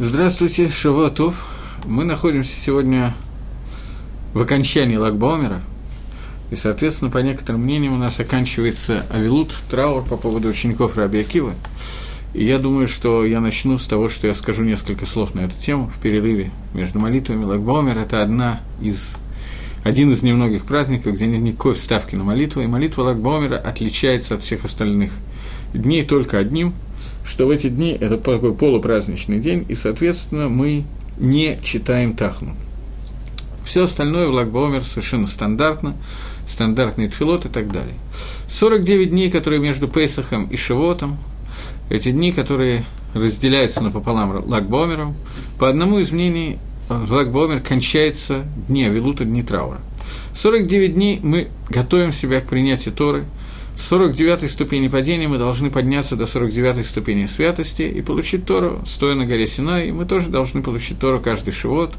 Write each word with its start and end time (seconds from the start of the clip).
Здравствуйте, 0.00 0.68
Шавуатов. 0.68 1.44
Мы 1.84 2.04
находимся 2.04 2.52
сегодня 2.52 3.12
в 4.32 4.40
окончании 4.40 4.94
Лагбаумера, 4.94 5.60
и, 6.52 6.54
соответственно, 6.54 7.10
по 7.10 7.18
некоторым 7.18 7.62
мнениям, 7.62 7.94
у 7.94 7.96
нас 7.96 8.20
оканчивается 8.20 9.04
Авилут, 9.10 9.56
траур 9.68 10.04
по 10.04 10.16
поводу 10.16 10.50
учеников 10.50 10.96
Раби 10.96 11.18
Акива. 11.18 11.52
И 12.32 12.44
я 12.44 12.60
думаю, 12.60 12.86
что 12.86 13.24
я 13.24 13.40
начну 13.40 13.76
с 13.76 13.88
того, 13.88 14.08
что 14.08 14.28
я 14.28 14.34
скажу 14.34 14.62
несколько 14.62 15.04
слов 15.04 15.34
на 15.34 15.40
эту 15.40 15.58
тему 15.58 15.88
в 15.88 16.00
перерыве 16.00 16.52
между 16.74 17.00
молитвами. 17.00 17.44
Лагбаумер– 17.44 17.98
это 18.00 18.22
одна 18.22 18.60
из, 18.80 19.18
один 19.82 20.12
из 20.12 20.22
немногих 20.22 20.64
праздников, 20.64 21.14
где 21.14 21.26
нет 21.26 21.40
никакой 21.40 21.74
вставки 21.74 22.14
на 22.14 22.22
молитву, 22.22 22.62
и 22.62 22.68
молитва 22.68 23.02
Лагбаумера 23.02 23.56
отличается 23.56 24.36
от 24.36 24.44
всех 24.44 24.64
остальных 24.64 25.10
дней 25.74 26.04
только 26.04 26.38
одним– 26.38 26.72
что 27.28 27.46
в 27.46 27.50
эти 27.50 27.68
дни 27.68 27.92
это 27.92 28.16
такой 28.16 28.54
полупраздничный 28.54 29.38
день, 29.38 29.66
и, 29.68 29.74
соответственно, 29.74 30.48
мы 30.48 30.84
не 31.18 31.58
читаем 31.62 32.16
Тахну. 32.16 32.56
Все 33.66 33.82
остальное 33.82 34.28
в 34.28 34.32
Лагбаумер 34.32 34.82
совершенно 34.82 35.26
стандартно, 35.26 35.94
стандартный 36.46 37.08
тфилот 37.08 37.44
и 37.44 37.50
так 37.50 37.70
далее. 37.70 37.94
49 38.46 39.10
дней, 39.10 39.30
которые 39.30 39.60
между 39.60 39.88
Пейсахом 39.88 40.46
и 40.46 40.56
Шивотом, 40.56 41.18
эти 41.90 42.12
дни, 42.12 42.32
которые 42.32 42.84
разделяются 43.12 43.84
напополам 43.84 44.48
Лагбомером, 44.48 45.14
по 45.58 45.68
одному 45.68 45.98
из 45.98 46.12
мнений 46.12 46.58
Лагбомер 46.88 47.60
кончается 47.60 48.44
дни 48.68 48.84
Авилута, 48.84 49.26
дни 49.26 49.42
траура. 49.42 49.80
49 50.32 50.94
дней 50.94 51.20
мы 51.22 51.48
готовим 51.68 52.10
себя 52.10 52.40
к 52.40 52.46
принятию 52.46 52.94
Торы– 52.94 53.26
с 53.78 53.92
49-й 53.92 54.48
ступени 54.48 54.88
падения 54.88 55.28
мы 55.28 55.38
должны 55.38 55.70
подняться 55.70 56.16
до 56.16 56.24
49-й 56.24 56.82
ступени 56.82 57.26
святости 57.26 57.82
и 57.82 58.02
получить 58.02 58.44
Тору, 58.44 58.80
стоя 58.84 59.14
на 59.14 59.24
горе 59.24 59.46
Синай, 59.46 59.86
и 59.86 59.92
мы 59.92 60.04
тоже 60.04 60.30
должны 60.30 60.64
получить 60.64 60.98
Тору 60.98 61.20
каждый 61.20 61.52
шивот 61.52 61.94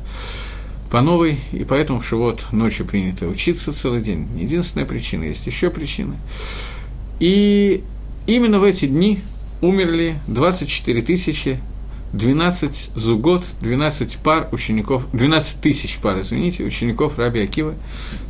по 0.91 0.99
новой, 0.99 1.37
и 1.53 1.63
поэтому 1.63 2.01
в 2.01 2.05
шивот 2.05 2.47
ночью 2.51 2.85
принято 2.85 3.27
учиться 3.27 3.71
целый 3.71 4.01
день. 4.01 4.27
Единственная 4.35 4.85
причина, 4.85 5.23
есть 5.23 5.47
еще 5.47 5.69
причины. 5.69 6.15
И 7.21 7.81
именно 8.27 8.59
в 8.59 8.65
эти 8.65 8.85
дни 8.85 9.21
умерли 9.61 10.19
24 10.27 11.01
тысячи 11.01 11.59
12 12.13 12.91
зугот, 12.95 13.43
12 13.61 14.17
пар 14.19 14.49
учеников, 14.51 15.05
12 15.13 15.61
тысяч 15.61 15.99
пар, 15.99 16.19
извините, 16.19 16.63
учеников 16.63 17.19
Раби 17.19 17.41
Акива, 17.41 17.75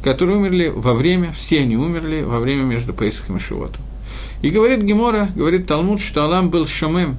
которые 0.03 0.38
умерли 0.38 0.71
во 0.73 0.94
время, 0.94 1.31
все 1.31 1.59
они 1.59 1.77
умерли 1.77 2.21
во 2.21 2.39
время 2.39 2.63
между 2.63 2.94
Пейсахом 2.94 3.38
и 3.38 3.39
Шивотом. 3.39 3.81
И 4.41 4.49
говорит 4.49 4.81
Гемора, 4.81 5.30
говорит 5.33 5.67
Талмуд, 5.67 6.02
что 6.02 6.23
Алам 6.23 6.49
был 6.49 6.67
шамем, 6.67 7.17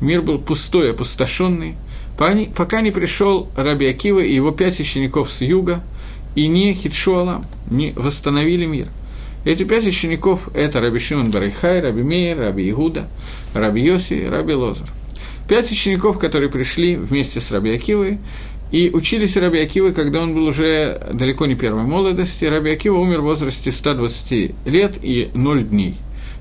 мир 0.00 0.22
был 0.22 0.38
пустой, 0.38 0.92
опустошенный, 0.92 1.74
пока 2.16 2.80
не 2.80 2.90
пришел 2.92 3.48
Раби 3.56 3.86
Акива 3.86 4.20
и 4.20 4.34
его 4.34 4.52
пять 4.52 4.78
учеников 4.78 5.30
с 5.30 5.42
юга, 5.42 5.82
и 6.36 6.46
не 6.46 6.72
хитшу 6.72 7.18
Алам, 7.18 7.44
не 7.68 7.92
восстановили 7.96 8.64
мир. 8.64 8.86
Эти 9.44 9.64
пять 9.64 9.86
учеников– 9.86 10.48
это 10.54 10.80
Раби 10.80 10.98
Шимон 10.98 11.30
Барайхай, 11.30 11.80
Раби 11.80 12.02
Мейер, 12.02 12.38
Раби 12.38 12.68
Игуда, 12.68 13.08
Раби 13.54 13.80
Йоси, 13.80 14.26
Раби 14.28 14.54
Лозар– 14.54 14.88
Пять 15.48 15.70
учеников, 15.70 16.18
которые 16.18 16.50
пришли 16.50 16.96
вместе 16.96 17.38
с 17.38 17.52
Раби 17.52 17.72
Акивой, 17.72 18.18
и 18.72 18.90
учились 18.92 19.36
Раби 19.36 19.60
Акивы, 19.60 19.92
когда 19.92 20.20
он 20.20 20.34
был 20.34 20.44
уже 20.44 21.00
далеко 21.12 21.46
не 21.46 21.54
первой 21.54 21.84
молодости. 21.84 22.44
Раби 22.46 22.72
Акива 22.72 22.96
умер 22.96 23.20
в 23.20 23.24
возрасте 23.24 23.70
120 23.70 24.54
лет 24.66 24.98
и 25.00 25.30
0 25.34 25.62
дней. 25.62 25.94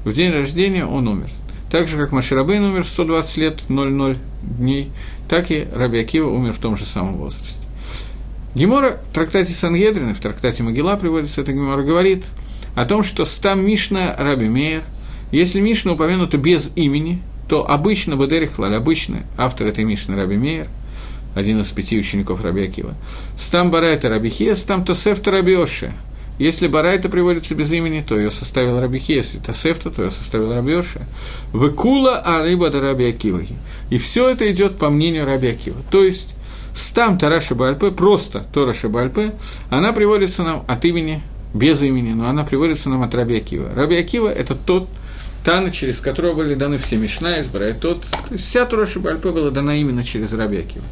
В 0.03 0.11
день 0.11 0.31
рождения 0.31 0.85
он 0.85 1.07
умер. 1.07 1.29
Так 1.71 1.87
же, 1.87 1.97
как 1.97 2.11
Маширабейн 2.11 2.63
умер 2.63 2.81
в 2.81 2.87
120 2.87 3.37
лет 3.37 3.69
00 3.69 4.17
дней, 4.41 4.89
так 5.29 5.51
и 5.51 5.67
Раби 5.71 5.99
Акива 5.99 6.29
умер 6.29 6.53
в 6.53 6.59
том 6.59 6.75
же 6.75 6.85
самом 6.85 7.17
возрасте. 7.17 7.61
Гемора 8.55 8.97
в 9.11 9.13
трактате 9.13 9.51
Сангедрина, 9.51 10.15
в 10.15 10.19
трактате 10.19 10.63
Могила 10.63 10.95
приводится 10.95 11.41
эта 11.41 11.53
Гемора, 11.53 11.83
говорит 11.83 12.25
о 12.73 12.85
том, 12.85 13.03
что 13.03 13.23
стам 13.25 13.65
Мишна 13.65 14.15
Раби 14.17 14.47
Мейер, 14.47 14.83
если 15.31 15.59
Мишна 15.59 15.91
упомянута 15.91 16.39
без 16.39 16.71
имени– 16.75 17.21
то 17.47 17.69
обычно 17.69 18.15
Бадерихлаль, 18.15 18.75
обычно 18.75 19.23
автор 19.37 19.67
этой 19.67 19.83
Мишны 19.83 20.15
Раби 20.15 20.37
Мейер, 20.37 20.67
один 21.35 21.59
из 21.59 21.71
пяти 21.71 21.97
учеников 21.97 22.41
Раби 22.41 22.63
Акива, 22.63 22.95
стам 23.37 23.71
Барайта 23.71 24.09
Раби 24.09 24.29
Хия, 24.29 24.55
стам 24.55 24.83
Тосефта 24.83 25.31
Раби 25.31 25.53
Оши. 25.53 25.91
Если 26.37 26.67
Барайта 26.67 27.07
приводится 27.07 27.55
без 27.55 27.71
имени, 27.71 28.01
то 28.01 28.17
ее 28.17 28.29
составил 28.29 28.79
Раби 28.79 28.99
Хия, 28.99 29.17
если 29.17 29.39
Тосефта, 29.39 29.89
то 29.89 30.03
ее 30.03 30.11
составил 30.11 30.53
Раби 30.53 30.73
Оши. 30.73 31.01
Выкула 31.53 32.17
Арыба 32.17 32.69
да 32.69 32.81
Раби 32.81 33.05
Акива. 33.05 33.41
И 33.89 33.97
все 33.97 34.29
это 34.29 34.51
идет 34.51 34.77
по 34.77 34.89
мнению 34.89 35.25
Раби 35.25 35.47
Акива. 35.49 35.77
То 35.91 36.03
есть, 36.03 36.35
стам 36.73 37.17
Тараши 37.17 37.55
Бальпе, 37.55 37.91
просто 37.91 38.45
Тораши 38.53 38.89
Бальпе, 38.89 39.33
она 39.69 39.93
приводится 39.93 40.43
нам 40.43 40.65
от 40.67 40.83
имени, 40.83 41.21
без 41.53 41.81
имени, 41.83 42.11
но 42.11 42.27
она 42.27 42.43
приводится 42.43 42.89
нам 42.89 43.03
от 43.03 43.15
Раби 43.15 43.37
Акива. 43.37 43.73
Раби 43.73 43.95
Акива– 43.95 44.27
это 44.29 44.55
тот, 44.55 44.89
Тана, 45.45 45.69
через 45.69 45.99
которого 45.99 46.33
были 46.33 46.55
даны 46.55 46.79
все 46.79 46.97
Мишна, 46.97 47.37
из 47.37 47.47
Брайтот. 47.47 48.01
То 48.01 48.31
есть 48.31 48.45
вся 48.45 48.65
Тура 48.65 48.87
Шибальпе 48.87 49.29
была 49.29 49.51
дана 49.51 49.75
именно 49.75 50.01
через 50.01 50.33
Рабиакива. 50.33 50.83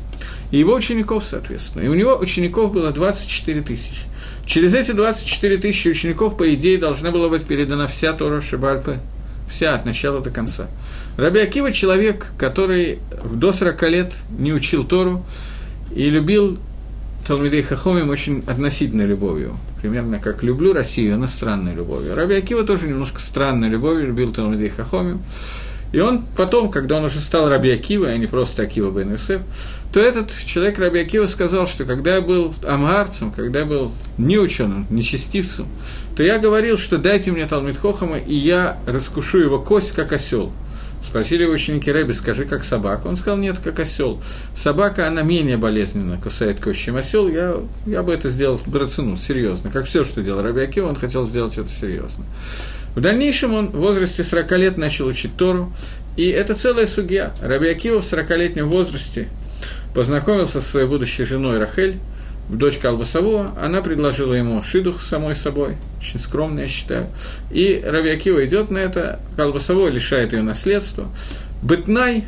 И 0.52 0.60
его 0.60 0.76
учеников, 0.76 1.24
соответственно. 1.24 1.82
И 1.82 1.88
у 1.88 1.96
него 1.96 2.16
учеников 2.18 2.72
было 2.72 2.92
24 2.92 3.62
тысячи. 3.62 4.04
Через 4.46 4.76
эти 4.76 4.92
24 4.92 5.58
тысячи 5.58 5.88
учеников, 5.88 6.38
по 6.38 6.54
идее, 6.54 6.78
должна 6.78 7.10
была 7.10 7.30
быть 7.30 7.46
передана 7.46 7.88
вся 7.88 8.14
Тора 8.14 8.42
Шибальпе. 8.42 9.00
Вся, 9.50 9.74
от 9.74 9.86
начала 9.86 10.22
до 10.22 10.30
конца. 10.30 10.68
Раби 11.18 11.40
Акива– 11.40 11.72
человек, 11.74 12.28
который 12.38 13.00
до 13.24 13.52
40 13.52 13.82
лет 13.90 14.14
не 14.38 14.54
учил 14.54 14.84
Тору 14.84 15.26
и 15.96 16.12
любил 16.12 16.60
Талмидей 17.26 17.62
Хахомим 17.62 18.10
очень 18.10 18.44
относительной 18.48 19.06
любовью. 19.06 19.58
Примерно 19.82 20.20
как 20.20 20.44
люблю 20.44 20.74
Россию, 20.74 21.16
иностранной 21.16 21.74
любовью. 21.74 22.16
Раби 22.16 22.36
Акива 22.36 22.64
тоже 22.64 22.88
немножко 22.88 23.20
странной 23.20 23.70
любовью 23.70 24.08
любил 24.08 24.32
Талмидей 24.32 24.70
Хахомим. 24.70 25.22
И 25.94 26.00
он 26.00 26.26
потом, 26.36 26.72
когда 26.72 26.98
он 26.98 27.06
уже 27.06 27.20
стал 27.20 27.48
Раби 27.48 27.70
Акива, 27.70 28.08
а 28.08 28.18
не 28.18 28.26
просто 28.26 28.64
Акива 28.64 28.92
бен 28.92 29.16
то 29.94 30.00
этот 30.00 30.36
человек 30.36 30.80
Раби 30.80 31.00
Акива 31.00 31.28
сказал, 31.28 31.68
что 31.68 31.86
когда 31.86 32.16
я 32.16 32.22
был 32.22 32.54
амгарцем, 32.68 33.32
когда 33.32 33.60
я 33.60 33.66
был 33.68 33.92
не 34.18 34.40
ученым, 34.40 34.88
нечестивцем, 34.90 35.68
то 36.16 36.24
я 36.24 36.40
говорил, 36.40 36.78
что 36.78 36.98
дайте 36.98 37.32
мне 37.32 37.46
Талмит 37.46 37.78
Хохама, 37.78 38.18
и 38.18 38.34
я 38.34 38.80
раскушу 38.88 39.38
его 39.38 39.60
кость, 39.60 39.92
как 39.92 40.14
осел. 40.14 40.52
Спросили 41.04 41.46
ученики 41.46 41.92
Рэби, 41.92 42.14
скажи, 42.14 42.46
как 42.46 42.64
собака. 42.64 43.08
Он 43.08 43.18
сказал, 43.18 43.38
нет, 43.38 43.58
как 43.62 43.78
осел. 43.80 44.22
Собака, 44.56 45.06
она 45.06 45.22
менее 45.22 45.58
болезненно 45.58 46.18
кусает 46.18 46.62
кость, 46.62 46.80
чем 46.80 46.96
осел. 46.96 47.28
Я, 47.28 47.56
я 47.86 48.04
бы 48.04 48.14
это 48.14 48.30
сделал 48.30 48.60
брацину, 48.66 49.18
серьезно. 49.18 49.70
Как 49.70 49.86
все, 49.86 50.06
что 50.06 50.24
делал 50.24 50.42
Раби 50.42 50.62
Акива, 50.62 50.88
он 50.88 50.96
хотел 50.96 51.24
сделать 51.24 51.58
это 51.58 51.68
серьезно. 51.68 52.24
В 52.96 53.02
дальнейшем 53.02 53.54
он 53.54 53.70
в 53.70 53.80
возрасте 53.80 54.24
40 54.24 54.52
лет 54.54 54.78
начал 54.78 55.06
учить 55.06 55.36
Тору, 55.36 55.74
и 56.16 56.28
это 56.28 56.56
целая 56.56 56.86
судья. 56.86 57.34
Раби 57.42 57.68
Акива 57.68 58.00
в 58.00 58.06
40-летнем 58.06 58.70
возрасте 58.70 59.28
познакомился 59.94 60.62
со 60.62 60.72
своей 60.72 60.88
будущей 60.88 61.26
женой 61.26 61.58
Рахель, 61.58 62.00
дочка 62.50 62.90
Албасавуа, 62.90 63.52
она 63.60 63.82
предложила 63.82 64.34
ему 64.34 64.62
шидух 64.62 65.02
самой 65.02 65.36
собой, 65.36 65.78
очень 66.00 66.20
скромно, 66.20 66.62
я 66.62 66.68
считаю. 66.68 67.08
И 67.52 67.82
Раби 67.86 68.10
Акива 68.10 68.46
идет 68.46 68.70
на 68.70 68.80
это, 68.80 69.20
Албасавуа 69.38 69.90
лишает 69.90 70.34
ее 70.34 70.42
наследства. 70.42 71.08
Бытнай, 71.62 72.26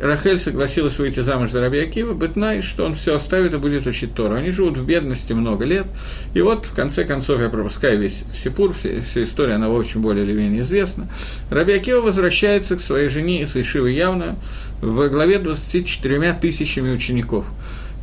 Рахель 0.00 0.38
согласилась 0.38 0.98
выйти 0.98 1.20
замуж 1.20 1.50
за 1.50 1.60
Раби 1.60 1.78
Акива, 1.78 2.12
Бытнай, 2.12 2.60
что 2.60 2.84
он 2.84 2.94
все 2.94 3.14
оставит 3.14 3.54
и 3.54 3.58
будет 3.58 3.86
учить 3.86 4.14
Тору. 4.14 4.34
Они 4.34 4.50
живут 4.50 4.76
в 4.76 4.84
бедности 4.84 5.32
много 5.32 5.64
лет, 5.64 5.86
и 6.34 6.40
вот, 6.40 6.66
в 6.66 6.74
конце 6.74 7.04
концов, 7.04 7.40
я 7.40 7.48
пропускаю 7.48 7.98
весь 7.98 8.26
Сипур, 8.32 8.72
всю, 8.72 9.00
всю 9.02 9.22
историю, 9.22 9.56
она 9.56 9.68
очень 9.68 10.00
более 10.00 10.24
или 10.24 10.32
менее 10.32 10.62
известна. 10.62 11.06
Раби 11.50 11.72
Акива 11.72 12.00
возвращается 12.00 12.76
к 12.76 12.80
своей 12.80 13.08
жене 13.08 13.42
из 13.42 13.56
Ишивы 13.56 13.92
явно 13.92 14.36
во 14.80 15.08
главе 15.08 15.38
24 15.38 16.32
тысячами 16.34 16.90
учеников. 16.92 17.46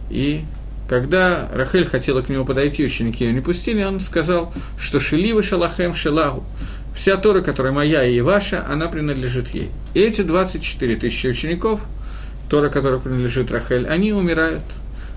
И 0.10 0.44
когда 0.88 1.50
Рахель 1.54 1.86
хотела 1.86 2.22
к 2.22 2.30
нему 2.30 2.46
подойти, 2.46 2.86
ученики 2.86 3.26
ее 3.26 3.34
не 3.34 3.42
пустили, 3.42 3.84
он 3.84 4.00
сказал, 4.00 4.54
что 4.80 5.00
«Шелива 5.00 5.44
шалахем 5.44 5.94
шелагу». 5.94 6.44
Вся 6.96 7.18
Тора, 7.18 7.42
которая 7.42 7.74
моя 7.74 8.04
и 8.04 8.20
ваша, 8.22 8.66
она 8.68 8.88
принадлежит 8.88 9.50
ей. 9.50 9.70
И 9.94 10.00
эти 10.00 10.22
24 10.22 10.96
тысячи 10.96 11.28
учеников, 11.28 11.82
Тора, 12.50 12.70
которая 12.70 13.00
принадлежит 13.00 13.52
Рахель, 13.52 13.86
они 13.86 14.14
умирают, 14.14 14.64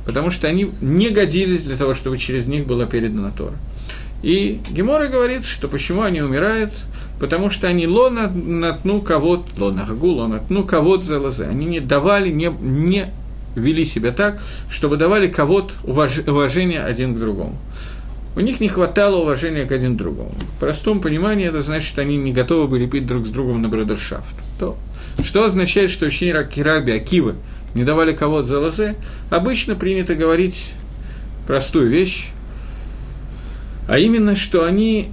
потому 0.05 0.31
что 0.31 0.49
они 0.49 0.72
не 0.81 1.11
годились 1.11 1.64
для 1.64 1.76
того, 1.76 1.94
чтобы 1.94 2.19
через 2.19 2.46
них 2.49 2.66
была 2.66 2.87
передана 2.87 3.31
Тора. 3.31 3.56
И 4.23 4.61
Гемора 4.70 5.06
говорит, 5.06 5.46
что 5.46 5.69
почему 5.69 6.02
они 6.02 6.20
умирают, 6.20 6.73
потому 7.19 7.49
что 7.49 7.69
они 7.69 7.87
лона 7.87 8.28
натну 8.28 9.00
кого-то, 9.00 9.46
лона 9.64 9.87
гагу, 9.88 10.08
лона 10.08 10.37
натну 10.37 10.64
кого-то 10.64 11.05
за 11.05 11.20
лозы. 11.20 11.44
Они 11.44 11.64
не 11.64 11.81
давали, 11.81 12.28
не, 12.28 12.52
не 12.61 13.06
вели 13.55 13.85
себя 13.85 14.12
так, 14.12 14.41
чтобы 14.69 14.97
давали 14.97 15.29
кого-то 15.29 15.75
уваж... 15.85 16.19
уважение 16.26 16.81
один 16.81 17.14
к 17.14 17.19
другому. 17.19 17.56
У 18.37 18.41
них 18.41 18.61
не 18.61 18.69
хватало 18.69 19.17
уважения 19.17 19.64
к 19.64 19.73
один 19.73 19.97
другому. 19.97 20.35
В 20.56 20.61
простом 20.61 21.00
понимании 21.00 21.49
это 21.49 21.62
значит, 21.62 21.88
что 21.88 22.02
они 22.02 22.17
не 22.17 22.32
готовы 22.32 22.69
были 22.69 22.87
пить 22.87 23.06
друг 23.06 23.26
с 23.26 23.31
другом 23.31 23.61
на 23.61 23.69
бродершафт. 23.69 24.35
То, 24.58 24.79
что 25.25 25.44
означает, 25.44 25.91
что 25.91 26.06
ученик 26.06 26.56
Раби 26.56 26.93
Акива 26.93 27.35
не 27.75 27.82
давали 27.82 28.12
кого-то 28.12 28.47
за 28.47 28.61
лозе, 28.61 28.94
обычно 29.31 29.75
принято 29.75 30.14
говорить 30.14 30.75
простую 31.47 31.88
вещь, 31.88 32.29
а 33.88 33.99
именно, 33.99 34.37
что 34.37 34.64
они 34.64 35.08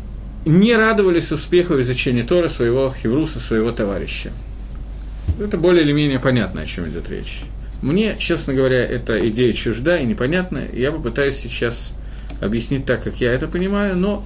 не 0.45 0.75
радовались 0.75 1.31
успеху 1.31 1.73
в 1.73 1.81
изучении 1.81 2.21
Тора 2.21 2.47
своего 2.47 2.93
хевруса, 2.93 3.39
своего 3.39 3.71
товарища. 3.71 4.31
Это 5.39 5.57
более 5.57 5.83
или 5.83 5.91
менее 5.91 6.19
понятно, 6.19 6.61
о 6.61 6.65
чем 6.65 6.87
идет 6.87 7.09
речь. 7.09 7.41
Мне, 7.81 8.15
честно 8.17 8.53
говоря, 8.53 8.83
эта 8.83 9.27
идея 9.29 9.53
чужда 9.53 9.97
и 9.99 10.05
непонятна. 10.05 10.63
Я 10.73 10.91
попытаюсь 10.91 11.35
сейчас 11.35 11.93
объяснить 12.41 12.85
так, 12.85 13.03
как 13.03 13.21
я 13.21 13.31
это 13.31 13.47
понимаю, 13.47 13.95
но 13.95 14.25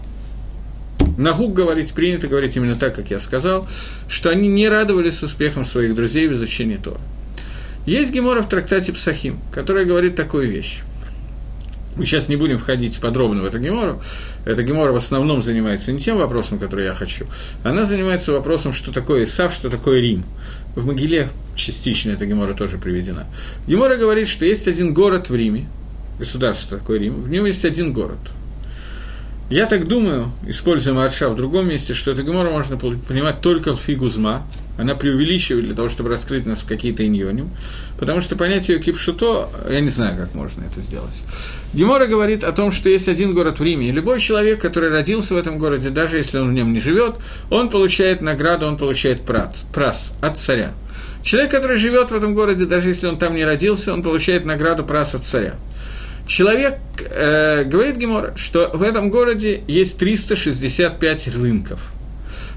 Нагук 1.18 1.54
говорить, 1.54 1.94
принято 1.94 2.28
говорить 2.28 2.56
именно 2.56 2.76
так, 2.76 2.96
как 2.96 3.12
я 3.12 3.20
сказал, 3.20 3.68
что 4.08 4.30
они 4.30 4.48
не 4.48 4.70
радовались 4.70 5.22
успехам 5.24 5.66
своих 5.66 5.96
друзей 5.96 6.28
в 6.28 6.34
изучении 6.34 6.78
Тора. 6.78 7.02
Есть 7.86 8.14
Гемора 8.14 8.42
в 8.42 8.50
трактате 8.50 8.94
Псахим, 8.94 9.40
которая 9.52 9.86
говорит 9.86 10.16
такую 10.16 10.50
вещь. 10.50 10.82
Мы 11.96 12.06
сейчас 12.06 12.30
не 12.30 12.38
будем 12.38 12.58
входить 12.58 13.00
подробно 13.00 13.42
в 13.42 13.46
эту 13.46 13.60
гемору. 13.60 14.02
Эта 14.46 14.64
гемора 14.64 14.94
в 14.94 14.96
основном 14.96 15.42
занимается 15.42 15.92
не 15.92 16.00
тем 16.00 16.18
вопросом, 16.18 16.58
который 16.58 16.86
я 16.86 16.94
хочу. 16.94 17.26
Она 17.64 17.84
занимается 17.84 18.32
вопросом, 18.32 18.72
что 18.72 18.94
такое 18.94 19.24
Исав, 19.24 19.54
что 19.54 19.70
такое 19.70 20.00
Рим. 20.00 20.24
В 20.76 20.86
Могиле 20.86 21.28
частично 21.56 22.12
эта 22.12 22.26
гемора 22.26 22.54
тоже 22.54 22.78
приведена. 22.78 23.28
Гемора 23.68 23.96
говорит, 23.98 24.28
что 24.28 24.46
есть 24.46 24.68
один 24.68 24.94
город 24.94 25.30
в 25.30 25.36
Риме, 25.36 25.68
государство 26.20 26.78
такое 26.78 27.00
Рим, 27.00 27.22
в 27.22 27.30
нем 27.30 27.46
есть 27.46 27.66
один 27.66 27.94
город– 27.94 28.20
я 29.52 29.66
так 29.66 29.86
думаю, 29.86 30.32
используя 30.48 30.94
Марша 30.94 31.28
в 31.28 31.36
другом 31.36 31.68
месте, 31.68 31.94
что 31.94 32.12
эту 32.12 32.24
гемору 32.24 32.52
можно 32.52 32.78
понимать 32.78 33.42
только 33.42 33.76
в 33.76 33.82
фигузма. 33.82 34.48
Она 34.78 34.96
преувеличивает 34.96 35.66
для 35.66 35.76
того, 35.76 35.90
чтобы 35.90 36.10
раскрыть 36.10 36.46
нас 36.46 36.62
в 36.62 36.66
какие-то 36.66 37.06
иньоним. 37.06 37.50
Потому 38.00 38.22
что 38.22 38.38
понятие 38.38 38.80
кипшуто, 38.80 39.50
я 39.70 39.82
не 39.82 39.90
знаю, 39.90 40.16
как 40.16 40.34
можно 40.36 40.64
это 40.64 40.80
сделать. 40.80 41.26
Гемора 41.74 42.06
говорит 42.06 42.46
о 42.46 42.54
том, 42.54 42.72
что 42.72 42.88
есть 42.88 43.10
один 43.10 43.34
город 43.34 43.60
в 43.60 43.64
Риме, 43.64 43.90
и 43.90 43.92
любой 43.92 44.22
человек, 44.22 44.62
который 44.62 44.90
родился 44.90 45.34
в 45.34 45.38
этом 45.38 45.58
городе, 45.58 45.90
даже 45.90 46.16
если 46.16 46.38
он 46.38 46.52
в 46.52 46.54
нем 46.54 46.72
не 46.72 46.80
живет, 46.80 47.16
он 47.50 47.70
получает 47.70 48.22
награду, 48.22 48.68
он 48.68 48.78
получает 48.78 49.20
прас 49.24 50.14
от 50.22 50.38
царя. 50.38 50.72
Человек, 51.24 51.52
который 51.52 51.78
живет 51.78 52.12
в 52.12 52.16
этом 52.16 52.34
городе, 52.34 52.66
даже 52.66 52.90
если 52.90 53.08
он 53.08 53.18
там 53.18 53.36
не 53.36 53.46
родился, 53.46 53.94
он 53.94 54.02
получает 54.02 54.46
награду 54.46 54.84
прас 54.84 55.14
от 55.14 55.24
царя. 55.24 55.56
Человек, 56.28 56.78
э, 57.10 57.64
говорит 57.64 57.98
Гемор, 57.98 58.34
что 58.36 58.70
в 58.74 58.82
этом 58.84 59.10
городе 59.10 59.64
есть 59.68 59.98
365 59.98 61.28
рынков. 61.36 61.92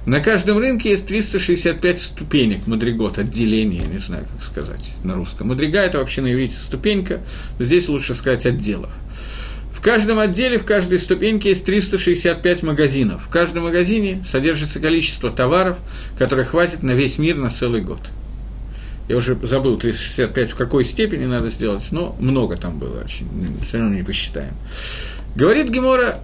На 0.07 0.21
каждом 0.21 0.59
рынке 0.59 0.91
есть 0.91 1.07
365 1.07 1.99
ступенек, 1.99 2.67
мадригот, 2.67 3.19
отделение, 3.19 3.83
не 3.87 3.99
знаю, 3.99 4.27
как 4.31 4.43
сказать 4.43 4.93
на 5.03 5.15
русском. 5.15 5.49
Мадрига– 5.49 5.79
это 5.81 5.99
вообще 5.99 6.21
на 6.21 6.33
иврите 6.33 6.57
ступенька, 6.57 7.21
здесь 7.59 7.89
лучше 7.89 8.15
сказать 8.15 8.45
отделов. 8.45 8.93
В 9.73 9.81
каждом 9.81 10.19
отделе, 10.19 10.59
в 10.59 10.65
каждой 10.65 10.99
ступеньке 10.99 11.51
есть 11.51 11.65
365 11.65 12.63
магазинов. 12.63 13.25
В 13.27 13.31
каждом 13.31 13.65
магазине 13.65 14.23
содержится 14.25 14.79
количество 14.79 15.31
товаров, 15.31 15.79
которое 16.19 16.45
хватит 16.45 16.83
на 16.83 16.93
весь 16.93 17.19
мир 17.19 17.37
на 17.37 17.51
целый 17.51 17.81
год– 17.81 18.01
я 19.09 19.17
уже 19.17 19.37
забыл 19.43 19.77
365 19.77 20.51
в 20.51 20.57
какой 20.57 20.85
степени 20.85 21.27
надо 21.27 21.51
сделать, 21.51 21.87
но 21.93 22.17
много 22.19 22.57
там 22.57 22.79
было 22.79 23.03
очень, 23.03 23.27
все 23.63 23.79
равно 23.79 23.95
не 23.95 24.03
посчитаем. 24.03 24.55
Говорит 25.37 25.69
Гемора 25.69 26.21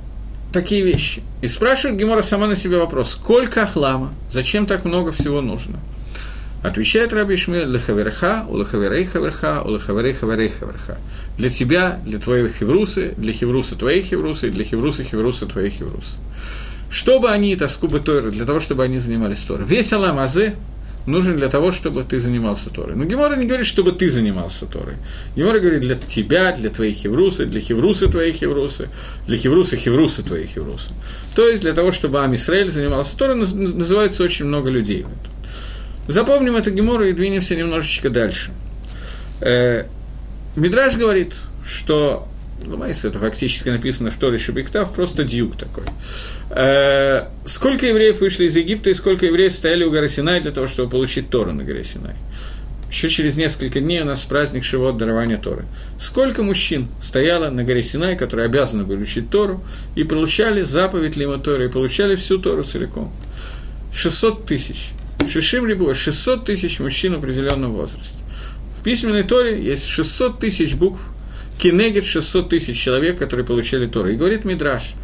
такие 0.52 0.82
вещи. 0.82 1.22
И 1.42 1.46
спрашивает 1.46 1.98
Гемора 1.98 2.22
сама 2.22 2.46
на 2.46 2.56
себя 2.56 2.78
вопрос, 2.78 3.10
сколько 3.10 3.66
хлама, 3.66 4.12
зачем 4.28 4.66
так 4.66 4.84
много 4.84 5.12
всего 5.12 5.40
нужно? 5.40 5.78
Отвечает 6.62 7.14
Раби 7.14 7.36
Ишмаэль, 7.36 7.68
лехаверха, 7.68 8.44
у 8.46 8.58
лехаверей 8.58 9.04
хаверха, 9.04 9.62
у 9.62 9.70
лехаверей 9.70 10.12
хаверей 10.12 10.48
хаверха. 10.48 10.98
Для 11.38 11.48
тебя, 11.48 11.98
для 12.04 12.18
твоей 12.18 12.48
хеврусы, 12.48 13.14
для 13.16 13.32
хевруса 13.32 13.76
твоей 13.76 14.02
хеврусы, 14.02 14.50
для 14.50 14.62
хевруса 14.62 15.02
хевруса 15.02 15.46
твоей 15.46 15.70
хеврусы. 15.70 16.18
Чтобы 16.90 17.30
они, 17.30 17.56
тоскубы 17.56 18.00
Тойры, 18.00 18.30
для 18.30 18.44
того, 18.44 18.58
чтобы 18.58 18.84
они 18.84 18.98
занимались 18.98 19.42
Торой. 19.42 19.64
Весь 19.64 19.90
Алам 19.94 20.18
Азе, 20.18 20.54
нужен 21.06 21.36
для 21.36 21.48
того, 21.48 21.70
чтобы 21.70 22.02
ты 22.02 22.18
занимался 22.18 22.70
Торой. 22.70 22.96
Но 22.96 23.04
Гемора 23.04 23.36
не 23.36 23.46
говорит, 23.46 23.66
чтобы 23.66 23.92
ты 23.92 24.08
занимался 24.08 24.66
Торой. 24.66 24.94
Гемора 25.36 25.60
говорит 25.60 25.80
для 25.80 25.96
тебя, 25.96 26.52
для 26.52 26.70
твоих 26.70 26.96
хеврусы, 26.96 27.46
для 27.46 27.60
хеврусы 27.60 28.08
твоих 28.08 28.36
хеврусы, 28.36 28.88
для 29.26 29.36
хеврусы 29.36 29.76
хеврусы 29.76 30.22
твоих 30.22 30.50
хеврусы. 30.50 30.90
То 31.34 31.48
есть 31.48 31.62
для 31.62 31.72
того, 31.72 31.90
чтобы 31.90 32.22
Амисраэль 32.22 32.70
занимался 32.70 33.16
Торой, 33.16 33.36
называется 33.36 34.24
очень 34.24 34.46
много 34.46 34.70
людей. 34.70 35.06
Запомним 36.08 36.56
эту 36.56 36.70
Гемору 36.70 37.04
и 37.04 37.12
двинемся 37.12 37.54
немножечко 37.54 38.10
дальше. 38.10 38.52
Э, 39.40 39.84
Мидраж 40.56 40.96
говорит, 40.96 41.34
что 41.64 42.26
Ломайс, 42.66 43.04
это 43.04 43.18
фактически 43.18 43.68
написано 43.68 44.10
в 44.10 44.16
Торе 44.16 44.38
Шубиктав, 44.38 44.92
просто 44.92 45.24
дюк 45.24 45.56
такой. 45.56 45.84
Э, 46.50 47.28
сколько 47.44 47.86
евреев 47.86 48.20
вышли 48.20 48.46
из 48.46 48.56
Египта 48.56 48.90
и 48.90 48.94
сколько 48.94 49.26
евреев 49.26 49.52
стояли 49.52 49.84
у 49.84 49.90
горы 49.90 50.08
Синай 50.08 50.40
для 50.40 50.50
того, 50.50 50.66
чтобы 50.66 50.90
получить 50.90 51.30
Тору 51.30 51.52
на 51.52 51.64
горе 51.64 51.84
Синай? 51.84 52.14
Еще 52.90 53.08
через 53.08 53.36
несколько 53.36 53.80
дней 53.80 54.02
у 54.02 54.04
нас 54.04 54.24
праздник 54.24 54.64
Шивот 54.64 54.98
дарования 54.98 55.36
Торы. 55.36 55.64
Сколько 55.98 56.42
мужчин 56.42 56.88
стояло 57.00 57.48
на 57.48 57.62
горе 57.62 57.82
Синай, 57.82 58.16
которые 58.16 58.46
обязаны 58.46 58.84
были 58.84 59.02
учить 59.02 59.30
Тору, 59.30 59.62
и 59.94 60.02
получали 60.02 60.62
заповедь 60.62 61.16
Лима 61.16 61.38
Торы, 61.38 61.66
и 61.66 61.68
получали 61.68 62.16
всю 62.16 62.38
Тору 62.38 62.64
целиком? 62.64 63.12
600 63.92 64.44
тысяч. 64.44 64.90
Шишим 65.28 65.66
Рибуа, 65.66 65.94
600 65.94 66.44
тысяч 66.44 66.80
мужчин 66.80 67.14
определенного 67.14 67.72
возраста. 67.72 68.24
В 68.80 68.82
письменной 68.82 69.22
Торе 69.22 69.62
есть 69.62 69.86
600 69.86 70.40
тысяч 70.40 70.74
букв, 70.74 71.00
Кенегет 71.60 72.04
600 72.04 72.48
тысяч 72.48 72.80
человек, 72.80 73.18
которые 73.18 73.44
получали 73.44 73.86
Тору. 73.86 74.08
И 74.08 74.16
говорит 74.16 74.46
Мидраш, 74.46 74.94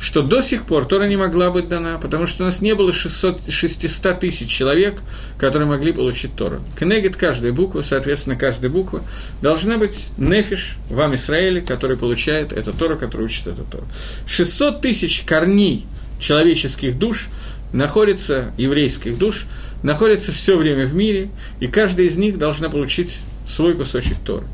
что 0.00 0.22
до 0.22 0.40
сих 0.40 0.64
пор 0.64 0.84
Тора 0.84 1.04
не 1.04 1.16
могла 1.16 1.50
быть 1.52 1.68
дана, 1.68 1.98
потому 1.98 2.26
что 2.26 2.42
у 2.42 2.46
нас 2.46 2.60
не 2.60 2.74
было 2.74 2.90
600, 2.90 3.48
600 3.48 4.18
тысяч 4.18 4.48
человек, 4.48 5.02
которые 5.38 5.68
могли 5.68 5.92
получить 5.92 6.34
Тору. 6.34 6.62
Кенегет 6.78 7.14
каждой 7.14 7.52
буквы, 7.52 7.84
соответственно, 7.84 8.34
каждая 8.34 8.72
буква 8.72 9.04
должна 9.40 9.78
быть 9.78 10.08
нефиш, 10.18 10.78
вам 10.88 11.14
Израиле, 11.14 11.60
который 11.60 11.96
получает 11.96 12.52
эту 12.52 12.72
Тору, 12.72 12.98
который 12.98 13.26
учит 13.26 13.46
эту 13.46 13.62
Тору. 13.62 13.86
600 14.26 14.80
тысяч 14.80 15.22
корней 15.24 15.86
человеческих 16.18 16.98
душ 16.98 17.28
находится, 17.72 18.52
еврейских 18.56 19.16
душ, 19.16 19.46
находится 19.84 20.32
все 20.32 20.56
время 20.56 20.86
в 20.86 20.94
мире, 20.94 21.30
и 21.60 21.68
каждая 21.68 22.08
из 22.08 22.16
них 22.16 22.36
должна 22.36 22.68
получить 22.68 23.18
свой 23.46 23.74
кусочек 23.74 24.16
Торы. 24.26 24.46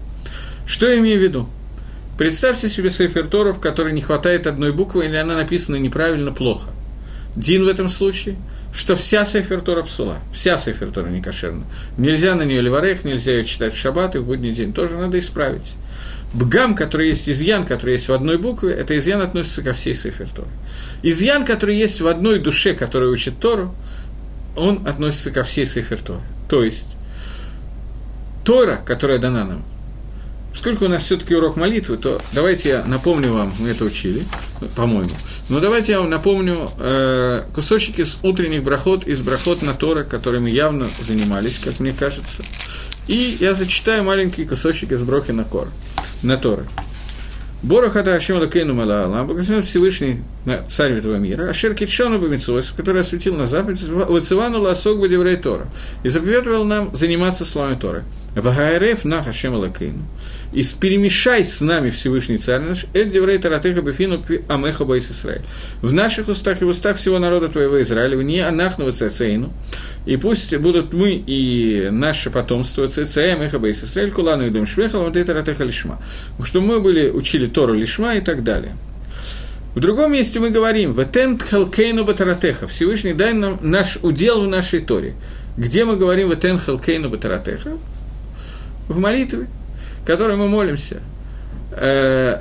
Что 0.67 0.89
я 0.89 0.99
имею 0.99 1.21
в 1.21 1.23
виду? 1.23 1.49
Представьте 2.19 2.69
себе 2.69 2.91
Сейфер 2.91 3.29
Тора, 3.29 3.53
в 3.53 3.61
которой 3.61 3.93
не 3.93 4.01
хватает 4.01 4.47
одной 4.47 4.73
буквы, 4.73 5.05
или 5.05 5.17
она 5.17 5.37
написана 5.37 5.77
неправильно, 5.77 6.33
плохо. 6.33 6.71
Дин 7.37 7.65
в 7.65 7.69
этом 7.69 7.89
случае, 7.89 8.37
что 8.73 8.97
вся 8.97 9.25
Сейфер 9.25 9.61
Тора 9.61 9.85
псула, 9.85 10.17
вся 10.33 10.59
Сейфер 10.59 10.91
Тора. 10.91 11.09
Нельзя 11.99 12.35
на 12.35 12.43
нее 12.43 12.61
леварех, 12.61 13.05
нельзя 13.05 13.33
ее 13.33 13.45
читать 13.45 13.75
в 13.75 13.79
шаббат 13.79 14.17
и 14.17 14.19
в 14.19 14.25
будний 14.25 14.51
день, 14.51 14.73
тоже 14.73 14.97
надо 14.97 15.19
исправить. 15.19 15.75
Бгам, 16.33 16.75
который 16.75 17.09
есть 17.09 17.29
изъян, 17.29 17.65
который 17.65 17.93
есть 17.93 18.09
в 18.09 18.13
одной 18.13 18.39
букве, 18.39 18.73
это 18.73 18.99
изъян 18.99 19.21
относится 19.21 19.63
ко 19.63 19.73
всей 19.73 19.95
Сейфер. 19.95 20.27
Изъян, 21.03 21.45
который 21.45 21.77
есть 21.77 22.01
в 22.01 22.07
одной 22.09 22.41
душе, 22.41 22.75
которая 22.75 23.11
учит 23.11 23.39
Тору, 23.39 23.73
он 24.57 24.87
относится 24.89 25.31
ко 25.31 25.45
всей 25.45 25.67
Сейфер. 25.67 26.01
То 26.49 26.65
есть, 26.65 26.97
Тора, 28.45 28.81
которая 28.85 29.19
дана 29.19 29.45
нам– 29.45 29.65
Поскольку 30.57 30.87
у 30.87 30.89
нас 30.89 31.03
все-таки 31.03 31.35
урок 31.35 31.57
молитвы, 31.57 31.99
то 31.99 32.19
давайте 32.33 32.71
я 32.71 32.85
напомню 32.87 33.31
вам, 33.31 33.53
мы 33.59 33.69
это 33.69 33.85
учили, 33.85 34.25
по-моему. 34.75 35.11
Но 35.51 35.61
давайте 35.61 35.93
я 35.93 36.01
вам 36.01 36.09
напомню 36.09 36.71
э, 36.79 37.43
кусочек 37.55 37.99
из 37.99 38.17
утренних 38.23 38.63
брахот, 38.63 39.07
из 39.07 39.21
брахот 39.21 39.61
на 39.61 39.75
Тора, 39.75 40.03
которыми 40.03 40.49
явно 40.49 40.87
занимались, 40.99 41.59
как 41.59 41.79
мне 41.79 41.93
кажется. 41.93 42.43
И 43.07 43.37
я 43.39 43.53
зачитаю 43.53 44.03
маленький 44.03 44.47
кусочек 44.47 44.93
из 44.93 45.03
брохи 45.03 45.33
на, 45.33 45.45
кор, 45.45 45.69
на 46.23 46.39
Тора. 46.39 46.65
ברוך 47.63 47.95
אתה 47.95 48.15
השם 48.15 48.39
אלוקינו 48.39 48.73
מלך 48.73 48.94
העולם, 48.94 49.25
благословен 49.25 49.63
Всевышний 49.63 50.23
царь 50.69 50.95
этого 50.95 51.17
мира, 51.17 51.51
אשר 51.51 51.75
קדשנו 51.75 52.19
במצוותיו, 52.19 52.71
который 52.71 53.03
освятил 53.03 53.35
нас 53.35 53.45
заповедями, 53.45 53.87
וציוונו 53.89 54.63
לעסוק 54.63 55.01
בדברי 55.01 55.37
תורה, 55.37 55.69
и 56.03 56.09
заповедовал 56.09 56.65
нам 56.65 56.95
заниматься 56.95 57.45
словами 57.45 57.75
Торы. 57.75 58.05
והערב 58.37 59.07
נא 59.07 59.23
השם 59.23 59.55
אלוקינו. 59.55 60.05
И 60.53 60.63
перемешай 60.79 61.43
с 61.43 61.63
нами 61.63 61.89
Всевышний 61.89 62.37
Царь 62.37 62.61
наш, 62.61 62.85
את 62.93 63.09
דברי 63.09 63.39
תורתך 63.39 63.81
בפינו 63.81 64.04
ובפי 64.04 64.23
עמך 64.49 64.85
בית 64.85 65.11
ישראל. 65.11 65.41
В 65.81 65.93
наших 65.95 66.29
устах 66.29 66.61
и 66.61 66.67
в 66.67 66.69
устах 66.69 66.99
всего 66.99 67.19
народа 67.19 67.49
твоего 67.49 67.81
Израиля, 67.81 68.17
ונהיה 68.23 68.41
אנחנו 68.41 68.93
וצאצאינו, 68.93 69.53
и 70.05 70.19
пусть 70.19 70.55
будут 70.59 70.93
мы 70.93 71.13
и 71.13 71.89
наше 71.91 72.31
потомство 72.31 72.87
וצאצאי 72.87 73.37
עמך 73.37 73.59
בית 73.59 73.83
ישראל, 73.83 74.11
כולנו 74.11 74.47
יודעי 74.47 74.67
שמך 74.67 74.86
ולומדי 74.86 75.09
תורתך 75.09 75.65
לשמה. 75.65 75.99
Чтобы 76.45 76.67
мы 76.67 76.81
были, 76.81 77.09
учили 77.09 77.47
Тору 77.47 77.73
Лишма 77.73 78.17
и 78.17 78.21
так 78.21 78.45
далее. 78.45 78.77
В 79.75 79.81
другом 79.81 80.13
месте 80.13 80.41
мы 80.41 80.51
говорим, 80.51 80.93
«Ветен 80.93 81.39
халкейну 81.39 82.05
батаратеха» 82.05 82.69
Всевышний 82.69 83.15
дай 83.15 83.33
нам 83.33 83.59
наш 83.63 83.99
удел 84.03 84.43
в 84.43 84.49
нашей 84.49 84.81
Торе. 84.81 85.15
Где 85.57 85.87
мы 85.87 85.97
говорим 85.97 86.31
«Ветен 86.31 86.59
халкейну 86.59 87.09
батаратеха» 87.09 87.73
в 88.89 88.99
молитве, 88.99 89.49
которой 90.05 90.37
мы 90.37 90.49
молимся. 90.49 91.01
Э, 91.73 92.41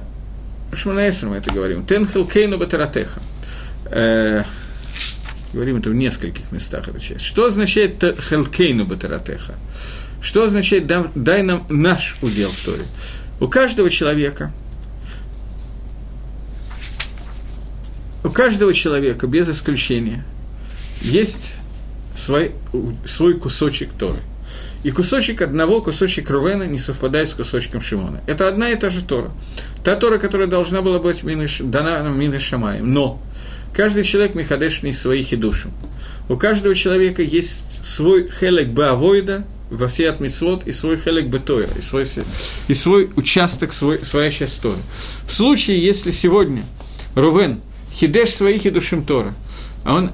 Шманаэсер 0.73 1.29
мы 1.29 1.37
это 1.37 1.53
говорим. 1.53 1.85
Тенхел 1.85 2.25
кейну 2.25 2.57
батаратеха. 2.57 3.19
Э, 3.85 4.43
говорим 5.53 5.77
это 5.77 5.89
в 5.89 5.93
нескольких 5.93 6.51
местах, 6.51 6.87
эта 6.87 6.99
часть. 6.99 7.23
Что 7.23 7.45
означает 7.45 8.01
хелкейну 8.01 8.85
батаратеха? 8.85 9.55
Что 10.21 10.43
означает 10.43 10.87
дай 11.15 11.43
нам 11.43 11.65
наш 11.69 12.17
удел 12.21 12.49
в 12.49 12.65
Торе? 12.65 12.83
У 13.39 13.47
каждого 13.47 13.89
человека, 13.89 14.51
у 18.23 18.29
каждого 18.29 18.73
человека, 18.73 19.27
без 19.27 19.49
исключения, 19.49 20.25
есть 21.01 21.57
свой, 22.15 22.53
свой 23.03 23.35
кусочек 23.35 23.91
Торы. 23.93 24.19
И 24.85 24.91
кусочек 24.91 25.41
одного, 25.41 25.81
кусочек 25.81 26.29
Рувена 26.29 26.67
не 26.67 26.77
совпадает 26.77 27.27
с 27.27 27.33
кусочком 27.33 27.81
Шимона. 27.81 28.21
Это 28.27 28.47
одна 28.47 28.69
и 28.69 28.75
та 28.75 28.89
же 28.89 29.03
Тора. 29.03 29.31
Та 29.83 29.95
Тора, 29.95 30.19
которая 30.19 30.47
должна 30.47 30.83
была 30.83 30.99
быть 30.99 31.23
миныш, 31.23 31.61
дана 31.63 32.03
нам 32.03 32.37
Шамаем. 32.37 32.93
Но 32.93 33.19
каждый 33.73 34.03
человек 34.03 34.35
Михадешный 34.35 34.93
своих 34.93 35.33
и 35.33 35.37
душам. 35.37 35.71
У 36.29 36.37
каждого 36.37 36.75
человека 36.75 37.23
есть 37.23 37.83
свой 37.83 38.29
хелек 38.29 38.67
Баавойда, 38.67 39.43
Васиат 39.71 40.19
Мицвод, 40.19 40.67
и 40.67 40.71
свой 40.71 40.97
хелек 40.97 41.29
Бетойра, 41.29 41.71
и 41.75 41.81
свой, 41.81 42.05
и 42.67 42.73
свой 42.75 43.09
участок, 43.15 43.73
свой, 43.73 44.05
своя 44.05 44.29
часть 44.29 44.61
Тора. 44.61 44.77
В 45.27 45.33
случае, 45.33 45.83
если 45.83 46.11
сегодня 46.11 46.61
Рувен 47.15 47.59
хидеш 47.91 48.35
своих 48.35 48.67
и 48.67 48.69
душим 48.69 49.03
Тора, 49.03 49.33
а 49.83 49.95
он 49.95 50.11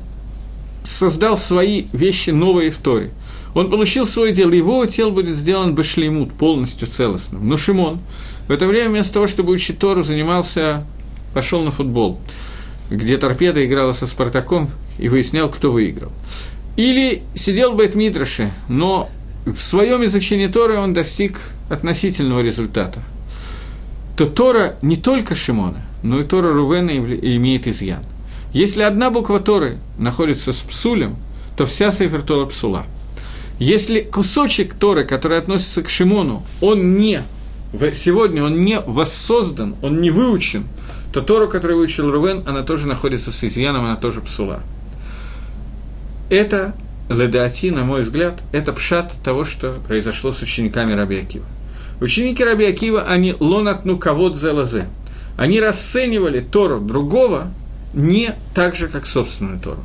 создал 0.83 1.37
свои 1.37 1.87
вещи 1.91 2.29
новые 2.29 2.71
в 2.71 2.77
Торе. 2.77 3.11
Он 3.53 3.69
получил 3.69 4.05
свое 4.05 4.31
дело, 4.31 4.51
его 4.51 4.85
тело 4.85 5.09
будет 5.09 5.35
сделан 5.35 5.75
башлеймут, 5.75 6.31
полностью 6.33 6.87
целостным. 6.87 7.47
Но 7.47 7.57
Шимон 7.57 7.99
в 8.47 8.51
это 8.51 8.65
время 8.65 8.89
вместо 8.89 9.15
того, 9.15 9.27
чтобы 9.27 9.53
учить 9.53 9.79
Тору, 9.79 10.03
занимался, 10.03 10.85
пошел 11.33 11.61
на 11.61 11.71
футбол, 11.71 12.19
где 12.89 13.17
торпеда 13.17 13.65
играла 13.65 13.91
со 13.91 14.07
Спартаком 14.07 14.69
и 14.97 15.09
выяснял, 15.09 15.49
кто 15.49 15.71
выиграл. 15.71 16.11
Или 16.77 17.23
сидел 17.35 17.73
бы 17.73 17.89
Мидраше, 17.93 18.51
но 18.69 19.09
в 19.45 19.59
своем 19.61 20.05
изучении 20.05 20.47
Торы 20.47 20.77
он 20.77 20.93
достиг 20.93 21.39
относительного 21.69 22.41
результата. 22.41 23.01
То 24.15 24.25
Тора 24.25 24.75
не 24.81 24.97
только 24.97 25.35
Шимона, 25.35 25.81
но 26.03 26.19
и 26.19 26.23
Тора 26.23 26.53
Рувена 26.53 26.91
имеет 26.91 27.67
изъян. 27.67 28.03
Если 28.53 28.81
одна 28.81 29.09
буква 29.09 29.39
Торы 29.39 29.77
находится 29.97 30.53
с 30.53 30.57
псулем, 30.57 31.15
то 31.55 31.65
вся 31.65 31.91
Сейфер 31.91 32.21
Тора 32.21 32.45
псула. 32.45 32.85
Если 33.61 34.01
кусочек 34.01 34.73
Торы, 34.73 35.05
который 35.05 35.37
относится 35.37 35.83
к 35.83 35.89
Шимону, 35.91 36.41
он 36.61 36.97
не, 36.97 37.21
сегодня 37.93 38.43
он 38.43 38.65
не 38.65 38.79
воссоздан, 38.79 39.75
он 39.83 40.01
не 40.01 40.09
выучен, 40.09 40.65
то 41.13 41.21
Тору, 41.21 41.47
которую 41.47 41.77
выучил 41.77 42.09
Рувен, 42.09 42.41
она 42.47 42.63
тоже 42.63 42.87
находится 42.87 43.31
с 43.31 43.43
изъяном, 43.43 43.85
она 43.85 43.97
тоже 43.97 44.21
псула. 44.21 44.61
Это, 46.31 46.73
ледати, 47.07 47.69
на 47.69 47.83
мой 47.83 48.01
взгляд, 48.01 48.41
это 48.51 48.73
пшат 48.73 49.13
того, 49.23 49.43
что 49.43 49.79
произошло 49.87 50.31
с 50.31 50.41
учениками 50.41 50.93
Раби 50.93 51.19
Акива. 51.19 51.45
Ученики 52.01 52.43
Раби 52.43 52.65
Акива, 52.65 53.03
они 53.03 53.35
лонатну 53.39 53.99
кавод 53.99 54.35
зелазе. 54.35 54.87
Они 55.37 55.61
расценивали 55.61 56.39
Тору 56.39 56.79
другого 56.79 57.51
не 57.93 58.33
так 58.55 58.73
же, 58.73 58.87
как 58.87 59.05
собственную 59.05 59.59
Тору. 59.59 59.83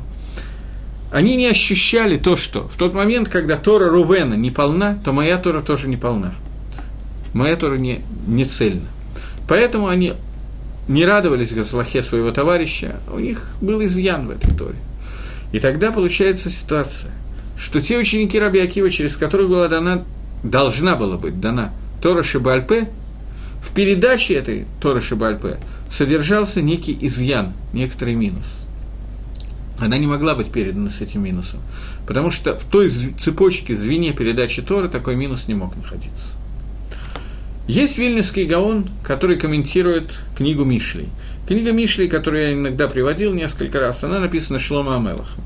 Они 1.11 1.35
не 1.35 1.47
ощущали 1.47 2.17
то, 2.17 2.35
что 2.35 2.67
в 2.67 2.75
тот 2.75 2.93
момент, 2.93 3.29
когда 3.29 3.55
Тора 3.55 3.89
Рувена 3.89 4.33
не 4.33 4.51
полна, 4.51 4.99
то 5.03 5.13
моя 5.13 5.37
Тора 5.37 5.61
тоже 5.61 5.87
не 5.87 5.97
полна. 5.97 6.33
Моя 7.33 7.55
Тора 7.55 7.75
не, 7.75 8.01
не 8.27 8.43
цельна. 8.45 8.87
Поэтому 9.47 9.87
они 9.87 10.13
не 10.87 11.05
радовались 11.05 11.53
Газлахе 11.53 12.01
своего 12.01 12.31
товарища, 12.31 12.97
у 13.11 13.19
них 13.19 13.39
был 13.61 13.83
изъян 13.85 14.27
в 14.27 14.31
этой 14.31 14.53
Торе. 14.55 14.77
И 15.51 15.59
тогда 15.59 15.91
получается 15.91 16.49
ситуация, 16.49 17.11
что 17.57 17.81
те 17.81 17.97
ученики 17.97 18.39
Раби 18.39 18.59
Акива, 18.59 18.89
через 18.89 19.15
которых 19.15 19.49
была 19.49 19.67
дана, 19.67 20.03
должна 20.43 20.95
была 20.95 21.17
быть 21.17 21.39
дана 21.39 21.73
Тора 22.01 22.23
Шибальпе, 22.23 22.89
в 23.61 23.73
передаче 23.73 24.35
этой 24.35 24.65
Торы 24.81 25.01
Шибальпе 25.01 25.57
содержался 25.89 26.61
некий 26.61 26.97
изъян, 27.01 27.53
некоторый 27.73 28.15
минус. 28.15 28.66
Она 29.79 29.97
не 29.97 30.07
могла 30.07 30.33
быть 30.33 30.51
передана 30.51 30.89
с 30.89 31.01
этим 31.01 31.23
минусом, 31.23 31.61
потому 32.07 32.31
что 32.31 32.57
в 32.57 32.63
той 32.63 32.89
цепочке, 32.89 33.75
звене 33.75 34.11
передачи 34.11 34.61
Торы 34.61 34.89
такой 34.89 35.15
минус 35.15 35.47
не 35.47 35.53
мог 35.53 35.75
находиться. 35.75 36.35
Есть 37.67 37.97
Вильнюсский 37.97 38.45
Гаон, 38.45 38.85
который 39.03 39.37
комментирует 39.37 40.23
книгу 40.35 40.63
Мишли. 40.63 41.09
Книга 41.47 41.73
Мишли, 41.73 42.07
которую 42.07 42.43
я 42.43 42.53
иногда 42.53 42.87
приводил 42.87 43.33
несколько 43.33 43.79
раз, 43.79 44.03
она 44.03 44.19
написана 44.19 44.57
Шлома 44.57 44.95
Амелахом. 44.95 45.43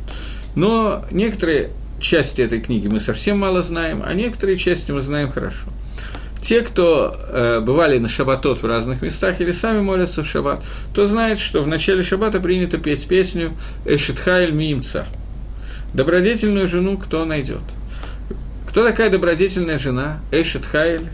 Но 0.56 1.04
некоторые 1.12 1.72
части 2.00 2.42
этой 2.42 2.62
книги 2.62 2.88
мы 2.88 3.00
совсем 3.00 3.40
мало 3.40 3.64
знаем, 3.64 4.04
а 4.06 4.14
некоторые 4.14 4.58
части 4.58 4.92
мы 4.92 5.02
знаем 5.02 5.30
хорошо. 5.30 5.68
Те, 6.42 6.62
кто 6.62 7.16
э, 7.16 7.60
бывали 7.60 8.00
на 8.00 8.08
шабатот 8.08 8.64
в 8.64 8.66
разных 8.66 9.02
местах 9.02 9.40
или 9.42 9.52
сами 9.52 9.82
молятся 9.82 10.24
в 10.24 10.28
шаббат, 10.28 10.62
то 10.94 11.06
знают, 11.06 11.38
что 11.38 11.62
в 11.62 11.68
начале 11.68 12.02
шаббата 12.02 12.40
принято 12.40 12.78
петь 12.78 13.08
песню 13.08 13.52
«Эшитхайль 13.86 14.52
Мимца»– 14.52 15.06
«Добродетельную 15.94 16.68
жену 16.68 16.98
кто 16.98 17.26
найдет». 17.26 17.62
Кто 18.72 18.86
такая 18.86 19.10
добродетельная 19.10 19.78
жена? 19.78 20.20
Эшет 20.32 20.66
Хайль. 20.66 21.10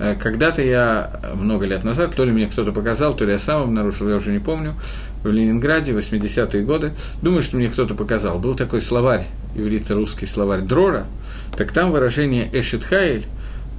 Э, 0.00 0.16
когда-то 0.20 0.62
я, 0.62 1.20
много 1.34 1.64
лет 1.64 1.84
назад, 1.84 2.16
то 2.16 2.24
ли 2.24 2.32
мне 2.32 2.48
кто-то 2.48 2.72
показал, 2.72 3.14
то 3.14 3.24
ли 3.24 3.30
я 3.30 3.38
сам 3.38 3.62
обнаружил, 3.62 4.08
я 4.08 4.16
уже 4.16 4.32
не 4.32 4.40
помню, 4.40 4.74
в 5.22 5.28
Ленинграде, 5.28 5.92
80-е 5.92 6.64
годы, 6.64 6.92
думаю, 7.22 7.42
что 7.42 7.56
мне 7.56 7.68
кто-то 7.68 7.94
показал, 7.94 8.40
был 8.40 8.56
такой 8.56 8.80
словарь, 8.80 9.24
иврито-русский 9.54 10.26
словарь 10.26 10.62
Дрора, 10.62 11.06
так 11.56 11.70
там 11.70 11.92
выражение 11.92 12.50
Эшет 12.52 12.82
Хайль 12.82 13.26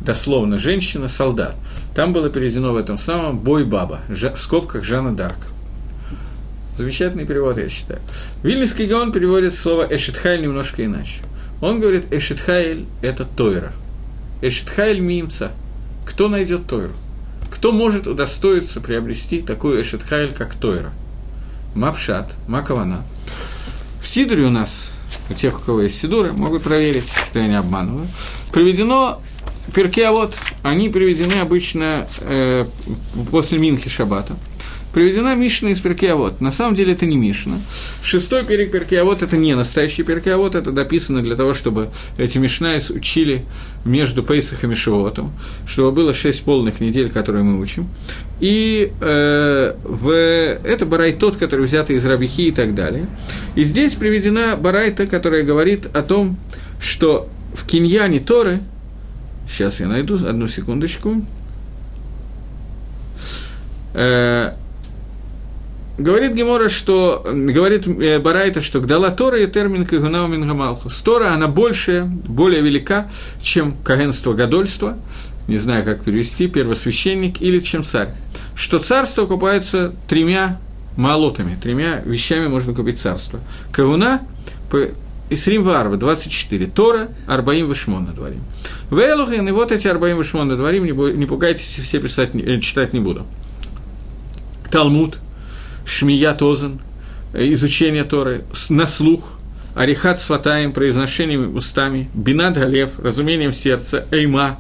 дословно 0.08 0.58
«женщина-солдат». 0.58 1.56
Там 1.94 2.14
было 2.14 2.30
переведено 2.30 2.72
в 2.72 2.78
этом 2.78 2.98
самом 2.98 3.38
«бой 3.38 3.66
баба», 3.66 4.00
в 4.08 4.38
скобках 4.38 4.84
Жанна 4.86 5.14
Дарк. 5.16 5.38
Замечательный 6.76 7.26
перевод, 7.26 7.58
я 7.58 7.68
считаю. 7.68 8.00
Вильнюсский 8.42 8.86
Гаон 8.86 9.12
переводит 9.12 9.54
слово 9.54 9.86
«эшетхайль» 9.90 10.42
немножко 10.42 10.86
иначе. 10.86 11.24
Он 11.62 11.82
говорит 11.82 12.06
«эшетхайль»– 12.14 12.86
это 13.02 13.26
Тойра. 13.26 13.74
«Эшетхайль»– 14.42 15.00
мимца. 15.02 15.52
Кто 16.06 16.30
найдет 16.30 16.68
Тойру? 16.68 16.94
Кто 17.52 17.74
может 17.74 18.08
удостоиться 18.08 18.80
приобрести 18.80 19.42
такую 19.42 19.82
эшетхайль, 19.82 20.32
как 20.32 20.54
Тойра? 20.54 20.94
Мапшат, 21.76 22.32
Макавана. 22.48 23.04
В 24.02 24.08
Сидоре 24.08 24.46
у 24.46 24.50
нас, 24.50 24.96
у 25.30 25.34
тех, 25.34 25.60
у 25.60 25.66
кого 25.66 25.82
есть 25.82 26.00
Сидоры, 26.00 26.32
могут 26.32 26.64
проверить, 26.64 27.12
что 27.12 27.40
я 27.40 27.48
не 27.48 27.60
обманываю, 27.60 28.08
приведено 28.54 29.22
Перки, 29.74 30.02
а 30.02 30.12
вот 30.12 30.38
они 30.64 30.90
приведены 30.90 31.34
обычно 31.34 32.08
э, 32.22 32.66
после 33.32 33.60
Минхи 33.60 33.90
Шабата. 33.90 34.36
Приведена 34.94 35.36
Мишна 35.36 35.70
из 35.70 35.80
Пиркей 35.80 36.12
Авот. 36.12 36.42
На 36.42 36.50
самом 36.50 36.74
деле 36.74 36.94
это 36.94 37.06
не 37.06 37.18
Мишна. 37.18 37.60
Шестой 38.02 38.44
перек 38.44 38.72
вот 39.04 39.22
это 39.22 39.38
не 39.38 39.56
настоящий 39.56 40.02
Пиркей 40.02 40.30
Авот, 40.30 40.56
это 40.56 40.72
дописано 40.72 41.22
для 41.22 41.36
того, 41.36 41.54
чтобы 41.54 41.92
эти 42.18 42.40
משניות 42.40 42.90
учили 42.90 43.46
между 43.86 44.24
Пейсахом 44.24 44.72
и 44.72 44.76
Шавуотом, 44.76 45.34
чтобы 45.68 45.92
было 45.92 46.14
шесть 46.14 46.44
полных 46.44 46.80
недель, 46.80 47.10
которые 47.10 47.44
мы 47.44 47.60
учим. 47.60 47.88
И 48.40 48.92
э, 49.00 49.74
в, 49.84 50.10
это 50.10 50.86
Барайта, 50.88 51.36
который 51.36 51.66
взят 51.66 51.92
из 51.92 52.04
Рабихи 52.04 52.48
и 52.48 52.52
так 52.52 52.74
далее. 52.74 53.08
И 53.56 53.64
здесь 53.64 53.94
приведена 53.94 54.56
Барайта, 54.58 55.06
которая 55.06 55.44
говорит 55.44 55.86
о 55.96 56.02
том, 56.02 56.40
что 56.80 57.30
в 57.54 57.68
Киньяне 57.68 58.20
Торы– 58.20 58.62
Сейчас 59.48 59.80
я 59.80 59.88
найду, 59.88 60.16
одну 60.16 60.48
секундочку. 60.48 61.24
Э, 63.94 64.54
говорит 65.98 66.34
Гемора, 66.34 66.70
что 66.70 67.26
говорит 67.26 67.88
э, 67.88 68.20
Барайта, 68.20 68.62
что 68.62 68.80
Гдала 68.80 69.10
Тора 69.10 69.40
и 69.40 69.48
термин 69.48 69.86
Кагунау 69.86 70.28
Мингамалху. 70.28 70.90
Тора, 71.04 71.34
она 71.34 71.48
больше, 71.48 72.04
более 72.04 72.62
велика, 72.62 73.10
чем 73.42 73.76
кагенство 73.84 74.34
гадольства, 74.34 74.98
не 75.48 75.58
знаю, 75.58 75.84
как 75.84 76.04
перевести, 76.04 76.48
первосвященник 76.48 77.42
или 77.42 77.60
чем 77.60 77.84
царь. 77.84 78.10
Что 78.54 78.80
царство 78.80 79.26
купается 79.26 79.94
тремя 80.08 80.60
малотами, 80.98 81.58
тремя 81.62 82.02
вещами 82.06 82.48
можно 82.48 82.74
купить 82.74 83.00
царство. 83.00 83.40
Кагуна, 83.72 84.22
Исрим 85.30 85.64
Варва, 85.64 85.98
24. 85.98 86.68
Тора, 86.68 87.10
Арбаим 87.28 87.70
Вишмон 87.70 88.06
на 88.06 88.14
дворе. 88.14 88.38
Вейлухин, 88.92 89.48
и 89.48 89.52
вот 89.52 89.72
эти 89.72 89.88
Арбаим 89.88 90.18
Вишмон 90.18 90.48
на 90.48 90.56
дворе, 90.56 90.80
не, 90.80 91.26
пугайтесь, 91.26 91.80
все 91.82 92.00
писать, 92.00 92.30
э, 92.34 92.60
читать 92.60 92.94
не 92.94 93.00
буду. 93.00 93.26
תלמוד, 94.72 95.20
שמיעת 95.86 96.34
אוזן, 96.34 96.80
э, 97.34 97.52
изучение 97.54 98.06
Торы, 98.06 98.44
на 98.70 98.88
слух, 98.88 99.38
עריכת 99.76 100.20
שפתיים, 100.20 100.72
произношением 100.72 101.56
устами, 101.56 102.10
בינת 102.14 102.56
הלב, 102.56 102.98
разумением 103.00 103.52
сердца, 103.52 104.06
אימה, 104.12 104.60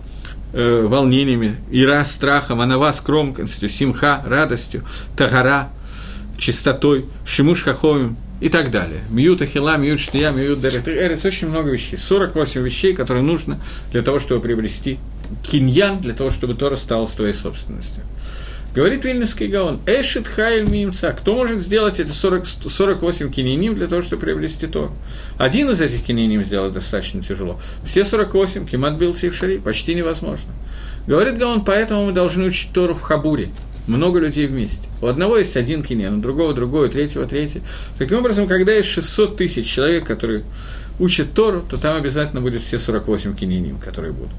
э, 0.51 0.85
волнениями, 0.85 1.55
יראה 1.71 2.03
страхом, 2.03 2.59
ענווה 2.59 2.91
скромностью, 2.91 3.69
שמחה 3.69 4.21
радостью, 4.25 4.83
טהרה 5.15 5.69
чистотой, 6.37 7.05
שימוש 7.25 7.63
חכמים 7.63 8.17
и 8.39 8.49
так 8.49 8.71
далее. 8.71 8.99
מיעוט 9.09 9.41
אכילה, 9.41 9.77
מיעוט 9.77 9.99
שתייה, 9.99 10.31
מיעוט 10.31 10.61
דרך 10.61 10.90
ארץ. 10.90 11.25
Очень 11.25 11.47
много 11.47 11.71
вещей. 11.71 11.97
48 11.97 12.61
вещей, 12.61 12.93
которые 12.93 13.23
нужно 13.23 13.59
для 13.91 14.01
того, 14.01 14.19
чтобы 14.19 14.41
приобрести 14.41 14.99
киньян, 15.43 15.99
для 15.99 16.13
того, 16.13 16.29
чтобы 16.29 16.53
Тора 16.53 16.75
стала 16.75 17.07
твоей 17.07 17.33
собственностью. 17.33 18.03
Говорит 18.75 19.05
Вильнюсский 19.05 19.47
Гаон, 19.47 19.79
Эшит 19.87 20.27
Хайль 20.27 20.69
Мимца. 20.69 21.11
Кто 21.11 21.33
может 21.33 21.63
сделать 21.63 21.99
эти 21.99 22.11
40, 22.11 22.45
48 22.45 23.31
киненим 23.31 23.73
для 23.73 23.87
того, 23.87 24.03
чтобы 24.03 24.21
приобрести 24.21 24.67
Тор? 24.67 24.91
Один 25.39 25.71
из 25.71 25.81
этих 25.81 26.03
киненим 26.03 26.43
сделать 26.43 26.73
достаточно 26.73 27.23
тяжело. 27.23 27.59
Все 27.83 28.03
48, 28.03 28.67
Кимат 28.67 28.93
Бил 28.99 29.15
Сившари, 29.15 29.57
почти 29.57 29.95
невозможно. 29.95 30.53
Говорит 31.07 31.39
Гаон, 31.39 31.65
поэтому 31.65 32.05
мы 32.05 32.11
должны 32.11 32.45
учить 32.45 32.69
Тору 32.71 32.93
в 32.93 33.01
Хабуре. 33.01 33.49
Много 33.87 34.19
людей 34.19 34.47
вместе. 34.47 34.87
У 35.01 35.07
одного 35.07 35.37
есть 35.37 35.55
один 35.55 35.81
кинен, 35.81 36.15
у 36.15 36.21
другого 36.21 36.53
другой, 36.53 36.87
у 36.87 36.91
третьего 36.91 37.25
третий. 37.25 37.61
Таким 37.97 38.19
образом, 38.19 38.47
когда 38.47 38.73
есть 38.73 38.89
600 38.89 39.37
тысяч 39.37 39.65
человек, 39.65 40.05
которые 40.05 40.43
учат 40.99 41.33
Тору, 41.33 41.61
то 41.61 41.77
там 41.77 41.95
обязательно 41.95 42.41
будет 42.41 42.61
все 42.61 42.77
48 42.77 43.35
киненим, 43.35 43.79
которые 43.79 44.11
будут. 44.11 44.33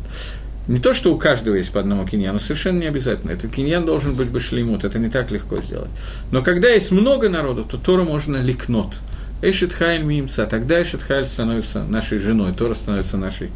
Не 0.68 0.78
то, 0.78 0.92
что 0.92 1.14
у 1.14 1.18
каждого 1.18 1.54
есть 1.54 1.72
по 1.72 1.80
одному 1.80 2.06
киньяну, 2.06 2.38
совершенно 2.38 2.80
не 2.80 2.86
обязательно. 2.86 3.30
Этот 3.30 3.50
киньян 3.54 3.86
должен 3.86 4.14
быть 4.14 4.28
башлимут, 4.28 4.84
это 4.84 4.98
не 4.98 5.08
так 5.08 5.30
легко 5.30 5.62
сделать. 5.62 5.90
Но 6.30 6.42
когда 6.42 6.68
есть 6.68 6.90
много 6.90 7.30
народу, 7.30 7.64
то 7.64 7.78
Тора 7.78 8.04
можно 8.04 8.36
ликнот. 8.36 8.96
Эшет 9.40 9.72
Хайль 9.72 10.02
Мимца, 10.02 10.44
тогда 10.44 10.82
Эшет 10.82 11.00
Хайль 11.00 11.24
становится 11.24 11.84
нашей 11.84 12.18
женой, 12.18 12.52
Тора 12.52 12.74
становится 12.74 13.16
нашей 13.16 13.50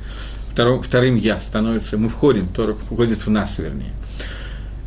вторым, 0.52 0.82
вторым 0.82 1.16
я, 1.16 1.38
становится, 1.38 1.98
мы 1.98 2.08
входим, 2.08 2.48
Тора 2.48 2.74
входит 2.74 3.26
в 3.26 3.30
нас, 3.30 3.58
вернее. 3.58 3.92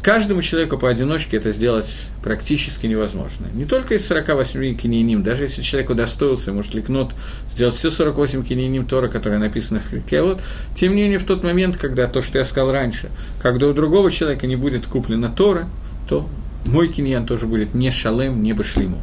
Каждому 0.06 0.44
человеку 0.44 0.78
поодиночке 0.78 1.38
это 1.38 1.50
сделать 1.50 2.10
практически 2.24 2.86
невозможно. 2.86 3.48
Не 3.56 3.66
только 3.66 3.96
из 3.96 4.06
48 4.06 4.76
кинейним, 4.76 5.24
даже 5.24 5.46
если 5.46 5.64
человек 5.64 5.90
удостоился, 5.90 6.54
может 6.54 6.76
ликнот 6.76 7.16
сделать 7.50 7.74
все 7.74 7.90
48 7.90 8.44
кинейним 8.44 8.86
Тора, 8.86 9.08
которые 9.08 9.40
написаны 9.40 9.80
в 9.80 9.90
Хрике, 9.90 10.22
вот, 10.22 10.44
тем 10.76 10.96
не 10.96 11.02
менее, 11.02 11.18
в 11.18 11.24
тот 11.24 11.44
момент, 11.44 11.78
когда 11.78 12.06
то, 12.06 12.22
что 12.22 12.38
я 12.38 12.46
сказал 12.46 12.72
раньше, 12.72 13.10
когда 13.42 13.66
у 13.66 13.74
другого 13.74 14.12
человека 14.12 14.46
не 14.46 14.56
будет 14.56 14.86
куплена 14.86 15.30
Тора, 15.30 15.68
то 16.08 16.30
мой 16.68 16.88
киньян 16.88 17.26
тоже 17.26 17.48
будет 17.48 17.74
не 17.74 17.90
шалем, 17.90 18.44
не 18.44 18.54
башлимут. 18.54 19.02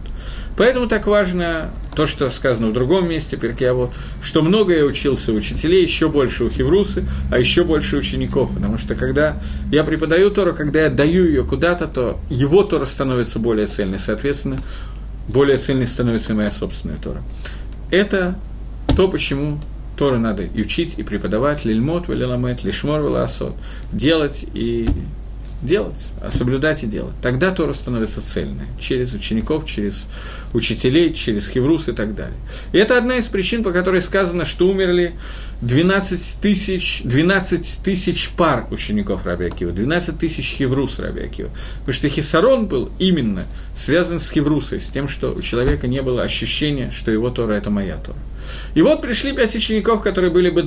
Поэтому 0.57 0.87
так 0.87 1.07
важно 1.07 1.71
то, 1.95 2.07
что 2.07 2.29
сказано 2.31 2.69
в 2.69 2.73
другом 2.73 3.09
месте, 3.09 3.39
вот, 3.73 3.93
что 4.23 4.43
много 4.43 4.75
я 4.75 4.85
учился 4.85 5.33
у 5.33 5.37
учителей, 5.37 5.83
еще 5.83 6.09
больше 6.09 6.45
у 6.45 6.49
Хеврусы, 6.49 7.05
а 7.31 7.39
еще 7.39 7.65
больше 7.65 7.97
учеников, 7.97 8.55
потому 8.55 8.79
что 8.79 8.95
когда 8.95 9.37
я 9.71 9.85
преподаю 9.85 10.31
Тору, 10.31 10.55
когда 10.55 10.83
я 10.83 10.91
даю 10.91 11.27
ее 11.27 11.45
куда-то, 11.45 11.87
то 11.87 12.21
его 12.31 12.63
Тора 12.63 12.85
становится 12.85 13.39
более 13.39 13.67
цельной, 13.67 13.99
соответственно, 13.99 14.59
более 15.29 15.57
цельной 15.57 15.87
становится 15.87 16.35
моя 16.35 16.51
собственная 16.51 16.97
Тора. 16.97 17.23
Это 17.91 18.39
то, 18.97 19.09
почему 19.09 19.61
Тору 19.97 20.19
надо 20.19 20.45
и 20.45 20.63
учить, 20.63 20.99
и 20.99 21.03
преподавать, 21.03 21.65
лильмот, 21.65 22.09
велиламет, 22.09 22.65
лишмор, 22.65 23.03
веласот, 23.03 23.55
делать 23.93 24.47
и 24.55 24.89
делать, 25.63 26.13
а 26.21 26.31
соблюдать 26.31 26.83
и 26.83 26.87
делать. 26.87 27.15
Тогда 27.23 27.53
Тора 27.53 27.73
становится 27.73 28.21
цельной, 28.21 28.67
через 28.79 29.15
учеников, 29.15 29.65
через 29.65 30.09
учителей, 30.53 31.15
через 31.15 31.49
хеврус 31.49 31.89
и 31.89 31.93
так 31.93 32.15
далее. 32.15 32.37
И 32.73 32.79
это 32.79 32.99
одна 32.99 33.17
из 33.17 33.29
причин, 33.29 33.63
по 33.63 33.73
которой 33.73 34.03
сказано, 34.03 34.45
что 34.45 34.69
умерли 34.69 35.15
12 35.61 36.39
тысяч, 36.41 37.03
12 37.05 37.81
тысяч 37.85 38.31
пар 38.37 38.67
учеников 38.71 39.25
Раби 39.25 39.47
Акива, 39.47 39.73
12 39.73 40.19
тысяч 40.19 40.47
хеврус 40.47 40.99
Раби 40.99 41.23
Акива. 41.23 41.51
Потому 41.81 41.95
что 41.95 42.09
Хисарон 42.09 42.67
был 42.67 42.91
именно 42.99 43.45
связан 43.75 44.19
с 44.19 44.31
хеврусой, 44.31 44.81
с 44.81 44.91
тем, 44.91 45.07
что 45.07 45.33
у 45.33 45.41
человека 45.41 45.87
не 45.87 46.03
было 46.03 46.23
ощущения, 46.23 46.91
что 46.91 47.13
его 47.13 47.31
Тора– 47.31 47.53
это 47.55 47.71
моя 47.71 47.97
Тора. 47.97 48.19
И 48.75 48.83
вот 48.83 49.01
пришли 49.01 49.33
пять 49.33 49.55
учеников, 49.55 50.03
которые 50.03 50.33
были 50.33 50.51
бы 50.51 50.63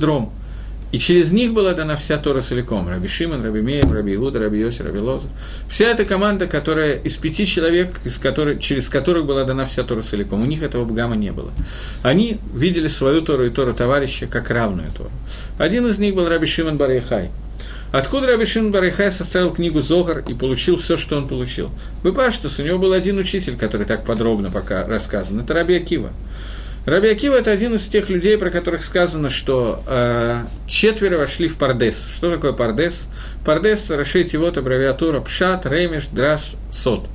и 0.92 0.98
через 0.98 1.32
них 1.32 1.52
была 1.52 1.74
дана 1.74 1.96
вся 1.96 2.16
Тора 2.16 2.40
целиком. 2.40 2.88
Раби 2.88 3.08
Шимон, 3.08 3.44
Раби 3.44 3.60
Меев, 3.60 3.90
Раби 3.90 4.14
Игуда, 4.14 4.38
Раби 4.38 4.60
Йоси, 4.60 4.82
Раби 4.82 4.98
Лоза. 4.98 5.28
Вся 5.68 5.86
эта 5.86 6.04
команда, 6.04 6.46
которая 6.46 6.94
из 6.94 7.16
пяти 7.16 7.44
человек, 7.44 8.00
из 8.04 8.18
которой, 8.18 8.58
через 8.58 8.88
которых 8.88 9.26
была 9.26 9.44
дана 9.44 9.64
вся 9.66 9.82
Тора 9.82 10.02
целиком. 10.02 10.42
У 10.42 10.46
них 10.46 10.62
этого 10.62 10.84
бгама 10.84 11.16
не 11.16 11.32
было. 11.32 11.50
Они 12.02 12.38
видели 12.54 12.86
свою 12.86 13.20
Тору 13.20 13.46
и 13.46 13.50
Тору 13.50 13.74
товарища 13.74 14.26
как 14.26 14.50
равную 14.50 14.88
Тору. 14.96 15.10
Один 15.58 15.86
из 15.86 15.98
них 15.98 16.14
был 16.14 16.28
Раби 16.28 16.46
Шимон 16.46 16.76
Барайхай. 16.76 17.30
Откуда 17.92 18.28
Раби 18.28 18.44
Шимон 18.44 18.72
Бар 18.72 18.85
Йохай 18.85 19.10
составил 19.10 19.52
книгу 19.52 19.80
Зогар 19.80 20.22
и 20.28 20.34
получил 20.34 20.76
все, 20.76 20.96
что 20.96 21.16
он 21.16 21.28
получил? 21.28 21.70
בפשטות, 22.04 22.58
у 22.58 22.62
него 22.62 22.78
был 22.78 22.92
один 22.92 23.18
учитель, 23.18 23.56
который 23.56 23.86
так 23.86 24.04
подробно 24.04 24.50
пока 24.50 24.86
рассказан. 24.86 25.40
Это 25.40 25.54
Раби 25.54 25.74
Акива. 25.76 26.10
Раби 26.86 27.08
это 27.08 27.50
один 27.50 27.74
из 27.74 27.88
тех 27.88 28.10
людей, 28.10 28.38
про 28.38 28.48
которых 28.48 28.84
сказано, 28.84 29.28
что 29.28 29.82
э, 29.88 30.42
четверо 30.68 31.18
вошли 31.18 31.48
в 31.48 31.58
Пардес. 31.58 32.14
Что 32.14 32.30
такое 32.30 32.52
Пардес? 32.52 33.08
Пардес– 33.44 33.86
расшите 33.90 34.38
вот 34.38 34.56
аббревиатура 34.56 35.20
פשט, 35.20 35.66
רמז, 35.66 36.06
דרש, 36.06 36.54
סוד. 36.70 37.08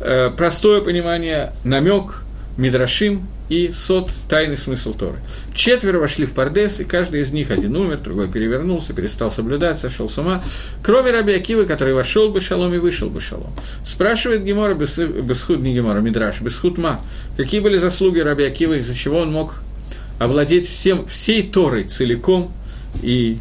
Э, 0.00 0.30
простое 0.36 0.80
понимание, 0.80 1.52
намек, 1.62 2.23
Мидрашим 2.56 3.26
и 3.48 3.72
סוד– 3.72 4.10
тайный 4.28 4.56
смысл 4.56 4.94
Торы. 4.94 5.18
Четверо 5.52 5.98
вошли 5.98 6.24
в 6.24 6.32
Пардес, 6.32 6.80
и 6.80 6.84
каждый 6.84 7.20
из 7.20 7.32
них, 7.32 7.50
один 7.50 7.76
умер, 7.76 7.98
другой 7.98 8.30
перевернулся, 8.30 8.94
перестал 8.94 9.30
соблюдать, 9.30 9.80
сошел 9.80 10.08
с 10.08 10.16
ума, 10.18 10.42
кроме 10.82 11.10
Раби 11.10 11.32
Акивы, 11.32 11.66
который 11.66 11.94
вошел 11.94 12.30
бы 12.30 12.40
шалом 12.40 12.72
и 12.74 12.78
вышел 12.78 13.10
бы 13.10 13.20
шалом. 13.20 13.52
Спрашивает 13.84 14.44
Гемора, 14.44 14.74
Бесхуд, 14.74 15.60
не 15.60 15.74
Гемора, 15.74 16.00
Мидраш, 16.00 16.40
Бесхуд 16.40 16.78
Ма, 16.78 17.00
какие 17.36 17.60
были 17.60 17.76
заслуги 17.76 18.20
Раби 18.20 18.44
Акивы, 18.44 18.78
из-за 18.78 18.94
чего 18.94 19.18
он 19.18 19.32
мог 19.32 19.60
овладеть 20.18 20.68
всем, 20.68 21.06
всей 21.06 21.42
Торой 21.42 21.84
целиком 21.84 22.52
и 23.02 23.38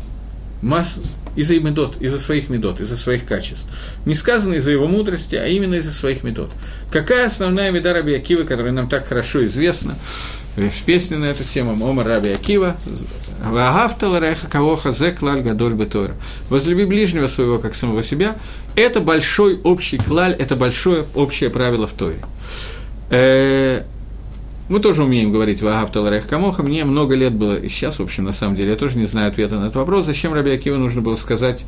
массу, 0.62 1.02
из-за 1.36 1.60
медот, 1.60 1.98
из-за 2.02 2.20
своих 2.20 2.50
медот, 2.50 2.82
из-за 2.82 2.98
своих 2.98 3.26
качеств. 3.26 3.70
Не 4.06 4.14
сказано 4.14 4.56
из-за 4.56 4.72
его 4.72 4.88
мудрости, 4.88 5.36
а 5.36 5.46
именно 5.48 5.76
из-за 5.76 5.92
своих 5.92 6.24
медот. 6.24 6.52
Какая 6.92 7.26
основная 7.26 7.72
меда 7.72 7.94
Раби 7.94 8.14
Акива, 8.14 8.44
которая 8.44 8.74
нам 8.74 8.90
так 8.90 9.08
хорошо 9.08 9.44
известна, 9.46 9.96
в 10.56 10.84
песне 10.84 11.18
на 11.18 11.26
эту 11.26 11.44
тему 11.44 11.72
Омар 11.86 12.08
Раби 12.08 12.30
Акива, 12.30 12.76
Ваагавтал 13.44 14.18
Реха 14.20 14.48
Кавоха 14.48 14.92
Зеклаль 14.92 15.42
Гадоль 15.42 15.74
Бетора. 15.74 16.16
Возлюби 16.50 16.86
ближнего 16.86 17.28
своего, 17.28 17.60
как 17.60 17.76
самого 17.76 18.02
себя. 18.02 18.36
Это 18.76 19.02
большой 19.02 19.60
общий 19.64 19.98
клаль, 19.98 20.34
это 20.34 20.56
большое 20.56 21.06
общее 21.14 21.50
правило 21.50 21.88
в 21.88 21.94
Торе. 21.94 22.20
Мы 24.70 24.80
тоже 24.80 25.04
умеем 25.04 25.32
говорить 25.32 25.62
«Вагав 25.62 25.92
Таларех 25.92 26.26
Камоха». 26.26 26.64
Мне 26.64 26.86
много 26.86 27.16
лет 27.16 27.34
было, 27.34 27.56
и 27.56 27.68
сейчас, 27.68 28.00
в 28.00 28.02
общем, 28.02 28.24
на 28.24 28.32
самом 28.32 28.56
деле, 28.56 28.72
я 28.72 28.76
тоже 28.78 28.98
не 28.98 29.04
знаю 29.04 29.28
ответа 29.28 29.60
на 29.60 29.64
этот 29.64 29.76
вопрос, 29.76 30.06
зачем 30.06 30.34
Раби 30.34 30.52
Акива 30.52 30.78
нужно 30.78 31.02
было 31.02 31.16
сказать 31.16 31.66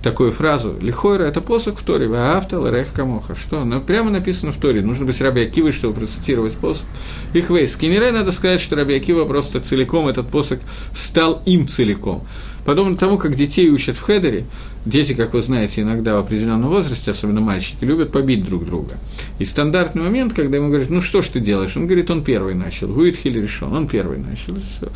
такую 0.00 0.30
фразу. 0.30 0.76
Лихойра– 0.80 1.24
это 1.24 1.40
посох 1.40 1.80
в 1.80 1.84
Торе, 1.84 2.06
«Вагав 2.06 2.46
Таларех 2.46 2.92
Камоха». 2.92 3.34
Что? 3.34 3.64
Ну, 3.64 3.80
прямо 3.80 4.10
написано 4.10 4.52
в 4.52 4.56
Торе. 4.58 4.80
Нужно 4.80 5.06
быть 5.06 5.20
Раби 5.20 5.42
Акивой, 5.42 5.72
чтобы 5.72 5.94
процитировать 5.94 6.54
посох. 6.54 6.86
Их 7.34 7.50
вейс. 7.50 7.76
Кинере 7.76 8.12
надо 8.12 8.30
сказать, 8.30 8.60
что 8.60 8.76
Раби 8.76 8.94
Акива 8.94 9.24
просто 9.24 9.60
целиком, 9.60 10.06
этот 10.06 10.28
посох 10.28 10.60
стал 10.92 11.42
им 11.46 11.66
целиком. 11.66 12.24
Подобно 12.66 12.96
тому, 12.96 13.16
как 13.16 13.34
детей 13.34 13.70
учат 13.70 13.96
в 13.96 14.02
хедере, 14.02 14.44
дети, 14.84 15.14
как 15.14 15.34
вы 15.34 15.40
знаете, 15.40 15.82
иногда 15.82 16.16
в 16.16 16.18
определенном 16.18 16.68
возрасте, 16.68 17.12
особенно 17.12 17.40
мальчики, 17.40 17.84
любят 17.84 18.10
побить 18.10 18.44
друг 18.44 18.66
друга. 18.66 18.98
И 19.38 19.44
стандартный 19.44 20.02
момент, 20.02 20.32
когда 20.32 20.56
ему 20.56 20.68
говорят, 20.68 20.90
ну 20.90 21.00
что 21.00 21.22
ж 21.22 21.28
ты 21.28 21.40
делаешь? 21.40 21.76
Он 21.76 21.86
говорит, 21.86 22.10
он 22.10 22.24
первый 22.24 22.54
начал. 22.54 22.88
Гуитхиль 22.88 23.40
решен, 23.40 23.72
он 23.72 23.88
первый 23.88 24.18
начал. 24.18 24.56
Все. 24.56 24.90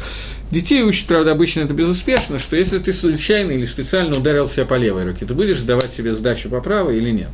Детей 0.50 0.82
учат, 0.82 1.06
правда, 1.06 1.30
обычно 1.30 1.60
это 1.60 1.72
безуспешно, 1.72 2.40
что 2.40 2.56
если 2.56 2.80
ты 2.80 2.92
случайно 2.92 3.52
или 3.52 3.64
специально 3.64 4.18
ударил 4.18 4.48
себя 4.48 4.66
по 4.66 4.74
левой 4.74 5.04
руке, 5.04 5.24
ты 5.24 5.32
будешь 5.32 5.60
сдавать 5.60 5.92
себе 5.92 6.12
сдачу 6.12 6.48
по 6.50 6.60
правой 6.60 6.98
или 6.98 7.10
нет. 7.10 7.28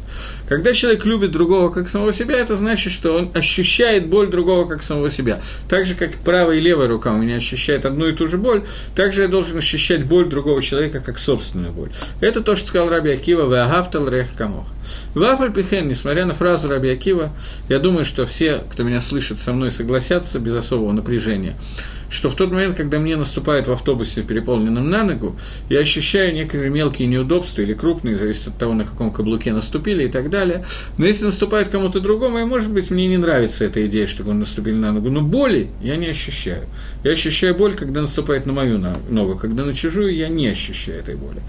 Когда 0.47 0.75
человек 0.75 1.07
любит 1.07 1.31
другого 1.31 1.71
как 1.71 1.89
самого 1.89 2.13
себя, 2.13 2.37
это 2.37 2.57
значит, 2.57 2.93
что 2.93 3.17
он 3.17 3.31
ощущает 3.33 4.09
боль 4.09 4.29
другого 4.29 4.69
как 4.69 4.83
самого 4.83 5.09
себя. 5.09 5.41
Так 5.67 5.87
же, 5.87 5.95
как 5.95 6.13
правая 6.17 6.59
и 6.59 6.61
левая 6.61 6.89
рука 6.89 7.15
у 7.15 7.17
меня 7.17 7.37
ощущает 7.37 7.87
одну 7.87 8.07
и 8.07 8.13
ту 8.13 8.27
же 8.27 8.37
боль, 8.37 8.65
так 8.95 9.15
же 9.15 9.23
я 9.23 9.29
должен 9.29 9.57
ощущать 9.57 10.05
боль 10.05 10.26
другого 10.27 10.63
человека 10.63 11.01
как 11.01 11.19
собственную 11.19 11.73
боль. 11.73 11.91
Это 12.21 12.43
то, 12.43 12.55
что 12.55 12.67
сказал 12.69 12.89
Раби 12.89 13.11
Акива, 13.11 13.53
«Веагавтал 13.53 14.09
рех 14.09 14.29
камох». 14.37 14.67
Вафаль 15.15 15.53
Пихен, 15.53 15.89
несмотря 15.89 16.25
на 16.25 16.35
фразу 16.35 16.69
Раби 16.69 16.91
Акива, 16.91 17.31
я 17.69 17.79
думаю, 17.79 18.05
что 18.05 18.27
все, 18.27 18.63
кто 18.71 18.83
меня 18.83 19.01
слышит, 19.01 19.41
со 19.41 19.53
мной 19.53 19.71
согласятся 19.71 20.39
без 20.39 20.55
особого 20.55 20.93
напряжения– 20.93 21.57
что 22.09 22.31
в 22.31 22.35
тот 22.35 22.53
момент, 22.53 22.77
когда 22.77 22.99
мне 22.99 23.17
наступает 23.17 23.69
в 23.69 23.73
автобусе, 23.73 24.23
переполненном 24.23 24.89
на 24.89 25.05
ногу, 25.05 25.37
я 25.69 25.81
ощущаю 25.81 26.35
некоторые 26.35 26.71
мелкие 26.71 27.09
неудобства 27.09 27.63
или 27.63 27.73
крупные, 27.73 28.17
зависит 28.17 28.49
от 28.49 28.59
того, 28.59 28.75
на 28.75 28.85
каком 28.85 29.13
каблуке 29.13 29.53
наступили 29.53 30.05
и 30.05 30.09
так 30.09 30.31
далее. 30.31 30.65
Но 30.99 31.07
если 31.07 31.25
наступает 31.25 31.69
кому-то 31.69 32.01
другому, 32.01 32.39
и, 32.39 32.45
может 32.45 32.73
быть, 32.73 32.91
мне 32.91 33.07
не 33.07 33.17
нравится 33.17 33.65
эта 33.65 33.85
идея, 33.87 34.07
что 34.07 34.29
он 34.29 34.39
наступили 34.39 34.75
на 34.75 34.93
ногу, 34.93 35.11
но 35.11 35.23
боли 35.23 35.69
я 35.83 35.97
не 35.97 36.07
ощущаю. 36.09 36.65
Я 37.05 37.13
ощущаю 37.13 37.55
боль, 37.55 37.75
когда 37.75 38.01
наступает 38.01 38.47
на 38.47 38.53
мою 38.53 38.83
ногу, 39.09 39.37
когда 39.37 39.65
на 39.65 39.73
чужую 39.73 40.15
я 40.15 40.29
не 40.29 40.49
ощущаю 40.49 41.01
этой 41.01 41.17
боли. 41.17 41.41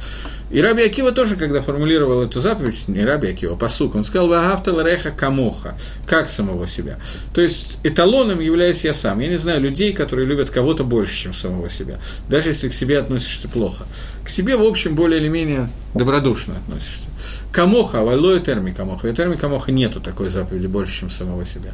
И 0.49 0.61
Раби 0.61 0.83
Акива 0.83 1.11
тоже, 1.11 1.35
когда 1.35 1.61
формулировал 1.61 2.21
эту 2.21 2.39
заповедь, 2.39 2.87
не 2.87 3.03
Раби 3.03 3.29
Акива, 3.29 3.55
а 3.55 3.57
посук, 3.57 3.95
он 3.95 4.03
сказал 4.03 4.27
«Вагафтал 4.29 4.81
реха 4.81 5.11
камоха», 5.11 5.77
как 6.05 6.29
самого 6.29 6.67
себя. 6.67 6.97
То 7.33 7.41
есть 7.41 7.79
эталоном 7.83 8.39
являюсь 8.39 8.85
я 8.85 8.93
сам. 8.93 9.19
Я 9.19 9.27
не 9.27 9.37
знаю 9.37 9.61
людей, 9.61 9.91
которые 9.91 10.25
любят 10.25 10.46
кого-то 10.51 10.83
больше, 10.83 11.15
чем 11.15 11.33
самого 11.33 11.69
себя, 11.69 11.99
даже 12.29 12.49
если 12.49 12.69
к 12.69 12.73
себе 12.73 12.99
относишься 12.99 13.47
плохо. 13.47 13.85
К 14.23 14.29
себе, 14.29 14.57
в 14.57 14.63
общем, 14.63 14.95
более 14.95 15.19
или 15.19 15.27
менее 15.27 15.69
добродушно 15.93 16.57
относишься. 16.57 17.09
Камоха, 17.51 18.01
валой 18.01 18.39
терми 18.39 18.71
камоха. 18.71 19.07
И 19.07 19.13
терми 19.15 19.35
камоха 19.35 19.71
нету 19.71 20.01
такой 20.01 20.29
заповеди 20.29 20.67
больше, 20.67 20.99
чем 20.99 21.09
самого 21.09 21.45
себя. 21.45 21.71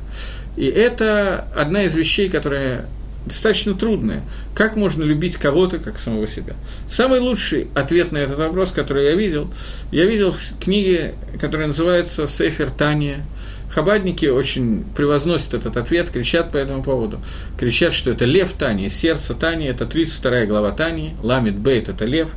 И 0.56 0.66
это 0.66 1.48
одна 1.56 1.84
из 1.84 1.96
вещей, 1.96 2.30
которая 2.30 2.86
достаточно 3.26 3.74
трудное. 3.74 4.22
Как 4.54 4.76
можно 4.76 5.04
любить 5.04 5.38
кого-то, 5.38 5.80
как 5.80 5.98
самого 5.98 6.28
себя? 6.28 6.56
Самый 6.88 7.20
лучший 7.20 7.68
ответ 7.74 8.12
на 8.12 8.18
этот 8.18 8.38
вопрос, 8.38 8.72
который 8.72 9.06
я 9.06 9.16
видел, 9.16 9.52
я 9.92 10.06
видел 10.06 10.32
в 10.32 10.60
книге, 10.60 11.16
которая 11.40 11.68
называется 11.68 12.28
«Сефер 12.28 12.70
Тания». 12.70 13.26
Хабадники 13.74 14.28
очень 14.28 14.84
превозносят 14.96 15.56
этот 15.56 15.78
ответ, 15.78 16.10
кричат 16.12 16.52
по 16.52 16.58
этому 16.58 16.84
поводу. 16.84 17.20
Кричат, 17.58 17.92
что 17.92 18.12
это 18.12 18.26
лев 18.26 18.54
Тани, 18.54 18.88
сердце 18.88 19.34
Тани, 19.34 19.66
это 19.66 19.88
32 19.88 20.46
глава 20.46 20.72
Тани, 20.72 21.16
Ламит 21.24 21.58
Бейт– 21.58 21.90
это 21.90 22.06
лев. 22.06 22.30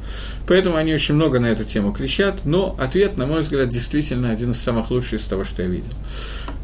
Поэтому 0.49 0.77
они 0.77 0.94
очень 0.94 1.14
много 1.14 1.38
на 1.38 1.46
эту 1.46 1.64
тему 1.64 1.92
кричат, 1.92 2.46
но 2.46 2.75
ответ, 2.81 3.18
на 3.18 3.27
мой 3.27 3.40
взгляд, 3.40 3.68
действительно 3.68 4.31
один 4.31 4.53
из 4.53 4.61
самых 4.62 4.90
лучших 4.90 5.20
из 5.20 5.27
того, 5.27 5.44
что 5.44 5.62
я 5.62 5.68
видел. 5.68 5.92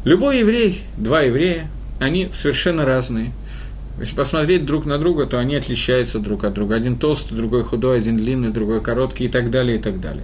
Любой 0.05 0.39
еврей, 0.39 0.81
два 0.97 1.21
еврея, 1.21 1.69
они 1.99 2.29
совершенно 2.31 2.85
разные– 2.85 3.31
если 3.99 4.15
посмотреть 4.15 4.65
друг 4.65 4.85
на 4.85 4.97
друга, 4.97 5.27
то 5.27 5.37
они 5.37 5.55
отличаются 5.55 6.19
друг 6.19 6.45
от 6.45 6.53
друга. 6.53 6.75
Один 6.75 6.97
толстый, 6.97 7.35
другой 7.35 7.63
худой, 7.63 7.99
один 7.99 8.17
длинный, 8.17 8.49
другой 8.49 8.81
короткий 8.81 9.25
и 9.25 9.27
так 9.27 9.51
далее, 9.51 9.77
и 9.77 9.81
так 9.81 10.01
далее. 10.01 10.23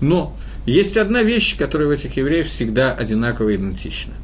Но 0.00 0.36
есть 0.66 0.96
одна 0.96 1.22
вещь, 1.22 1.56
которая 1.56 1.88
в 1.88 1.90
этих 1.90 2.16
евреев 2.16 2.46
всегда 2.46 2.92
одинаково 2.92 3.54
идентична. 3.54 4.14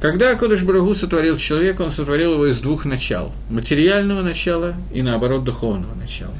Когда 0.00 0.30
Акодыш 0.30 0.62
Барагу 0.62 0.94
сотворил 0.94 1.36
человека, 1.36 1.82
он 1.82 1.90
сотворил 1.90 2.34
его 2.34 2.46
из 2.46 2.60
двух 2.60 2.84
начал– 2.84 3.32
материального 3.50 4.22
начала 4.22 4.74
и, 4.94 5.02
наоборот, 5.02 5.44
духовного 5.44 5.94
начала. 5.94 6.34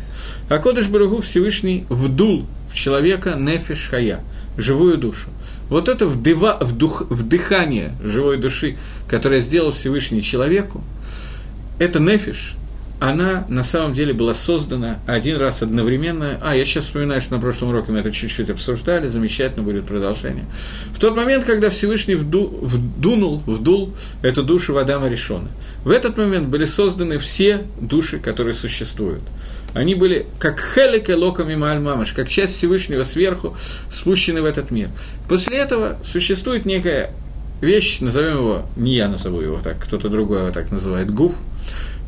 Акодыш 0.49 0.89
Барагу 0.89 1.21
Всевышний 1.21 1.85
вдул 1.89 2.47
в 2.71 2.75
человека 2.75 3.35
нефиш 3.35 3.89
хая– 3.91 4.21
живую 4.57 4.97
душу. 4.97 5.31
Вот 5.69 5.89
это 5.89 6.07
вдыва, 6.07 6.59
вдух, 6.61 7.03
вдыхание 7.11 7.93
живой 8.03 8.37
души, 8.37 8.77
которое 9.09 9.41
сделал 9.41 9.73
Всевышний 9.73 10.23
человеку– 10.23 10.83
эта 11.79 12.01
нефиш, 12.01 12.55
она 13.01 13.47
на 13.49 13.63
самом 13.63 13.93
деле 13.93 14.13
была 14.13 14.35
создана 14.35 14.99
один 15.07 15.37
раз 15.37 15.63
одновременно. 15.63 16.39
А, 16.43 16.57
я 16.57 16.65
сейчас 16.65 16.85
вспоминаю, 16.85 17.21
что 17.21 17.35
на 17.35 17.41
прошлом 17.41 17.69
уроке 17.69 17.93
мы 17.93 18.01
это 18.01 18.11
чуть-чуть 18.11 18.51
обсуждали, 18.51 19.07
замечательно 19.07 19.63
будет 19.63 19.87
продолжение. 19.87 20.45
В 20.93 20.99
тот 20.99 21.17
момент, 21.17 21.45
когда 21.45 21.71
Всевышний 21.71 22.17
вду, 22.17 22.49
вдунул, 22.61 23.41
вдул 23.47 23.95
эту 24.23 24.43
душу 24.43 24.75
в 24.75 24.79
Адама 24.79 25.09
Решона, 25.09 25.49
в 25.85 25.91
этот 25.91 26.17
момент 26.17 26.49
были 26.49 26.65
созданы 26.65 27.19
все 27.19 27.63
души, 27.81 28.19
которые 28.19 28.53
существуют. 28.53 29.23
Они 29.75 29.95
были 29.95 30.27
как 30.41 30.61
хелик 30.61 31.09
и 31.09 31.15
локами 31.15 31.55
мамаш, 31.55 32.15
как 32.15 32.29
часть 32.29 32.55
Всевышнего 32.55 33.05
сверху, 33.05 33.57
спущены 33.91 34.43
в 34.43 34.45
этот 34.45 34.73
мир. 34.73 34.89
После 35.29 35.59
этого 35.59 35.99
существует 36.03 36.65
некая 36.65 37.13
вещь, 37.61 38.01
назовем 38.01 38.39
его, 38.39 38.63
не 38.77 38.97
я 38.97 39.09
назову 39.09 39.41
его 39.41 39.61
так, 39.63 39.79
кто-то 39.79 40.09
другой 40.09 40.39
его 40.39 40.51
так 40.51 40.73
называет, 40.73 41.13
гуф– 41.13 41.35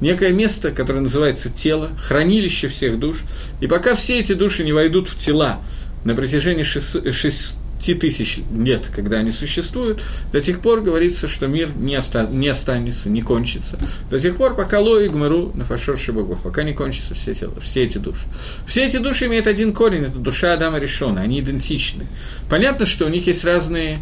некое 0.00 0.32
место, 0.32 0.70
которое 0.70 1.00
называется 1.00 1.50
тело, 1.50 1.90
хранилище 2.00 2.68
всех 2.68 2.98
душ. 2.98 3.18
И 3.60 3.66
пока 3.66 3.94
все 3.94 4.18
эти 4.18 4.32
души 4.32 4.64
не 4.64 4.72
войдут 4.72 5.08
в 5.08 5.16
тела 5.16 5.60
на 6.04 6.14
протяжении 6.14 6.62
шести 6.62 7.94
тысяч 7.94 8.40
лет, 8.54 8.90
когда 8.94 9.18
они 9.18 9.30
существуют, 9.30 10.02
до 10.32 10.40
тех 10.40 10.60
пор 10.60 10.82
говорится, 10.82 11.28
что 11.28 11.46
мир 11.46 11.70
не, 11.76 11.96
оста- 11.96 12.28
не 12.30 12.48
останется, 12.48 13.08
не 13.08 13.22
кончится. 13.22 13.78
До 14.10 14.18
тех 14.18 14.36
пор, 14.36 14.54
пока 14.54 14.80
Ло 14.80 14.98
и 15.00 15.08
Гмару 15.08 15.52
на 15.54 15.64
фашорше 15.64 16.12
богов, 16.12 16.42
пока 16.42 16.62
не 16.62 16.72
кончатся 16.72 17.14
все, 17.14 17.34
тела, 17.34 17.54
все 17.60 17.82
эти 17.84 17.98
души. 17.98 18.26
Все 18.66 18.86
эти 18.86 18.98
души 18.98 19.26
имеют 19.26 19.46
один 19.46 19.72
корень, 19.72 20.04
это 20.04 20.18
душа 20.18 20.52
Адама 20.52 20.78
Решона, 20.78 21.20
они 21.22 21.40
идентичны. 21.40 22.06
Понятно, 22.48 22.86
что 22.86 23.06
у 23.06 23.08
них 23.08 23.26
есть 23.26 23.44
разные 23.44 23.98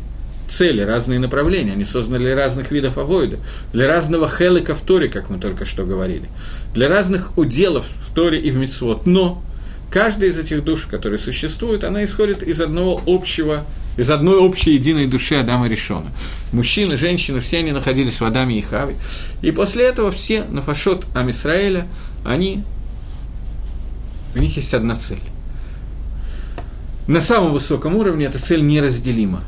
цели, 0.49 0.83
разные 0.83 1.19
направления, 1.19 1.73
они 1.73 1.85
созданы 1.85 2.19
для 2.19 2.35
разных 2.35 2.71
видов 2.71 2.99
авоида, 2.99 3.39
для 3.73 3.87
разного 3.87 4.29
хелика 4.29 4.75
в 4.75 4.81
Торе, 4.81 5.09
как 5.09 5.31
мы 5.31 5.39
только 5.39 5.65
что 5.65 5.85
говорили, 5.85 6.29
для 6.75 6.89
разных 6.89 7.37
уделов 7.37 7.87
в 8.09 8.15
Торе 8.15 8.41
и 8.41 8.51
в 8.51 8.57
Мицвод. 8.57 9.07
Но 9.07 9.43
каждая 9.91 10.31
из 10.31 10.39
этих 10.39 10.65
душ, 10.65 10.87
которые 10.87 11.19
существуют, 11.19 11.85
она 11.85 12.05
исходит 12.05 12.43
из 12.43 12.61
одного 12.61 13.01
общего, 13.07 13.65
из 13.97 14.11
одной 14.11 14.39
общей 14.39 14.75
единой 14.75 15.07
души 15.07 15.35
Адама 15.35 15.69
Решона. 15.69 16.11
Мужчины, 16.53 16.97
женщины, 16.97 17.41
все 17.41 17.59
они 17.59 17.73
находились 17.73 18.21
в 18.21 18.25
Адаме 18.25 18.59
и 18.59 18.61
Хаве. 18.61 18.97
И 19.43 19.51
после 19.51 19.85
этого 19.85 20.11
все 20.11 20.45
нафашот 20.45 21.05
Амисраэля, 21.15 21.87
они, 22.25 22.63
у 24.35 24.39
них 24.39 24.57
есть 24.57 24.73
одна 24.73 24.95
цель. 24.95 25.21
На 27.07 27.21
самом 27.21 27.53
высоком 27.53 27.97
уровне 27.97 28.27
эта 28.27 28.39
цель 28.39 28.63
неразделима 28.65 29.43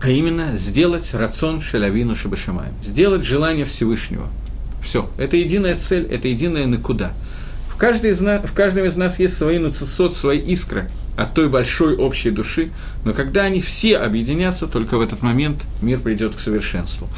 а 0.00 0.08
именно 0.10 0.56
сделать 0.56 1.12
рацион 1.14 1.60
шалявину 1.60 2.14
шабашамаем, 2.14 2.72
сделать 2.82 3.24
желание 3.24 3.64
Всевышнего. 3.64 4.26
Все, 4.80 5.10
это 5.18 5.36
единая 5.36 5.74
цель, 5.76 6.06
это 6.06 6.28
единая 6.28 6.66
накуда. 6.66 7.12
В, 7.68 7.76
каждой 7.76 8.12
из 8.12 8.20
нас, 8.20 8.48
в 8.48 8.54
каждом 8.54 8.84
из 8.84 8.96
нас 8.96 9.18
есть 9.18 9.36
свои 9.36 9.58
нацисот, 9.58 10.16
свои 10.16 10.38
искры 10.38 10.88
от 11.16 11.34
той 11.34 11.48
большой 11.48 11.96
общей 11.96 12.30
души, 12.30 12.70
но 13.04 13.12
когда 13.12 13.42
они 13.42 13.60
все 13.60 13.98
объединятся, 13.98 14.68
только 14.68 14.98
в 14.98 15.00
этот 15.00 15.22
момент 15.22 15.62
мир 15.82 15.98
придет 15.98 16.36
к 16.36 16.38
совершенству. 16.38 17.08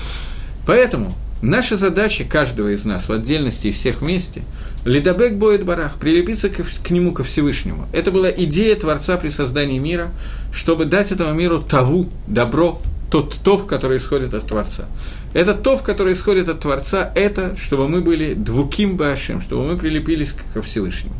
Поэтому 0.67 1.15
наша 1.43 1.77
задача 1.77 2.25
каждого 2.25 2.73
из 2.73 2.87
нас 2.87 3.09
в 3.09 3.13
отдельности 3.13 3.69
и 3.69 3.73
всех 3.73 4.01
вместе– 4.01 4.43
Лидабек 4.85 5.35
будет 5.35 5.65
барах, 5.65 5.97
прилепиться 5.97 6.49
к, 6.49 6.57
к 6.57 6.91
нему, 6.91 7.13
ко 7.13 7.23
Всевышнему. 7.23 7.87
Это 7.93 8.11
была 8.11 8.31
идея 8.31 8.75
Творца 8.77 9.17
при 9.17 9.29
создании 9.29 9.79
мира, 9.79 10.11
чтобы 10.53 10.87
дать 10.87 11.13
этому 11.13 11.35
миру 11.35 11.61
таву, 11.61 12.09
добро, 12.27 12.81
тот 13.11 13.35
тов, 13.43 13.67
который 13.67 13.99
исходит 13.99 14.35
от 14.35 14.47
Творца. 14.47 14.87
Этот 15.35 15.63
тов, 15.63 15.83
который 15.83 16.13
исходит 16.13 16.49
от 16.49 16.61
Творца, 16.61 17.13
это 17.15 17.57
чтобы 17.57 17.89
мы 17.89 18.01
были 18.01 18.35
двуким 18.35 18.97
башем, 18.97 19.41
чтобы 19.41 19.67
мы 19.67 19.77
прилепились 19.77 20.35
ко 20.55 20.63
Всевышнему. 20.63 21.17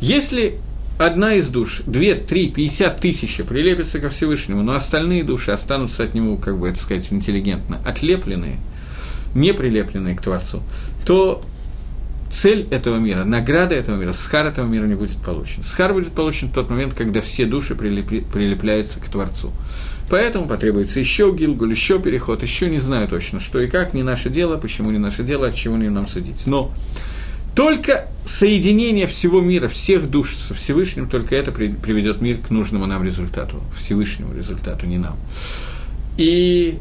Если 0.00 0.56
одна 0.98 1.34
из 1.34 1.48
душ, 1.48 1.80
две, 1.86 2.14
три, 2.14 2.50
пятьдесят 2.50 3.00
тысяч 3.00 3.40
прилепится 3.48 4.00
ко 4.00 4.10
Всевышнему, 4.10 4.62
но 4.62 4.74
остальные 4.74 5.24
души 5.24 5.50
останутся 5.50 6.04
от 6.04 6.14
него, 6.14 6.36
как 6.36 6.58
бы 6.58 6.68
это 6.68 6.78
сказать, 6.78 7.10
интеллигентно, 7.10 7.80
отлепленные, 7.84 8.58
не 9.34 9.52
прилепленные 9.52 10.14
к 10.14 10.20
Творцу, 10.22 10.62
то 11.06 11.42
цель 12.34 12.66
этого 12.72 12.98
мира, 12.98 13.22
награда 13.24 13.76
этого 13.76 13.96
мира, 13.96 14.10
схар 14.12 14.46
этого 14.46 14.66
мира 14.66 14.86
не 14.86 14.96
будет 14.96 15.18
получен. 15.18 15.62
Схар 15.62 15.92
будет 15.92 16.12
получен 16.12 16.48
в 16.48 16.52
тот 16.52 16.68
момент, 16.68 16.92
когда 16.94 17.20
все 17.20 17.46
души 17.46 17.76
прилепли, 17.76 18.20
прилепляются 18.20 18.98
к 18.98 19.08
Творцу. 19.08 19.52
Поэтому 20.10 20.48
потребуется 20.48 20.98
еще 20.98 21.32
гилгуль, 21.32 21.70
еще 21.70 22.00
переход, 22.00 22.42
еще 22.42 22.68
не 22.68 22.80
знаю 22.80 23.06
точно, 23.06 23.38
что 23.38 23.60
и 23.60 23.68
как, 23.68 23.94
не 23.94 24.02
наше 24.02 24.30
дело, 24.30 24.56
почему 24.56 24.90
не 24.90 24.98
наше 24.98 25.22
дело, 25.22 25.46
от 25.46 25.54
чего 25.54 25.76
не 25.76 25.88
нам 25.88 26.08
судить. 26.08 26.44
Но 26.46 26.72
только 27.54 28.08
соединение 28.24 29.06
всего 29.06 29.40
мира, 29.40 29.68
всех 29.68 30.10
душ 30.10 30.34
со 30.34 30.54
Всевышним, 30.54 31.08
только 31.08 31.36
это 31.36 31.52
приведет 31.52 32.20
мир 32.20 32.38
к 32.38 32.50
нужному 32.50 32.86
нам 32.86 33.04
результату, 33.04 33.62
Всевышнему 33.76 34.34
результату, 34.34 34.86
не 34.86 34.98
нам. 34.98 35.16
И 36.16 36.78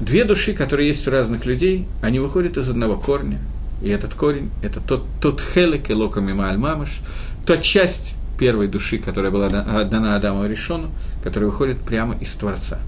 две 0.00 0.24
души, 0.24 0.52
которые 0.52 0.88
есть 0.88 1.08
у 1.08 1.10
разных 1.10 1.46
людей, 1.46 1.86
они 2.02 2.18
выходят 2.18 2.58
из 2.58 2.68
одного 2.68 2.96
корня– 2.96 3.40
и 3.82 3.88
этот 3.88 4.14
корень– 4.14 4.50
это 4.62 4.80
тот, 4.80 5.04
тот 5.20 5.40
хелек 5.40 5.90
и 5.90 5.94
локами 5.94 6.32
мамыш, 6.32 7.00
та 7.44 7.58
часть 7.58 8.16
первой 8.38 8.68
души, 8.68 8.98
которая 8.98 9.30
была 9.30 9.48
дана 9.48 10.16
Адаму 10.16 10.46
Решону, 10.46 10.90
которая 11.22 11.50
выходит 11.50 11.78
прямо 11.80 12.16
из 12.18 12.34
Творца. 12.34 12.78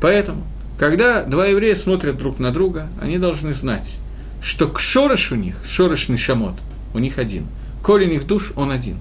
Поэтому, 0.00 0.44
когда 0.78 1.22
два 1.22 1.46
еврея 1.46 1.74
смотрят 1.74 2.18
друг 2.18 2.38
на 2.38 2.52
друга, 2.52 2.88
они 3.00 3.18
должны 3.18 3.54
знать, 3.54 3.96
что 4.42 4.72
шорыш 4.76 5.32
у 5.32 5.34
них, 5.34 5.56
шорышный 5.64 6.18
шамот, 6.18 6.54
у 6.94 6.98
них 6.98 7.18
один. 7.18 7.46
Корень 7.82 8.12
их 8.14 8.26
душ, 8.26 8.52
он 8.56 8.70
один. 8.70 8.98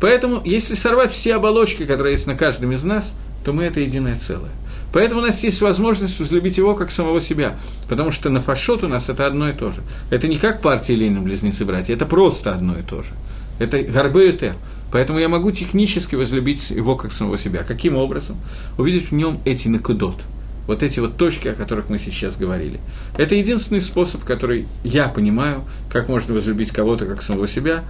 Поэтому, 0.00 0.42
если 0.44 0.74
сорвать 0.74 1.12
все 1.12 1.36
оболочки, 1.36 1.86
которые 1.86 2.12
есть 2.12 2.26
на 2.26 2.34
каждом 2.34 2.72
из 2.72 2.84
нас, 2.84 3.14
то 3.44 3.52
мы 3.52 3.64
это 3.64 3.80
единое 3.80 4.16
целое. 4.16 4.50
Поэтому 4.92 5.20
у 5.20 5.24
нас 5.24 5.42
есть 5.42 5.60
возможность 5.60 6.18
возлюбить 6.20 6.56
его 6.56 6.74
как 6.74 6.90
самого 6.90 7.20
себя, 7.20 7.58
потому 7.88 8.10
что 8.10 8.30
на 8.30 8.40
фашот 8.40 8.84
у 8.84 8.88
нас 8.88 9.08
это 9.08 9.26
одно 9.26 9.48
и 9.48 9.52
то 9.52 9.70
же. 9.70 9.82
Это 10.10 10.28
не 10.28 10.36
как 10.36 10.62
партия 10.62 10.94
Ленина, 10.94 11.20
близнецы-братья, 11.20 11.94
это 11.94 12.06
просто 12.06 12.54
одно 12.54 12.78
и 12.78 12.82
то 12.82 13.02
же. 13.02 13.12
Это 13.58 13.82
горбы 13.82 14.28
и 14.28 14.52
Поэтому 14.90 15.18
я 15.18 15.28
могу 15.28 15.50
технически 15.50 16.14
возлюбить 16.14 16.70
его 16.70 16.94
как 16.94 17.10
самого 17.10 17.36
себя. 17.36 17.64
Каким 17.64 17.96
образом? 17.96 18.36
Увидеть 18.78 19.10
в 19.10 19.12
нем 19.12 19.40
эти 19.44 19.66
накудот, 19.66 20.22
вот 20.68 20.84
эти 20.84 21.00
вот 21.00 21.16
точки, 21.16 21.48
о 21.48 21.54
которых 21.54 21.88
мы 21.88 21.98
сейчас 21.98 22.36
говорили. 22.36 22.78
Это 23.18 23.34
единственный 23.34 23.80
способ, 23.80 24.22
который 24.22 24.68
я 24.84 25.08
понимаю, 25.08 25.64
как 25.90 26.08
можно 26.08 26.34
возлюбить 26.34 26.70
кого-то 26.70 27.06
как 27.06 27.22
самого 27.22 27.48
себя. 27.48 27.82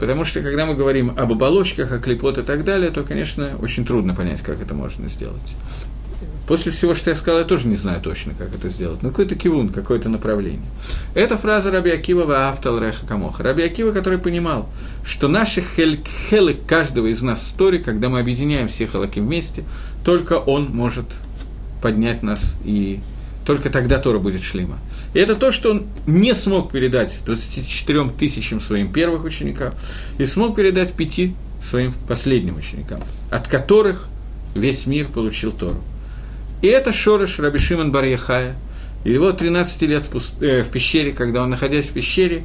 Потому 0.00 0.24
что, 0.24 0.40
когда 0.40 0.64
мы 0.64 0.74
говорим 0.74 1.12
об 1.16 1.30
оболочках, 1.30 1.92
о 1.92 1.98
клепот 1.98 2.38
и 2.38 2.42
так 2.42 2.64
далее, 2.64 2.90
то, 2.90 3.04
конечно, 3.04 3.58
очень 3.60 3.84
трудно 3.84 4.14
понять, 4.14 4.40
как 4.40 4.62
это 4.62 4.72
можно 4.72 5.08
сделать. 5.08 5.54
После 6.48 6.72
всего, 6.72 6.94
что 6.94 7.10
я 7.10 7.16
сказал, 7.16 7.40
я 7.40 7.44
тоже 7.44 7.68
не 7.68 7.76
знаю 7.76 8.00
точно, 8.00 8.32
как 8.34 8.52
это 8.52 8.70
сделать. 8.70 9.02
Но 9.02 9.10
какой-то 9.10 9.36
кивун, 9.36 9.68
какое-то 9.68 10.08
направление. 10.08 10.66
Это 11.14 11.36
фраза 11.36 11.70
Раби 11.70 11.90
Акива 11.90 12.24
«Ваавтал 12.24 12.78
реха 12.78 13.06
камоха». 13.06 13.42
Раби 13.42 13.62
Акива, 13.62 13.92
который 13.92 14.18
понимал, 14.18 14.68
что 15.04 15.28
наши 15.28 15.62
хелы 15.62 16.54
каждого 16.54 17.06
из 17.06 17.22
нас 17.22 17.42
в 17.42 17.56
Торе, 17.56 17.78
когда 17.78 18.08
мы 18.08 18.20
объединяем 18.20 18.68
все 18.68 18.86
халаки 18.86 19.20
вместе, 19.20 19.64
только 20.02 20.32
он 20.32 20.70
может 20.72 21.04
поднять 21.82 22.22
нас 22.22 22.54
и 22.64 23.00
только 23.44 23.70
тогда 23.70 23.98
Тора 23.98 24.18
будет 24.18 24.42
шлима. 24.42 24.78
И 25.14 25.18
это 25.18 25.34
то, 25.34 25.50
что 25.50 25.70
он 25.70 25.86
не 26.06 26.34
смог 26.34 26.72
передать 26.72 27.22
24 27.24 28.10
тысячам 28.10 28.60
своим 28.60 28.92
первых 28.92 29.24
ученикам 29.24 29.72
и 30.18 30.24
смог 30.24 30.56
передать 30.56 30.92
пяти 30.92 31.34
своим 31.60 31.92
последним 32.06 32.56
ученикам, 32.56 33.00
от 33.30 33.48
которых 33.48 34.08
весь 34.54 34.86
мир 34.86 35.06
получил 35.06 35.52
Тору. 35.52 35.80
И 36.62 36.66
это 36.66 36.92
Шорош 36.92 37.38
Раби 37.38 37.58
Шимон 37.58 37.92
бар 37.92 38.04
-Яхая. 38.04 38.54
Его 39.04 39.32
13 39.32 39.82
лет 39.82 40.04
э, 40.40 40.62
в 40.62 40.68
пещере, 40.70 41.12
когда 41.12 41.42
он, 41.42 41.50
находясь 41.50 41.88
в 41.88 41.92
пещере, 41.92 42.44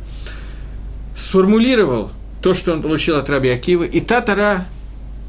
сформулировал 1.13 2.11
то, 2.41 2.53
что 2.53 2.71
он 2.71 2.81
получил 2.81 3.17
от 3.17 3.29
Раби 3.29 3.49
Акивы, 3.49 3.87
и 3.87 3.99
та 3.99 4.21
Тара, 4.21 4.65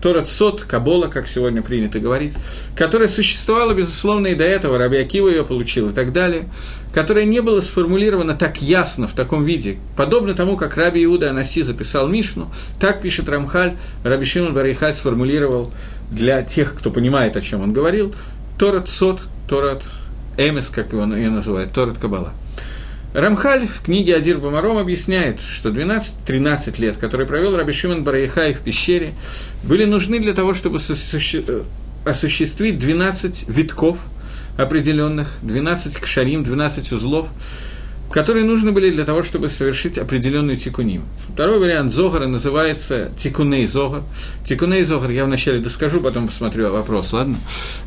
Торат 0.01 0.29
Сот, 0.29 0.63
Кабола, 0.63 1.09
как 1.09 1.27
сегодня 1.27 1.63
принято 1.63 1.99
говорить, 1.99 2.35
которая 2.77 3.09
существовала, 3.09 3.73
безусловно, 3.73 4.29
и 4.29 4.35
до 4.35 4.45
этого, 4.45 4.79
Раби 4.79 4.99
Акива 4.99 5.29
ее 5.29 5.45
получил 5.45 5.91
и 5.91 5.93
так 5.93 6.13
далее, 6.13 6.45
которая 6.93 7.25
не 7.25 7.41
была 7.41 7.61
сформулирована 7.61 8.35
так 8.35 8.61
ясно 8.63 9.09
в 9.09 9.13
таком 9.13 9.45
виде, 9.45 9.79
подобно 9.97 10.35
тому, 10.35 10.57
как 10.57 10.77
Раби 10.77 11.05
Иуда 11.05 11.31
Анаси 11.31 11.63
записал 11.63 12.09
Мишну, 12.09 12.51
так 12.79 13.01
пишет 13.01 13.29
Рамхаль, 13.29 13.77
Раби 14.05 14.25
Шимон 14.25 14.55
Барихай 14.55 14.93
сформулировал 14.93 15.73
для 16.11 16.43
тех, 16.43 16.75
кто 16.75 16.91
понимает, 16.91 17.37
о 17.37 17.41
чем 17.41 17.63
он 17.63 17.73
говорил, 17.73 18.15
Торат 18.59 18.89
Сот, 18.89 19.21
Торат 19.49 19.83
Эмес, 20.37 20.69
как 20.69 20.93
его 20.93 21.05
ее 21.15 21.31
называют, 21.31 21.73
Торат 21.73 21.99
Кабала. 21.99 22.33
Рамхаль 23.17 23.67
в 23.67 23.81
книге 23.81 24.17
Адир 24.17 24.41
Бамаром 24.41 24.77
объясняет, 24.77 25.41
что 25.41 25.71
12-13 25.71 26.79
лет, 26.79 26.99
которые 26.99 27.27
провел 27.27 27.57
Раби 27.57 27.73
Шимон 27.73 28.05
Бараяхай 28.05 28.53
в 28.53 28.59
пещере, 28.59 29.15
были 29.63 29.87
нужны 29.87 30.19
для 30.19 30.35
того, 30.35 30.53
чтобы 30.53 30.77
осуществить 30.77 32.79
12 32.79 33.49
витков 33.49 34.01
определенных, 34.59 35.39
12 35.41 35.97
кшарим, 35.97 36.45
12 36.45 36.93
узлов, 36.93 37.29
которые 38.11 38.45
нужны 38.45 38.73
были 38.73 38.91
для 38.91 39.07
того, 39.07 39.23
чтобы 39.23 39.49
совершить 39.49 39.97
определенный 39.97 40.55
тикуним. 40.55 41.03
Второй 41.33 41.59
вариант 41.59 41.93
Зогара 41.93 42.27
называется 42.27 43.11
тикуней 43.17 43.67
Зогар. 43.67 44.03
Тикуней 44.45 44.85
Зогар 44.85 45.11
я 45.11 45.25
вначале 45.25 45.61
доскажу, 45.61 46.03
потом 46.03 46.27
посмотрю 46.27 46.71
вопрос, 46.71 47.15
ладно? 47.15 47.39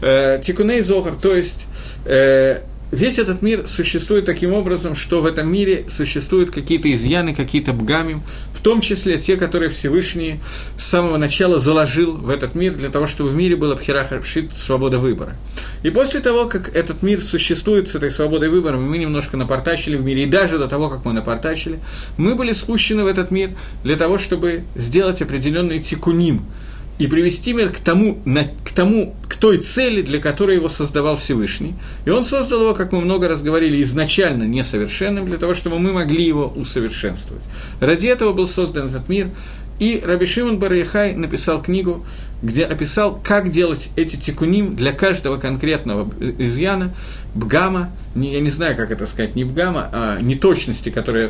Э, 0.01 0.41
тикуней 0.41 0.81
Зогар, 0.81 1.13
то 1.13 1.35
есть 1.35 1.67
э, 2.05 2.61
весь 2.91 3.19
этот 3.19 3.41
мир 3.41 3.67
существует 3.67 4.25
таким 4.25 4.53
образом, 4.53 4.95
что 4.95 5.21
в 5.21 5.25
этом 5.25 5.51
мире 5.51 5.85
существуют 5.89 6.51
какие-то 6.51 6.91
изъяны, 6.93 7.35
какие-то 7.35 7.73
бгами, 7.73 8.21
в 8.53 8.61
том 8.61 8.81
числе 8.81 9.17
те, 9.17 9.37
которые 9.37 9.69
Всевышний 9.69 10.39
с 10.77 10.85
самого 10.85 11.17
начала 11.17 11.59
заложил 11.59 12.15
в 12.17 12.29
этот 12.29 12.55
мир 12.55 12.73
для 12.73 12.89
того, 12.89 13.05
чтобы 13.05 13.29
в 13.29 13.35
мире 13.35 13.55
была 13.55 13.75
пхерахаршит 13.75 14.55
свобода 14.55 14.97
выбора. 14.97 15.35
И 15.83 15.89
после 15.89 16.19
того, 16.19 16.45
как 16.45 16.75
этот 16.75 17.03
мир 17.03 17.21
существует 17.21 17.87
с 17.87 17.95
этой 17.95 18.11
свободой 18.11 18.49
выбора, 18.49 18.77
мы 18.77 18.97
немножко 18.97 19.37
напортачили 19.37 19.95
в 19.95 20.03
мире, 20.03 20.23
и 20.23 20.25
даже 20.25 20.57
до 20.57 20.67
того, 20.67 20.89
как 20.89 21.05
мы 21.05 21.13
напортачили, 21.13 21.79
мы 22.17 22.35
были 22.35 22.51
спущены 22.51 23.03
в 23.03 23.07
этот 23.07 23.31
мир 23.31 23.51
для 23.83 23.95
того, 23.95 24.17
чтобы 24.17 24.63
сделать 24.75 25.21
определенный 25.21 25.79
тикуним– 25.79 26.45
и 26.99 27.07
привести 27.07 27.53
мир 27.53 27.69
к 27.69 27.77
тому, 27.77 28.19
на, 28.25 28.43
к 28.43 28.71
тому, 28.75 29.15
к 29.27 29.35
той 29.35 29.57
цели, 29.57 30.01
для 30.01 30.19
которой 30.19 30.57
его 30.57 30.67
создавал 30.67 31.15
Всевышний. 31.15 31.73
И 32.05 32.09
он 32.09 32.23
создал 32.23 32.61
его, 32.61 32.73
как 32.73 32.91
мы 32.91 32.99
много 32.99 33.29
раз 33.29 33.41
говорили, 33.41 33.81
изначально 33.81 34.43
несовершенным, 34.43 35.25
для 35.25 35.37
того, 35.37 35.53
чтобы 35.53 35.79
мы 35.79 35.93
могли 35.93 36.25
его 36.25 36.53
усовершенствовать. 36.55 37.47
Ради 37.79 38.07
этого 38.07 38.33
был 38.33 38.47
создан 38.47 38.87
этот 38.87 39.07
мир, 39.07 39.29
и 39.79 40.01
Раби 40.03 40.25
Шимон 40.25 40.59
Бараяхай 40.59 41.13
написал 41.15 41.61
книгу, 41.61 42.05
где 42.41 42.65
описал, 42.65 43.17
как 43.23 43.49
делать 43.49 43.91
эти 43.95 44.17
тикуним 44.17 44.75
для 44.75 44.91
каждого 44.91 45.37
конкретного 45.37 46.11
изъяна, 46.37 46.93
бгама, 47.33 47.89
не, 48.13 48.33
я 48.33 48.41
не 48.41 48.49
знаю, 48.49 48.75
как 48.75 48.91
это 48.91 49.05
сказать, 49.05 49.35
не 49.35 49.45
бгама, 49.45 49.89
а 49.93 50.19
неточности, 50.19 50.89
которые 50.89 51.29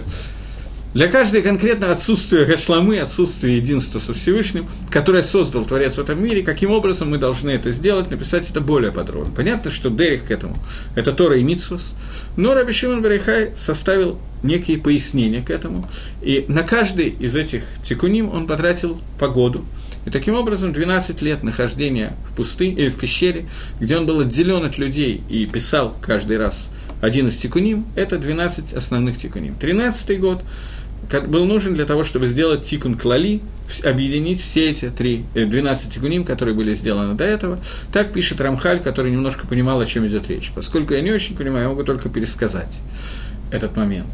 для 0.93 1.07
каждой 1.07 1.43
конкретно 1.43 1.91
отсутствия 1.91 2.45
гашламы, 2.45 2.99
отсутствия 2.99 3.57
единства 3.57 3.99
со 3.99 4.15
Всевышним, 4.15 4.67
которое 4.89 5.21
создал 5.21 5.63
Творец 5.63 5.95
в 5.95 5.99
этом 5.99 6.23
мире, 6.23 6.41
каким 6.41 6.71
образом 6.71 7.11
мы 7.11 7.19
должны 7.19 7.51
это 7.51 7.71
сделать, 7.71 8.09
написать 8.09 8.49
это 8.49 8.59
более 8.59 8.91
подробно. 8.91 9.31
Понятно, 9.35 9.69
что 9.69 9.89
Дерих 9.89 10.25
к 10.25 10.31
этому– 10.31 10.57
это 10.95 11.13
Тора 11.13 11.37
и 11.37 11.43
Митсус, 11.43 11.93
но 12.37 12.55
Раби 12.55 12.71
Шимон 12.73 13.03
Барихай 13.03 13.51
составил 13.55 14.19
некие 14.41 14.79
пояснения 14.79 15.41
к 15.43 15.51
этому, 15.51 15.87
и 16.23 16.45
на 16.47 16.63
каждый 16.63 17.09
из 17.09 17.35
этих 17.35 17.63
тикуним 17.83 18.29
он 18.33 18.47
потратил 18.47 18.99
погоду, 19.19 19.65
и 20.07 20.09
таким 20.09 20.33
образом 20.33 20.73
12 20.73 21.21
лет 21.21 21.43
нахождения 21.43 22.15
в 22.31 22.35
пустыне, 22.35 22.73
или 22.73 22.89
в 22.89 22.95
пещере, 22.95 23.45
где 23.79 23.95
он 23.95 24.07
был 24.07 24.21
отделен 24.21 24.65
от 24.65 24.79
людей 24.79 25.21
и 25.29 25.45
писал 25.45 25.95
каждый 26.01 26.37
раз 26.37 26.71
один 27.01 27.27
из 27.27 27.37
тикуним, 27.37 27.85
это 27.95 28.17
12 28.17 28.73
основных 28.73 29.17
тикуним. 29.17 29.55
13 29.55 30.19
год– 30.19 30.41
был 31.27 31.45
нужен 31.45 31.73
для 31.73 31.85
того, 31.85 32.03
чтобы 32.03 32.27
сделать 32.27 32.63
тикун 32.63 32.95
клали, 32.95 33.41
объединить 33.83 34.41
все 34.41 34.69
эти 34.69 34.89
три, 34.89 35.25
12 35.33 35.87
э, 35.87 35.91
тикуним, 35.91 36.23
которые 36.23 36.55
были 36.55 36.73
сделаны 36.73 37.15
до 37.15 37.23
этого. 37.23 37.59
Так 37.91 38.13
пишет 38.13 38.41
Рамхаль, 38.41 38.79
который 38.79 39.11
немножко 39.11 39.47
понимал, 39.47 39.79
о 39.79 39.85
чем 39.85 40.05
идет 40.05 40.29
речь. 40.29 40.51
Поскольку 40.53 40.93
я 40.93 41.01
не 41.01 41.11
очень 41.11 41.35
понимаю, 41.35 41.63
я 41.63 41.69
могу 41.69 41.83
только 41.83 42.09
пересказать 42.09 42.81
этот 43.51 43.75
момент. 43.75 44.09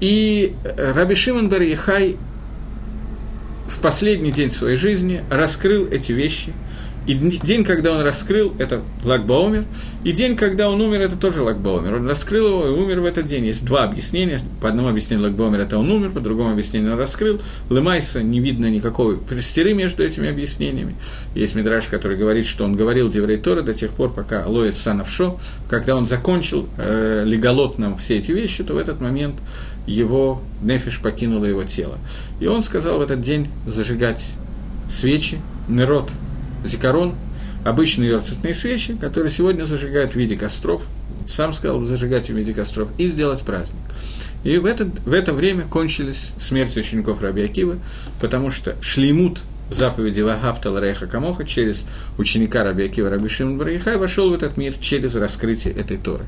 И 0.00 0.54
э, 0.64 0.92
Раби 0.92 1.14
Шимон 1.14 1.48
Бар 1.48 1.62
Ехай 1.62 2.16
в 3.68 3.78
последний 3.80 4.32
день 4.32 4.50
своей 4.50 4.76
жизни 4.76 5.22
раскрыл 5.30 5.86
эти 5.86 6.12
вещи– 6.12 6.52
и 7.06 7.14
день, 7.14 7.64
когда 7.64 7.92
он 7.92 8.02
раскрыл, 8.02 8.54
это 8.58 8.82
Лагбаумер, 9.04 9.64
и 10.04 10.12
день, 10.12 10.36
когда 10.36 10.68
он 10.68 10.80
умер, 10.80 11.00
это 11.00 11.16
тоже 11.16 11.42
Лагбаумер. 11.42 11.96
Он 11.96 12.08
раскрыл 12.08 12.48
его 12.48 12.66
и 12.66 12.70
умер 12.70 13.00
в 13.00 13.04
этот 13.04 13.26
день. 13.26 13.46
Есть 13.46 13.64
два 13.64 13.84
объяснения. 13.84 14.38
По 14.60 14.68
одному 14.68 14.88
объяснению 14.88 15.26
Лагбаумер 15.26 15.60
это 15.60 15.78
он 15.78 15.90
умер, 15.90 16.10
по 16.10 16.20
другому 16.20 16.52
объяснению 16.52 16.92
он 16.92 16.98
раскрыл. 16.98 17.40
Лемайса 17.70 18.22
не 18.22 18.38
видно 18.38 18.66
никакой 18.66 19.18
престеры 19.18 19.74
между 19.74 20.04
этими 20.04 20.28
объяснениями. 20.28 20.94
Есть 21.34 21.54
Мидраш, 21.56 21.86
который 21.86 22.16
говорит, 22.16 22.46
что 22.46 22.64
он 22.64 22.76
говорил 22.76 23.08
Деврей 23.08 23.38
Тора 23.38 23.62
до 23.62 23.74
тех 23.74 23.90
пор, 23.90 24.12
пока 24.12 24.46
лоет 24.46 24.76
Санавшо. 24.76 25.38
Когда 25.68 25.96
он 25.96 26.06
закончил 26.06 26.68
э, 26.78 27.24
леголот 27.24 27.78
нам 27.78 27.98
все 27.98 28.18
эти 28.18 28.30
вещи, 28.30 28.62
то 28.62 28.74
в 28.74 28.76
этот 28.76 29.00
момент 29.00 29.34
его 29.86 30.40
нефиш 30.62 31.00
покинуло 31.00 31.46
его 31.46 31.64
тело. 31.64 31.98
И 32.38 32.46
он 32.46 32.62
сказал 32.62 32.98
в 32.98 33.02
этот 33.02 33.20
день 33.20 33.48
зажигать 33.66 34.34
свечи, 34.88 35.40
народ 35.68 36.10
зикарон, 36.64 37.14
обычные 37.64 38.10
ерцетные 38.10 38.54
свечи, 38.54 38.94
которые 38.94 39.30
сегодня 39.30 39.64
зажигают 39.64 40.12
в 40.12 40.16
виде 40.16 40.36
костров, 40.36 40.82
сам 41.26 41.52
сказал 41.52 41.84
зажигать 41.84 42.28
в 42.28 42.36
виде 42.36 42.52
костров, 42.52 42.88
и 42.98 43.06
сделать 43.06 43.42
праздник. 43.42 43.80
И 44.44 44.58
в 44.58 44.66
это, 44.66 44.90
в 45.04 45.12
это 45.12 45.32
время 45.32 45.62
кончились 45.62 46.32
смерти 46.38 46.80
учеников 46.80 47.22
Раби 47.22 47.42
Акива, 47.42 47.76
потому 48.20 48.50
что 48.50 48.76
шлеймут 48.80 49.40
заповеди 49.70 50.20
Вагафта 50.20 50.70
Ларейха 50.70 51.06
Камоха 51.06 51.44
через 51.44 51.84
ученика 52.18 52.64
Раби 52.64 52.84
Акива 52.84 53.08
Раби 53.08 53.28
Шимон 53.28 53.58
Барихай 53.58 53.96
вошел 53.96 54.30
в 54.30 54.34
этот 54.34 54.56
мир 54.56 54.74
через 54.74 55.14
раскрытие 55.14 55.74
этой 55.74 55.96
Торы. 55.96 56.24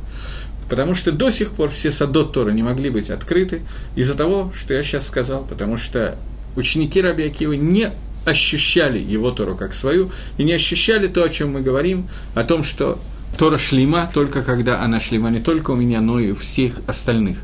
Потому 0.70 0.94
что 0.94 1.12
до 1.12 1.30
сих 1.30 1.50
пор 1.52 1.70
все 1.70 1.90
садот 1.90 2.32
Торы 2.32 2.52
не 2.52 2.62
могли 2.62 2.88
быть 2.88 3.10
открыты 3.10 3.62
из-за 3.96 4.14
того, 4.14 4.52
что 4.54 4.74
я 4.74 4.82
сейчас 4.82 5.06
сказал, 5.06 5.44
потому 5.44 5.76
что 5.76 6.16
ученики 6.56 7.02
Раби 7.02 7.24
Акива 7.24 7.52
не 7.52 7.90
ощущали 8.24 8.98
его 8.98 9.30
Тору 9.30 9.56
как 9.56 9.74
свою, 9.74 10.10
и 10.38 10.44
не 10.44 10.52
ощущали 10.52 11.08
то, 11.08 11.22
о 11.22 11.28
чем 11.28 11.52
мы 11.52 11.60
говорим, 11.60 12.08
о 12.34 12.44
том, 12.44 12.62
что 12.62 12.98
Тора 13.38 13.58
шлима 13.58 14.10
только 14.14 14.42
когда 14.42 14.82
она 14.82 15.00
шлима 15.00 15.30
не 15.30 15.40
только 15.40 15.72
у 15.72 15.76
меня, 15.76 16.00
но 16.00 16.20
и 16.20 16.32
у 16.32 16.36
всех 16.36 16.74
остальных. 16.86 17.38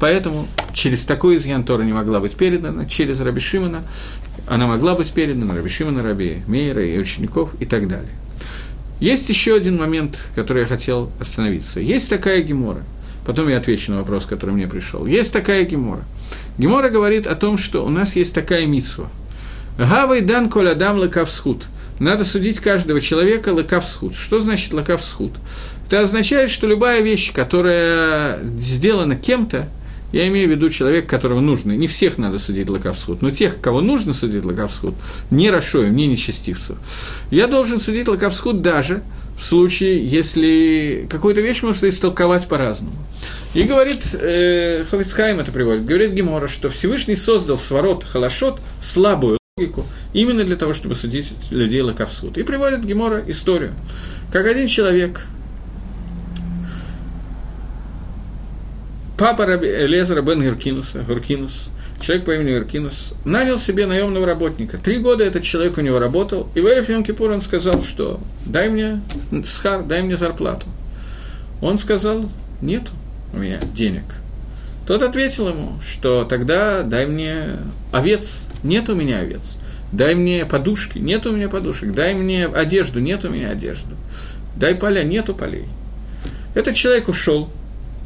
Поэтому 0.00 0.46
через 0.72 1.04
такой 1.04 1.36
изъян 1.36 1.64
Тора 1.64 1.82
не 1.82 1.92
могла 1.92 2.20
быть 2.20 2.34
передана, 2.34 2.86
через 2.86 3.20
Раби 3.20 3.40
Шимона 3.40 3.82
она 4.48 4.66
могла 4.66 4.94
быть 4.94 5.12
передана 5.12 5.54
Раби 5.54 5.68
Шимона, 5.68 6.02
Раби 6.02 6.38
Мейра 6.46 6.84
и 6.84 6.98
учеников 6.98 7.54
и 7.60 7.66
так 7.66 7.88
далее. 7.88 8.12
Есть 9.00 9.28
еще 9.28 9.54
один 9.54 9.76
момент, 9.76 10.18
который 10.34 10.60
я 10.60 10.66
хотел 10.66 11.10
остановиться. 11.20 11.80
Есть 11.80 12.08
такая 12.08 12.42
гемора, 12.42 12.82
потом 13.26 13.48
я 13.48 13.58
отвечу 13.58 13.92
на 13.92 13.98
вопрос, 13.98 14.24
который 14.24 14.52
мне 14.52 14.66
пришел. 14.66 15.04
Есть 15.04 15.32
такая 15.32 15.64
гемора. 15.64 16.04
Гемора 16.56 16.88
говорит 16.88 17.26
о 17.26 17.34
том, 17.34 17.58
что 17.58 17.84
у 17.84 17.90
нас 17.90 18.16
есть 18.16 18.34
такая 18.34 18.66
митсва– 18.66 19.08
Гавай 19.78 20.20
дан 20.20 20.48
колядам 20.48 20.98
лакавсхуд. 20.98 21.64
Надо 21.98 22.24
судить 22.24 22.60
каждого 22.60 23.00
человека 23.00 23.50
лакавсхуд. 23.52 24.14
Что 24.14 24.38
значит 24.38 24.72
лакавсхуд? 24.72 25.32
Это 25.86 26.00
означает, 26.00 26.50
что 26.50 26.66
любая 26.66 27.02
вещь, 27.02 27.32
которая 27.32 28.42
сделана 28.44 29.16
кем-то, 29.16 29.68
Я 30.12 30.28
имею 30.28 30.46
в 30.46 30.52
виду 30.52 30.70
человека, 30.70 31.08
которого 31.08 31.40
нужно. 31.40 31.72
Не 31.72 31.88
всех 31.88 32.18
надо 32.18 32.38
судить 32.38 32.70
лаковсхуд, 32.70 33.20
но 33.20 33.30
тех, 33.30 33.60
кого 33.60 33.80
нужно 33.80 34.12
судить 34.12 34.44
лаковсхуд, 34.44 34.94
не 35.32 35.50
Рашоем, 35.50 35.96
не 35.96 36.06
нечестивцев. 36.06 36.76
Я 37.32 37.48
должен 37.48 37.80
судить 37.80 38.06
лаковсхуд 38.06 38.62
даже 38.62 39.02
в 39.36 39.42
случае, 39.42 40.06
если 40.06 41.08
какую-то 41.10 41.40
вещь 41.40 41.62
можно 41.64 41.88
истолковать 41.88 42.46
по-разному. 42.46 42.94
И 43.54 43.64
говорит, 43.64 44.04
э, 44.14 44.84
Ховицкайм 44.88 45.40
это 45.40 45.50
приводит, 45.50 45.84
говорит 45.84 46.12
Гемора, 46.12 46.46
что 46.46 46.68
Всевышний 46.68 47.16
создал 47.16 47.58
сворот 47.58 48.04
халашот, 48.04 48.60
слабую 48.80 49.38
логику, 49.56 49.84
именно 50.12 50.42
для 50.42 50.56
того, 50.56 50.72
чтобы 50.72 50.96
судить 50.96 51.32
людей 51.52 51.80
лаковсхуд. 51.80 52.38
И 52.38 52.42
приводит 52.42 52.84
Гемора 52.84 53.22
историю, 53.28 53.72
как 54.32 54.46
один 54.46 54.66
человек, 54.66 55.26
папа 59.16 59.46
Раби, 59.46 59.68
Лезера 59.68 60.22
бен 60.22 60.42
Геркинуса, 60.42 61.04
Гуркинус, 61.06 61.68
человек 62.00 62.24
по 62.24 62.34
имени 62.34 62.50
Геркинус, 62.50 63.14
нанял 63.24 63.56
себе 63.60 63.86
наемного 63.86 64.26
работника. 64.26 64.76
Три 64.76 64.98
года 64.98 65.22
этот 65.22 65.44
человек 65.44 65.78
у 65.78 65.82
него 65.82 66.00
работал, 66.00 66.48
и 66.56 66.60
в 66.60 66.66
Эриф 66.66 66.88
Йом 66.88 67.04
он 67.30 67.40
сказал, 67.40 67.80
что 67.80 68.18
дай 68.46 68.68
мне 68.68 69.02
схар, 69.44 69.84
дай 69.84 70.02
мне 70.02 70.16
зарплату. 70.16 70.66
Он 71.62 71.78
сказал, 71.78 72.28
нет 72.60 72.88
у 73.32 73.38
меня 73.38 73.60
денег. 73.72 74.16
Тот 74.84 75.02
ответил 75.02 75.48
ему, 75.48 75.80
что 75.80 76.24
тогда 76.24 76.82
дай 76.82 77.06
мне 77.06 77.56
овец, 77.92 78.43
нет 78.64 78.88
у 78.88 78.94
меня 78.94 79.18
овец. 79.18 79.56
Дай 79.92 80.14
мне 80.14 80.44
подушки, 80.44 80.98
нет 80.98 81.24
у 81.26 81.32
меня 81.32 81.48
подушек. 81.48 81.92
Дай 81.92 82.14
мне 82.14 82.46
одежду, 82.46 83.00
нет 83.00 83.24
у 83.24 83.30
меня 83.30 83.50
одежды. 83.50 83.94
Дай 84.56 84.74
поля, 84.74 85.04
нету 85.04 85.34
полей. 85.34 85.66
Этот 86.54 86.74
человек 86.74 87.08
ушел, 87.08 87.50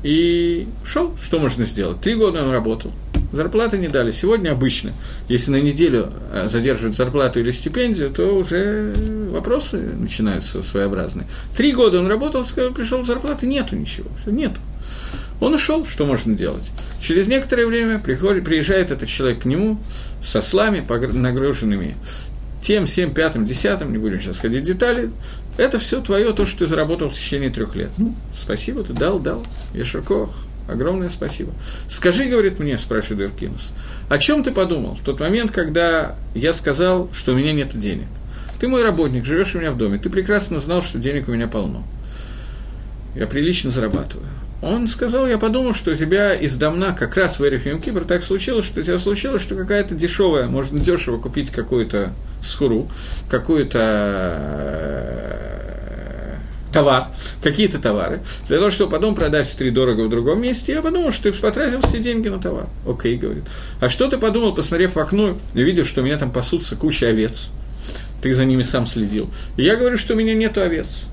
и 0.03 0.68
ушел, 0.83 1.16
что 1.21 1.38
можно 1.38 1.64
сделать? 1.64 2.01
Три 2.01 2.14
года 2.14 2.44
он 2.44 2.53
работал, 2.53 2.92
зарплаты 3.33 3.79
не 3.79 3.88
дали. 3.88 4.11
Сегодня 4.11 4.51
обычно, 4.51 4.92
если 5.29 5.51
на 5.51 5.61
неделю 5.61 6.12
э, 6.33 6.47
задерживают 6.49 6.97
зарплату 6.97 7.40
или 7.40 7.51
стипендию, 7.51 8.11
то 8.11 8.37
уже 8.37 8.92
вопросы 9.31 9.79
начинаются 9.79 10.62
своеобразные. 10.62 11.27
Три 11.57 11.73
года 11.73 11.99
он 11.99 12.07
работал, 12.07 12.44
сказал, 12.44 12.73
пришел 12.73 13.05
зарплаты, 13.05 13.47
нету 13.47 13.75
ничего, 13.75 14.09
нету. 14.27 14.61
Он 15.40 15.55
ушел, 15.55 15.85
что 15.85 16.05
можно 16.05 16.35
делать? 16.35 16.72
Через 17.01 17.29
некоторое 17.29 17.66
время 17.66 17.98
приходит, 17.98 18.44
приезжает 18.44 18.90
этот 18.90 19.09
человек 19.09 19.42
к 19.42 19.44
нему 19.44 19.79
со 20.20 20.40
слами, 20.40 20.85
нагруженными 21.12 21.94
тем, 22.61 22.87
всем, 22.87 23.14
пятым, 23.14 23.44
десятым, 23.44 23.92
не 23.92 23.98
будем 23.98 24.20
сейчас 24.20 24.38
ходить 24.38 24.62
в 24.62 24.66
детали, 24.66 25.11
это 25.57 25.79
все 25.79 26.01
твое, 26.01 26.33
то, 26.33 26.44
что 26.44 26.61
ты 26.61 26.66
заработал 26.66 27.09
в 27.09 27.14
течение 27.14 27.51
трех 27.51 27.77
лет. 27.77 27.90
Ну, 27.98 28.14
спасибо, 28.35 28.83
ты 28.83 28.92
дал, 28.92 29.20
дал, 29.20 29.46
Ешакох, 29.74 30.35
огромное 30.68 31.09
спасибо. 31.09 31.53
Скажи, 31.87 32.24
говорит 32.24 32.59
мне, 32.59 32.77
спрашивает 32.77 33.31
Эркинус, 33.31 33.72
о 34.09 34.18
чем 34.18 34.42
ты 34.42 34.51
подумал 34.51 34.96
в 34.96 35.05
тот 35.05 35.20
момент, 35.20 35.53
когда 35.53 36.16
я 36.35 36.53
сказал, 36.53 37.09
что 37.12 37.33
у 37.33 37.37
меня 37.37 37.53
нет 37.53 37.77
денег? 37.79 38.09
Ты 38.61 38.66
мой 38.66 38.83
работник, 38.83 39.24
живешь 39.24 39.55
у 39.55 39.61
меня 39.61 39.70
в 39.70 39.79
доме, 39.79 39.98
ты 39.98 40.11
прекрасно 40.11 40.59
знал, 40.59 40.83
что 40.83 40.98
денег 40.98 41.29
у 41.29 41.33
меня 41.33 41.46
полно. 41.46 41.85
Я 43.14 43.27
прилично 43.27 43.70
зарабатываю. 43.70 44.27
Он 44.61 44.88
сказал, 44.88 45.29
я 45.29 45.38
подумал, 45.38 45.73
что 45.73 45.92
у 45.92 45.94
тебя 45.94 46.35
из 46.35 46.57
Дамна 46.57 46.92
как 46.92 47.16
раз 47.16 47.38
в 47.38 47.47
Эрифим 47.47 47.81
Кипр 47.81 48.05
так 48.05 48.25
случилось, 48.25 48.64
что 48.64 48.81
у 48.81 48.83
тебя 48.83 48.99
случилось, 48.99 49.40
что 49.40 49.55
какая-то 49.55 49.94
дешевая, 49.94 50.49
можно 50.49 50.81
дешево 50.81 51.18
купить 51.18 51.51
какую-то 51.51 52.12
схуру, 52.40 52.88
какую-то 53.31 53.79
э, 54.40 55.59
товар, 56.73 57.07
какие-то 57.40 57.79
товары, 57.79 58.21
для 58.49 58.59
того, 58.59 58.71
чтобы 58.71 58.90
потом 58.90 59.14
продать 59.14 59.47
в 59.49 59.55
три 59.55 59.71
дорого 59.71 60.03
в 60.03 60.09
другом 60.09 60.42
месте, 60.42 60.73
я 60.73 60.83
подумал, 60.83 61.12
что 61.12 61.31
ты 61.31 61.38
потратил 61.38 61.81
все 61.81 62.01
деньги 62.01 62.27
на 62.27 62.40
товар. 62.40 62.66
Окей, 62.85 63.16
говорит. 63.16 63.44
А 63.81 63.88
что 63.88 64.09
ты 64.09 64.18
подумал, 64.18 64.55
посмотрев 64.55 64.97
в 64.97 64.99
окно 64.99 65.38
и 65.55 65.62
видел, 65.62 65.85
что 65.85 66.01
у 66.01 66.05
меня 66.05 66.18
там 66.18 66.33
пасутся 66.33 66.75
куча 66.75 67.07
овец? 67.07 67.51
Ты 68.21 68.35
за 68.35 68.44
ними 68.44 68.62
сам 68.62 68.87
следил. 68.87 69.31
И 69.57 69.62
я 69.62 69.77
говорю, 69.77 69.97
что 69.97 70.14
у 70.14 70.16
меня 70.16 70.35
нету 70.35 70.61
овец. 70.61 71.07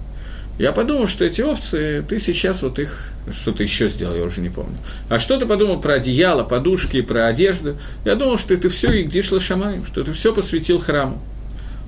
Я 0.58 0.72
подумал, 0.72 1.08
что 1.08 1.26
эти 1.26 1.42
овцы, 1.42 2.04
ты 2.08 2.18
сейчас 2.18 2.62
вот 2.62 2.80
их 2.80 3.12
что-то 3.30 3.62
еще 3.62 3.90
сделал, 3.90 4.16
я 4.16 4.24
уже 4.24 4.40
не 4.40 4.50
помню. 4.50 4.78
А 5.10 5.20
что 5.20 5.38
ты 5.38 5.46
подумал 5.46 5.82
про 5.82 5.96
одеяло, 5.96 6.46
подушки, 6.46 7.02
про 7.02 7.28
одежду? 7.28 7.78
Я 8.06 8.16
думал, 8.16 8.38
что 8.38 8.56
ты 8.56 8.70
все 8.70 9.02
Игдиш 9.02 9.32
Лашамаем, 9.34 9.86
что 9.86 10.04
ты 10.04 10.14
все 10.14 10.34
посвятил 10.34 10.80
храму. 10.80 11.22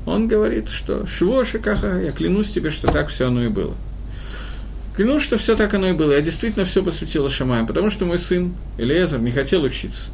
Он 0.06 0.27
говорит, 0.27 0.69
что 0.69 1.06
Швоши 1.06 1.60
Каха, 1.60 2.01
я 2.01 2.12
клянусь 2.12 2.51
тебе, 2.51 2.69
что 2.69 2.88
так 2.88 3.08
все 3.08 3.27
оно 3.27 3.43
и 3.43 3.47
было. 3.47 3.75
Клянусь, 4.97 5.23
что 5.23 5.38
все 5.38 5.56
так 5.56 5.73
оно 5.73 5.89
и 5.89 5.93
было. 5.93 6.12
Я 6.12 6.21
действительно 6.21 6.65
все 6.65 6.84
посвятил 6.84 7.30
Шамаем, 7.30 7.67
потому 7.67 7.89
что 7.89 8.06
мой 8.06 8.17
сын 8.17 8.53
Элиезер 8.77 9.21
не 9.21 9.32
хотел 9.32 9.63
учиться. 9.63 10.12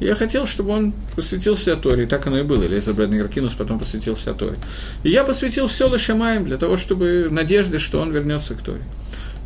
Я 0.00 0.14
хотел, 0.14 0.44
чтобы 0.44 0.72
он 0.72 0.92
посвятился 1.14 1.74
Торе, 1.76 2.04
и 2.04 2.06
так 2.06 2.26
оно 2.26 2.38
и 2.38 2.42
было. 2.42 2.64
Элиза 2.64 2.92
Брэдный 2.92 3.18
Гаркинус 3.18 3.54
потом 3.54 3.78
посвятился 3.78 4.34
Торе. 4.34 4.56
И 5.02 5.10
я 5.10 5.24
посвятил 5.24 5.68
все 5.68 5.88
Лашамаем 5.88 6.44
для 6.44 6.58
того, 6.58 6.76
чтобы 6.76 7.28
надежды, 7.30 7.78
что 7.78 8.00
он 8.00 8.12
вернется 8.12 8.54
к 8.54 8.62
Торе 8.62 8.82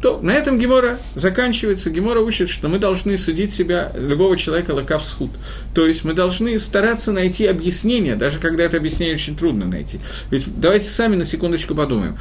то 0.01 0.19
на 0.23 0.33
этом 0.33 0.59
Гемора 0.59 0.99
заканчивается. 1.15 1.91
Гемора 1.91 2.21
учит, 2.21 2.49
что 2.49 2.69
мы 2.69 2.79
должны 2.79 3.19
судить 3.19 3.53
себя, 3.53 3.93
любого 3.95 4.37
человека, 4.37 4.73
лакав 4.73 5.05
схуд. 5.05 5.31
То 5.75 5.87
есть 5.87 6.05
мы 6.05 6.15
должны 6.15 6.59
стараться 6.59 7.13
найти 7.13 7.47
объяснение, 7.47 8.17
даже 8.17 8.39
когда 8.39 8.65
это 8.65 8.79
объяснение 8.79 9.15
очень 9.15 9.37
трудно 9.37 9.67
найти. 9.67 10.01
Ведь 10.31 10.45
давайте 10.61 10.89
сами 10.89 11.17
на 11.17 11.25
секундочку 11.25 11.75
подумаем. 11.75 12.17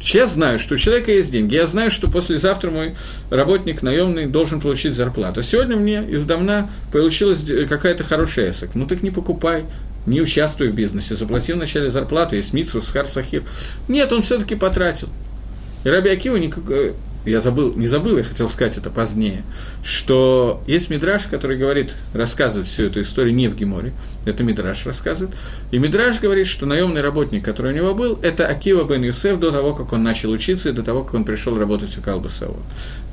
Я 0.00 0.26
знаю, 0.26 0.58
что 0.58 0.74
у 0.74 0.76
человека 0.78 1.12
есть 1.12 1.30
деньги. 1.30 1.54
Я 1.54 1.66
знаю, 1.66 1.90
что 1.90 2.10
послезавтра 2.10 2.70
мой 2.70 2.94
работник 3.30 3.82
наемный 3.82 4.26
должен 4.26 4.60
получить 4.60 4.94
зарплату. 4.94 5.42
Сегодня 5.42 5.76
мне 5.76 6.04
издавна 6.08 6.70
получилась 6.92 7.44
какая-то 7.68 8.04
хорошая 8.04 8.50
эсок. 8.50 8.70
Ну 8.74 8.86
так 8.86 9.02
не 9.02 9.10
покупай, 9.10 9.64
не 10.06 10.20
участвуй 10.20 10.68
в 10.68 10.74
бизнесе, 10.74 11.14
заплати 11.14 11.52
вначале 11.52 11.90
зарплату, 11.90 12.36
есть 12.36 12.52
митсу, 12.52 12.80
схар, 12.80 13.06
сахир. 13.06 13.44
Нет, 13.88 14.12
он 14.12 14.22
все-таки 14.22 14.56
потратил. 14.56 15.08
И 15.84 15.88
Раби 15.88 16.10
Акива 16.10 16.36
никак, 16.36 16.70
э, 16.70 16.92
я 17.24 17.40
забыл, 17.40 17.74
не 17.74 17.86
забыл, 17.86 18.16
я 18.18 18.24
хотел 18.24 18.48
сказать 18.48 18.76
это 18.78 18.90
позднее, 18.90 19.42
что 19.84 20.62
есть 20.66 20.90
Мидраш, 20.90 21.26
который 21.26 21.56
говорит, 21.56 21.94
рассказывает 22.14 22.66
всю 22.66 22.84
эту 22.84 23.00
историю 23.00 23.34
не 23.34 23.48
в 23.48 23.54
Геморе, 23.54 23.92
это 24.24 24.42
Мидраш 24.42 24.86
рассказывает, 24.86 25.34
и 25.70 25.78
Мидраш 25.78 26.20
говорит, 26.20 26.46
что 26.46 26.66
наемный 26.66 27.00
работник, 27.00 27.44
который 27.44 27.72
у 27.72 27.76
него 27.76 27.94
был, 27.94 28.18
это 28.22 28.46
Акива 28.46 28.84
бен 28.84 29.04
Юсеф 29.04 29.38
до 29.38 29.50
того, 29.50 29.74
как 29.74 29.92
он 29.92 30.02
начал 30.02 30.30
учиться 30.30 30.70
и 30.70 30.72
до 30.72 30.82
того, 30.82 31.04
как 31.04 31.14
он 31.14 31.24
пришел 31.24 31.56
работать 31.56 31.96
у 31.96 32.02
Калбасова. 32.02 32.58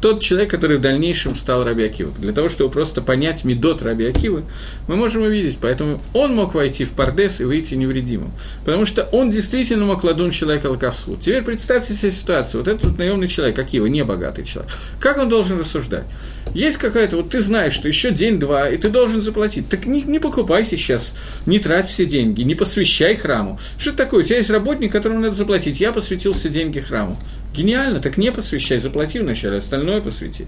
Тот 0.01 0.21
человек, 0.21 0.49
который 0.49 0.77
в 0.77 0.81
дальнейшем 0.81 1.35
стал 1.35 1.63
Раби 1.63 1.83
Акива. 1.83 2.11
Для 2.19 2.31
того, 2.31 2.49
чтобы 2.49 2.71
просто 2.71 3.01
понять 3.01 3.43
Медот 3.43 3.81
Раби 3.81 4.05
Акивы, 4.05 4.43
мы 4.87 4.95
можем 4.95 5.23
увидеть, 5.23 5.59
поэтому 5.61 6.01
он 6.13 6.35
мог 6.35 6.53
войти 6.53 6.85
в 6.85 6.91
Пардес 6.91 7.41
и 7.41 7.43
выйти 7.43 7.75
невредимым, 7.75 8.31
потому 8.63 8.85
что 8.85 9.03
он 9.11 9.29
действительно 9.29 9.85
мог 9.85 10.03
ладун 10.03 10.31
человека 10.31 10.67
лаковсу. 10.67 11.17
Теперь 11.17 11.43
представьте 11.43 11.93
себе 11.93 12.11
ситуацию, 12.11 12.63
вот 12.63 12.73
этот 12.73 12.97
наемный 12.97 13.27
человек, 13.27 13.59
Акива, 13.59 13.87
не 13.87 14.03
богатый 14.03 14.45
человек, 14.45 14.71
как 14.99 15.17
он 15.17 15.29
должен 15.29 15.59
рассуждать? 15.59 16.05
Есть 16.53 16.77
какая-то, 16.77 17.17
вот 17.17 17.29
ты 17.29 17.41
знаешь, 17.41 17.73
что 17.73 17.87
еще 17.87 18.11
день-два, 18.11 18.69
и 18.69 18.77
ты 18.77 18.89
должен 18.89 19.21
заплатить. 19.21 19.69
Так 19.69 19.85
не, 19.85 20.01
не 20.01 20.19
покупай 20.19 20.65
сейчас, 20.65 21.15
не 21.45 21.59
трать 21.59 21.89
все 21.89 22.05
деньги, 22.05 22.41
не 22.41 22.55
посвящай 22.55 23.15
храму. 23.15 23.59
Что 23.77 23.91
это 23.91 23.97
такое? 23.99 24.21
У 24.21 24.23
тебя 24.23 24.37
есть 24.37 24.49
работник, 24.49 24.91
которому 24.91 25.19
надо 25.19 25.35
заплатить. 25.35 25.79
Я 25.79 25.91
посвятил 25.91 26.33
все 26.33 26.49
деньги 26.49 26.79
храму. 26.79 27.17
Гениально, 27.53 27.99
так 27.99 28.17
не 28.17 28.31
посвящай, 28.31 28.79
заплати 28.79 29.19
вначале, 29.19 29.57
остальное 29.57 30.01
посвяти. 30.01 30.45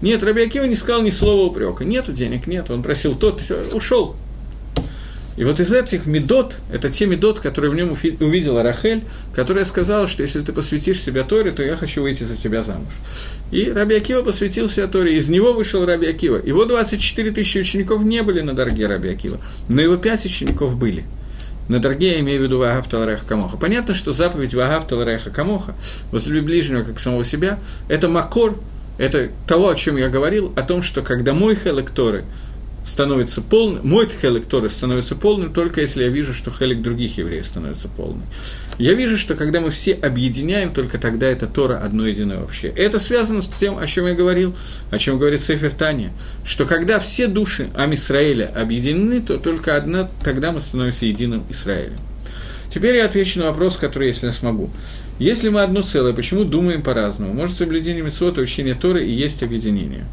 Нет, 0.00 0.22
Рабиакива 0.22 0.64
не 0.64 0.76
сказал 0.76 1.02
ни 1.02 1.10
слова 1.10 1.46
упрека. 1.46 1.84
Нету 1.84 2.12
денег, 2.12 2.46
нет. 2.46 2.70
Он 2.70 2.82
просил 2.82 3.14
тот, 3.14 3.42
ушел. 3.72 4.16
И 5.36 5.42
вот 5.42 5.58
из 5.58 5.72
этих 5.72 6.06
медот, 6.06 6.56
это 6.72 6.90
те 6.90 7.06
медот, 7.06 7.40
которые 7.40 7.72
в 7.72 7.74
нем 7.74 7.90
увидела 8.20 8.62
Рахель, 8.62 9.02
которая 9.34 9.64
сказала, 9.64 10.06
что 10.06 10.22
если 10.22 10.42
ты 10.42 10.52
посвятишь 10.52 11.00
себя 11.00 11.24
Торе, 11.24 11.50
то 11.50 11.62
я 11.62 11.76
хочу 11.76 12.02
выйти 12.02 12.22
за 12.22 12.36
тебя 12.36 12.62
замуж. 12.62 12.92
И 13.50 13.68
Раби 13.70 13.96
Акива 13.96 14.22
посвятил 14.22 14.68
себя 14.68 14.86
Торе, 14.86 15.16
из 15.16 15.28
него 15.28 15.52
вышел 15.52 15.84
Раби 15.84 16.06
Акива. 16.06 16.36
Его 16.36 16.66
24 16.66 17.32
тысячи 17.32 17.58
учеников 17.58 18.04
не 18.04 18.22
были 18.22 18.42
на 18.42 18.54
дороге 18.54 18.86
Раби 18.86 19.18
но 19.68 19.82
его 19.82 19.96
5 19.96 20.26
учеников 20.26 20.78
были. 20.78 21.04
На 21.68 21.78
дороге 21.78 22.12
я 22.12 22.20
имею 22.20 22.40
в 22.40 22.44
виду 22.44 22.58
Вагав 22.58 22.88
Талареха 22.88 23.26
Камоха. 23.26 23.56
Понятно, 23.56 23.94
что 23.94 24.12
заповедь 24.12 24.54
Вагав 24.54 24.86
Талареха 24.86 25.30
Камоха, 25.30 25.74
возлюби 26.12 26.40
ближнего 26.40 26.82
как 26.82 26.98
самого 26.98 27.24
себя, 27.24 27.58
это 27.88 28.08
макор, 28.08 28.58
это 28.98 29.30
того, 29.46 29.70
о 29.70 29.74
чем 29.74 29.96
я 29.96 30.08
говорил, 30.08 30.52
о 30.56 30.62
том, 30.62 30.82
что 30.82 31.02
когда 31.02 31.32
мой 31.34 31.54
хелек 31.54 31.90
Торы– 31.90 32.24
становится 32.84 33.40
полным, 33.40 33.86
мой 33.86 34.08
хелик 34.08 34.46
Торы 34.46 34.68
становится 34.68 35.16
полным 35.16 35.52
только 35.52 35.80
если 35.80 36.04
я 36.04 36.10
вижу, 36.10 36.34
что 36.34 36.50
хелик 36.50 36.82
других 36.82 37.16
евреев 37.18 37.44
становится 37.44 37.88
полным. 37.88 38.22
Я 38.78 38.94
вижу, 38.94 39.16
что 39.16 39.36
когда 39.36 39.60
мы 39.60 39.70
все 39.70 39.92
объединяем, 39.92 40.72
только 40.72 40.98
тогда 40.98 41.26
это 41.28 41.46
Тора 41.46 41.78
одно 41.78 42.06
единое 42.06 42.42
общее. 42.42 42.72
Это 42.72 42.98
связано 42.98 43.40
с 43.42 43.48
тем, 43.48 43.78
о 43.78 43.86
чем 43.86 44.06
я 44.06 44.14
говорил, 44.14 44.54
о 44.90 44.98
чем 44.98 45.18
говорит 45.18 45.40
Сефер 45.40 45.70
Таня, 45.70 46.10
что 46.44 46.66
когда 46.66 46.98
все 46.98 47.28
души 47.28 47.68
Амисраэля 47.76 48.46
объединены, 48.46 49.20
то 49.20 49.38
только 49.38 49.76
одна, 49.76 50.10
тогда 50.24 50.50
мы 50.50 50.58
становимся 50.58 51.06
единым 51.06 51.44
Израилем. 51.50 51.96
Теперь 52.68 52.96
я 52.96 53.04
отвечу 53.04 53.38
на 53.38 53.46
вопрос, 53.46 53.76
который, 53.76 54.08
если 54.08 54.26
я 54.26 54.32
смогу. 54.32 54.70
Если 55.20 55.48
мы 55.48 55.62
одно 55.62 55.82
целое, 55.82 56.12
почему 56.12 56.42
думаем 56.42 56.82
по-разному? 56.82 57.32
Может, 57.32 57.56
соблюдение 57.56 58.02
Митцвота, 58.02 58.40
учение 58.40 58.74
Торы 58.74 59.06
и 59.06 59.12
есть 59.12 59.44
объединение? 59.44 60.04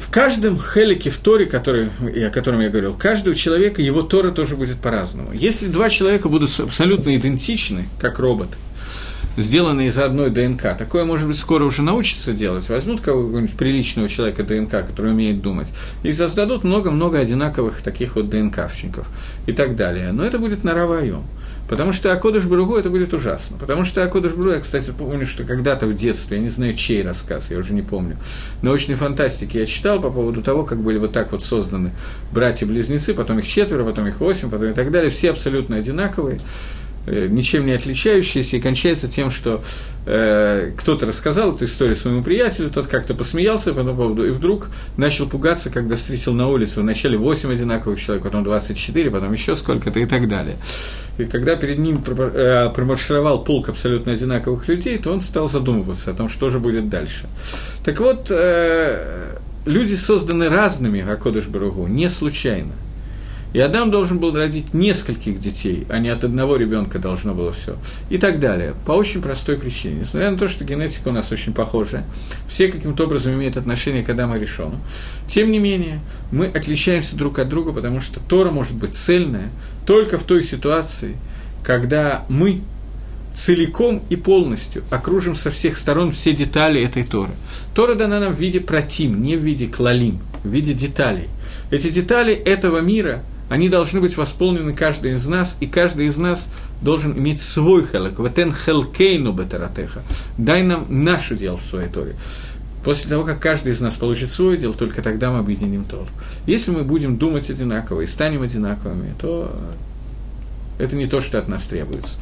В 0.00 0.10
каждом 0.10 0.58
хелике 0.58 1.10
в 1.10 1.18
Торе, 1.18 1.46
который, 1.46 1.90
о 2.26 2.30
котором 2.30 2.60
я 2.60 2.68
говорил, 2.68 2.94
каждого 2.94 3.36
человека 3.36 3.82
его 3.82 4.02
Тора 4.02 4.30
тоже 4.30 4.56
будет 4.56 4.78
по-разному. 4.80 5.32
Если 5.32 5.66
два 5.66 5.88
человека 5.88 6.28
будут 6.28 6.58
абсолютно 6.58 7.14
идентичны, 7.14 7.86
как 8.00 8.18
роботы, 8.18 8.56
сделанные 9.36 9.88
из 9.88 9.98
одной 9.98 10.30
ДНК. 10.30 10.76
Такое, 10.76 11.04
может 11.04 11.28
быть, 11.28 11.38
скоро 11.38 11.64
уже 11.64 11.82
научатся 11.82 12.32
делать. 12.32 12.68
Возьмут 12.68 13.00
кого-нибудь 13.00 13.56
приличного 13.56 14.08
человека 14.08 14.42
ДНК, 14.42 14.86
который 14.86 15.12
умеет 15.12 15.42
думать, 15.42 15.72
и 16.02 16.12
создадут 16.12 16.64
много-много 16.64 17.18
одинаковых 17.18 17.82
таких 17.82 18.16
вот 18.16 18.28
ДНКвщиков 18.28 19.08
и 19.46 19.52
так 19.52 19.76
далее. 19.76 20.12
Но 20.12 20.24
это 20.24 20.38
будет 20.38 20.64
на 20.64 20.74
равоем. 20.74 21.22
Потому 21.70 21.92
что 21.92 22.12
Акодыш 22.12 22.46
Бругу 22.46 22.76
это 22.76 22.90
будет 22.90 23.14
ужасно. 23.14 23.56
Потому 23.56 23.84
что 23.84 24.02
Акодыш 24.02 24.32
Бругу, 24.32 24.54
я, 24.54 24.60
кстати, 24.60 24.90
помню, 24.90 25.24
что 25.24 25.44
когда-то 25.44 25.86
в 25.86 25.94
детстве, 25.94 26.38
я 26.38 26.42
не 26.42 26.48
знаю, 26.48 26.74
чей 26.74 27.00
рассказ, 27.00 27.48
я 27.52 27.58
уже 27.58 27.74
не 27.74 27.82
помню, 27.82 28.16
научной 28.60 28.96
фантастики 28.96 29.56
я 29.56 29.66
читал 29.66 30.00
по 30.00 30.10
поводу 30.10 30.42
того, 30.42 30.64
как 30.64 30.80
были 30.80 30.98
вот 30.98 31.12
так 31.12 31.30
вот 31.30 31.44
созданы 31.44 31.92
братья-близнецы, 32.32 33.14
потом 33.14 33.38
их 33.38 33.46
четверо, 33.46 33.84
потом 33.84 34.08
их 34.08 34.18
восемь, 34.18 34.50
потом 34.50 34.70
и 34.70 34.74
так 34.74 34.90
далее, 34.90 35.10
все 35.10 35.30
абсолютно 35.30 35.76
одинаковые. 35.76 36.40
Э, 37.10 37.26
ничем 37.28 37.66
не 37.66 37.72
отличающиеся, 37.72 38.56
и 38.56 38.60
кончается 38.60 39.08
тем, 39.08 39.30
что 39.30 39.62
э, 40.06 40.70
кто-то 40.76 41.06
рассказал 41.06 41.52
эту 41.52 41.64
историю 41.64 41.96
своему 41.96 42.22
приятелю, 42.22 42.70
тот 42.70 42.86
как-то 42.86 43.14
посмеялся 43.14 43.72
по 43.72 43.80
этому 43.80 43.96
поводу, 43.96 44.24
и 44.24 44.30
вдруг 44.30 44.68
начал 44.96 45.28
пугаться, 45.28 45.70
когда 45.70 45.96
встретил 45.96 46.34
на 46.34 46.48
улице 46.48 46.80
вначале 46.80 47.18
8 47.18 47.50
одинаковых 47.52 48.00
человек, 48.00 48.22
потом 48.22 48.44
24, 48.44 49.10
потом 49.10 49.32
еще 49.32 49.56
сколько-то 49.56 49.98
и 49.98 50.06
так 50.06 50.28
далее. 50.28 50.54
И 51.18 51.24
когда 51.24 51.56
перед 51.56 51.78
ним 51.78 52.00
э, 52.06 52.70
промаршировал 52.72 53.42
полк 53.42 53.70
абсолютно 53.70 54.12
одинаковых 54.12 54.68
людей, 54.68 54.96
то 54.98 55.12
он 55.12 55.20
стал 55.20 55.48
задумываться 55.48 56.12
о 56.12 56.14
том, 56.14 56.28
что 56.28 56.48
же 56.48 56.60
будет 56.60 56.88
дальше. 56.88 57.28
Так 57.84 57.98
вот, 57.98 58.28
э, 58.30 59.36
люди 59.66 59.94
созданы 59.94 60.48
разными, 60.48 61.00
Акодыш 61.00 61.48
Баругу, 61.48 61.88
не 61.88 62.08
случайно– 62.08 62.72
и 63.52 63.58
Адам 63.58 63.90
должен 63.90 64.18
был 64.18 64.34
родить 64.34 64.74
нескольких 64.74 65.40
детей, 65.40 65.86
а 65.88 65.98
не 65.98 66.08
от 66.08 66.22
одного 66.22 66.56
ребенка 66.56 66.98
должно 66.98 67.34
было 67.34 67.50
все. 67.50 67.76
И 68.08 68.18
так 68.18 68.38
далее. 68.38 68.74
По 68.86 68.92
очень 68.92 69.20
простой 69.20 69.58
причине. 69.58 70.00
Несмотря 70.00 70.30
на 70.30 70.38
то, 70.38 70.46
что 70.46 70.64
генетика 70.64 71.08
у 71.08 71.12
нас 71.12 71.32
очень 71.32 71.52
похожа, 71.52 72.04
все 72.48 72.68
каким-то 72.68 73.04
образом 73.04 73.34
имеют 73.34 73.56
отношение 73.56 74.04
к 74.04 74.08
Адаму 74.08 74.36
Решону. 74.36 74.78
Тем 75.26 75.50
не 75.50 75.58
менее, 75.58 76.00
мы 76.30 76.46
отличаемся 76.46 77.16
друг 77.16 77.40
от 77.40 77.48
друга, 77.48 77.72
потому 77.72 78.00
что 78.00 78.20
Тора 78.20 78.50
может 78.50 78.74
быть 78.74 78.94
цельная 78.94 79.50
только 79.84 80.18
в 80.18 80.22
той 80.22 80.44
ситуации, 80.44 81.16
когда 81.64 82.24
мы 82.28 82.60
целиком 83.34 84.02
и 84.10 84.16
полностью 84.16 84.84
окружим 84.90 85.34
со 85.34 85.50
всех 85.50 85.76
сторон 85.76 86.12
все 86.12 86.32
детали 86.32 86.82
этой 86.82 87.02
Торы. 87.02 87.32
Тора 87.74 87.94
дана 87.94 88.20
нам 88.20 88.34
в 88.34 88.40
виде 88.40 88.60
протим, 88.60 89.22
не 89.22 89.36
в 89.36 89.40
виде 89.40 89.66
клалим, 89.66 90.20
в 90.44 90.48
виде 90.48 90.72
деталей. 90.72 91.28
Эти 91.70 91.90
детали 91.90 92.32
этого 92.32 92.78
мира– 92.78 93.24
они 93.50 93.68
должны 93.68 94.00
быть 94.00 94.16
восполнены 94.16 94.72
каждый 94.72 95.14
из 95.14 95.26
нас, 95.26 95.56
и 95.58 95.66
каждый 95.66 96.06
из 96.06 96.16
нас 96.16 96.48
должен 96.80 97.18
иметь 97.18 97.40
свой 97.42 97.84
хелек. 97.84 98.20
Ватен 98.20 98.52
хелкейну 98.52 99.32
бетаратеха. 99.32 100.02
Дай 100.38 100.62
нам 100.62 100.86
наше 100.88 101.36
дело 101.36 101.56
в 101.56 101.66
своей 101.66 101.88
торе. 101.88 102.14
После 102.84 103.10
того, 103.10 103.24
как 103.24 103.40
каждый 103.40 103.72
из 103.72 103.80
нас 103.80 103.96
получит 103.96 104.30
свое 104.30 104.56
дело, 104.56 104.72
только 104.72 105.02
тогда 105.02 105.32
мы 105.32 105.40
объединим 105.40 105.84
Тору. 105.84 106.06
Если 106.46 106.70
мы 106.70 106.84
будем 106.84 107.18
думать 107.18 107.50
одинаково 107.50 108.02
и 108.02 108.06
станем 108.06 108.42
одинаковыми, 108.42 109.14
то 109.20 109.52
это 110.78 110.94
не 110.94 111.06
то, 111.06 111.20
что 111.20 111.38
от 111.38 111.48
нас 111.48 111.64
требуется. 111.64 112.18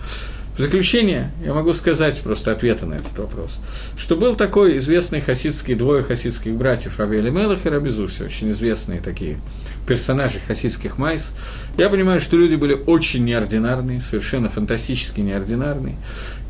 В 0.59 0.61
заключение 0.61 1.31
я 1.45 1.55
могу 1.55 1.73
сказать 1.73 2.21
просто 2.21 2.51
ответы 2.51 2.85
на 2.85 2.95
этот 2.95 3.17
вопрос, 3.17 3.61
что 3.97 4.17
был 4.17 4.35
такой 4.35 4.79
известный 4.79 5.21
хасидский, 5.21 5.77
двое 5.77 6.03
хасидских 6.03 6.57
братьев, 6.57 6.99
Раби 6.99 7.19
Элимелах 7.19 7.65
и 7.65 7.69
Раби 7.69 7.91
Зуси, 7.91 8.25
очень 8.25 8.51
известные 8.51 9.01
такие 9.01 9.39
персонажи 9.87 10.41
хасидских 10.45 10.99
майс. 10.99 11.33
Я 11.77 11.89
понимаю, 11.89 12.19
что 12.19 12.37
люди 12.37 12.57
были 12.57 12.75
очень 12.75 13.25
неординарные, 13.25 14.01
совершенно 14.01 14.49
фантастически 14.49 15.21
неординарные. 15.21 15.95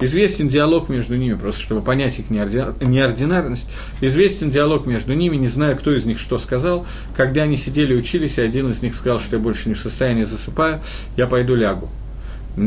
Известен 0.00 0.48
диалог 0.48 0.88
между 0.88 1.14
ними, 1.14 1.34
просто 1.34 1.60
чтобы 1.60 1.82
понять 1.82 2.18
их 2.18 2.30
неординарность, 2.30 3.68
известен 4.00 4.48
диалог 4.48 4.86
между 4.86 5.12
ними, 5.12 5.36
не 5.36 5.48
знаю, 5.48 5.76
кто 5.76 5.94
из 5.94 6.06
них 6.06 6.18
что 6.18 6.38
сказал, 6.38 6.86
когда 7.14 7.42
они 7.42 7.58
сидели 7.58 7.94
учились, 7.94 8.38
и 8.38 8.40
один 8.40 8.70
из 8.70 8.82
них 8.82 8.94
сказал, 8.94 9.18
что 9.18 9.36
я 9.36 9.42
больше 9.42 9.68
не 9.68 9.74
в 9.74 9.80
состоянии 9.80 10.24
засыпаю, 10.24 10.80
я 11.18 11.26
пойду 11.26 11.54
лягу 11.54 11.90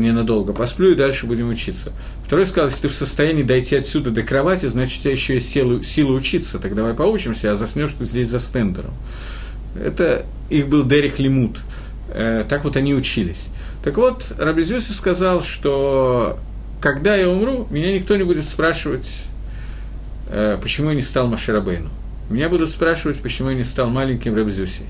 ненадолго 0.00 0.52
посплю 0.52 0.92
и 0.92 0.94
дальше 0.94 1.26
будем 1.26 1.48
учиться. 1.50 1.92
Второй 2.24 2.46
сказал, 2.46 2.68
если 2.68 2.82
ты 2.82 2.88
в 2.88 2.94
состоянии 2.94 3.42
дойти 3.42 3.76
отсюда 3.76 4.10
до 4.10 4.22
кровати, 4.22 4.66
значит, 4.66 5.00
у 5.00 5.02
тебя 5.02 5.12
еще 5.12 5.34
есть 5.34 5.48
сила, 5.48 5.82
сила 5.82 6.12
учиться, 6.12 6.58
так 6.58 6.74
давай 6.74 6.94
поучимся, 6.94 7.50
а 7.50 7.54
заснешь 7.54 7.92
ты 7.92 8.04
здесь 8.04 8.28
за 8.28 8.38
стендером. 8.38 8.92
Это 9.80 10.24
их 10.50 10.68
был 10.68 10.84
Дерих 10.84 11.18
Лимут. 11.18 11.60
Э, 12.08 12.44
так 12.48 12.64
вот 12.64 12.76
они 12.76 12.94
учились. 12.94 13.48
Так 13.82 13.96
вот, 13.96 14.32
Рабизюси 14.38 14.92
сказал, 14.92 15.42
что 15.42 16.38
когда 16.80 17.16
я 17.16 17.28
умру, 17.28 17.66
меня 17.70 17.94
никто 17.94 18.16
не 18.16 18.24
будет 18.24 18.44
спрашивать, 18.44 19.26
э, 20.30 20.58
почему 20.60 20.90
я 20.90 20.94
не 20.94 21.02
стал 21.02 21.26
Маширабейну. 21.26 21.90
Меня 22.28 22.48
будут 22.48 22.70
спрашивать, 22.70 23.20
почему 23.20 23.50
я 23.50 23.56
не 23.56 23.64
стал 23.64 23.88
маленьким 23.90 24.34
Рабзюси. 24.34 24.84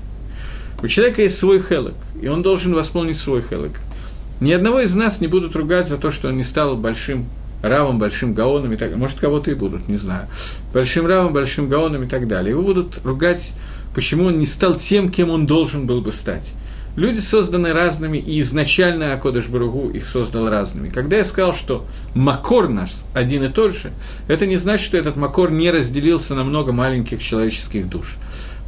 У 0.81 0.87
человека 0.87 1.21
есть 1.21 1.37
свой 1.37 1.61
хелок, 1.61 1.95
и 2.21 2.27
он 2.27 2.41
должен 2.41 2.73
восполнить 2.73 3.17
свой 3.17 3.41
хелок. 3.41 3.71
Ни 4.43 4.51
одного 4.51 4.81
из 4.81 4.93
нас 4.93 5.21
не 5.21 5.27
будут 5.27 5.55
ругать 5.55 5.87
за 5.87 5.95
то, 5.95 6.09
что 6.09 6.27
он 6.27 6.35
не 6.35 6.43
стал 6.43 6.75
большим 6.75 7.27
равом, 7.61 7.97
большим 7.97 8.33
гаоном 8.33 8.73
и 8.73 8.75
так 8.75 8.89
далее. 8.89 8.97
Может, 8.97 9.21
кого-то 9.21 9.49
и 9.49 9.53
будут, 9.53 9.87
не 9.87 9.95
знаю. 9.95 10.27
Большим 10.73 11.05
равом, 11.05 11.31
большим 11.31 11.69
гаоном 11.69 12.03
и 12.03 12.07
так 12.07 12.27
далее. 12.27 12.49
Его 12.49 12.61
будут 12.61 12.99
ругать, 13.05 13.53
почему 13.95 14.25
он 14.25 14.37
не 14.37 14.45
стал 14.45 14.75
тем, 14.75 15.07
кем 15.07 15.29
он 15.29 15.45
должен 15.45 15.87
был 15.87 16.01
бы 16.01 16.11
стать. 16.11 16.55
Люди 16.97 17.19
созданы 17.19 17.71
разными, 17.71 18.17
и 18.17 18.41
изначально 18.41 19.13
Акодыш 19.13 19.47
Баругу 19.47 19.89
их 19.91 20.05
создал 20.05 20.49
разными. 20.49 20.89
Когда 20.89 21.15
я 21.15 21.23
сказал, 21.23 21.53
что 21.53 21.85
Макор 22.13 22.67
наш 22.67 23.05
один 23.13 23.45
и 23.45 23.47
тот 23.47 23.73
же, 23.73 23.93
это 24.27 24.45
не 24.45 24.57
значит, 24.57 24.85
что 24.85 24.97
этот 24.97 25.15
Макор 25.15 25.53
не 25.53 25.71
разделился 25.71 26.35
на 26.35 26.43
много 26.43 26.73
маленьких 26.73 27.23
человеческих 27.23 27.87
душ. 27.87 28.17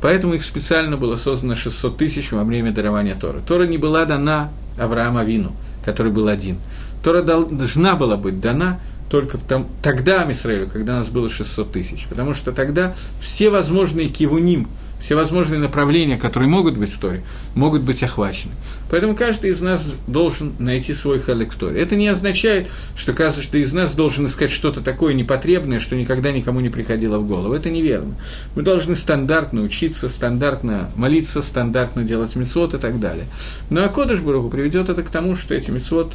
Поэтому 0.01 0.35
их 0.35 0.43
специально 0.45 0.95
было 0.95 1.15
создано 1.15 1.53
600 1.53 1.97
тысяч 1.97 2.31
во 2.31 2.45
время 2.45 2.71
дарования 2.71 3.15
Торы. 3.15 3.41
Тора 3.45 3.67
не 3.67 3.77
была 3.77 4.05
дана 4.05 4.51
Авраама 4.77 5.23
Вину, 5.23 5.53
который 5.83 6.11
был 6.11 6.27
один. 6.27 6.57
Тора 7.03 7.21
должна 7.21 7.95
была 7.95 8.17
быть 8.17 8.39
дана 8.39 8.79
только 9.09 9.37
там, 9.37 9.67
тогда 9.83 10.21
Амисраилю, 10.21 10.67
когда 10.67 10.97
нас 10.97 11.09
было 11.09 11.29
600 11.29 11.71
тысяч. 11.71 12.07
Потому 12.09 12.33
что 12.33 12.51
тогда 12.51 12.95
все 13.19 13.49
возможные 13.49 14.09
кивуним– 14.09 14.67
все 14.99 15.15
возможные 15.15 15.59
направления, 15.59 16.17
которые 16.17 16.49
могут 16.49 16.77
быть 16.77 16.91
в 16.91 16.99
Торе, 16.99 17.23
могут 17.53 17.81
быть 17.83 18.01
охвачены. 18.03 18.53
Поэтому 18.89 19.15
каждый 19.15 19.51
из 19.51 19.61
нас 19.61 19.93
должен 20.07 20.53
найти 20.59 20.93
свой 20.93 21.19
халек 21.19 21.53
в 21.53 21.57
Торе. 21.57 21.81
Это 21.81 21.95
не 21.95 22.07
означает, 22.07 22.69
что 22.95 23.13
каждый 23.13 23.61
из 23.61 23.73
нас 23.73 23.93
должен 23.93 24.25
искать 24.25 24.49
что-то 24.49 24.81
такое 24.81 25.13
непотребное, 25.13 25.79
что 25.79 25.95
никогда 25.95 26.31
никому 26.31 26.59
не 26.59 26.69
приходило 26.69 27.17
в 27.17 27.27
голову. 27.27 27.53
Это 27.53 27.69
неверно. 27.69 28.15
Мы 28.55 28.63
должны 28.63 28.95
стандартно 28.95 29.61
учиться, 29.61 30.09
стандартно 30.09 30.89
молиться, 30.95 31.41
стандартно 31.41 32.03
делать 32.03 32.35
мецвод 32.35 32.73
и 32.73 32.77
так 32.77 32.99
далее. 32.99 33.25
Но 33.69 33.81
ну, 33.81 33.85
а 33.85 33.89
Кодыш 33.89 34.21
Баруху 34.21 34.49
приведет 34.49 34.89
это 34.89 35.03
к 35.03 35.09
тому, 35.09 35.35
что 35.35 35.55
эти 35.55 35.71
мецвод 35.71 36.13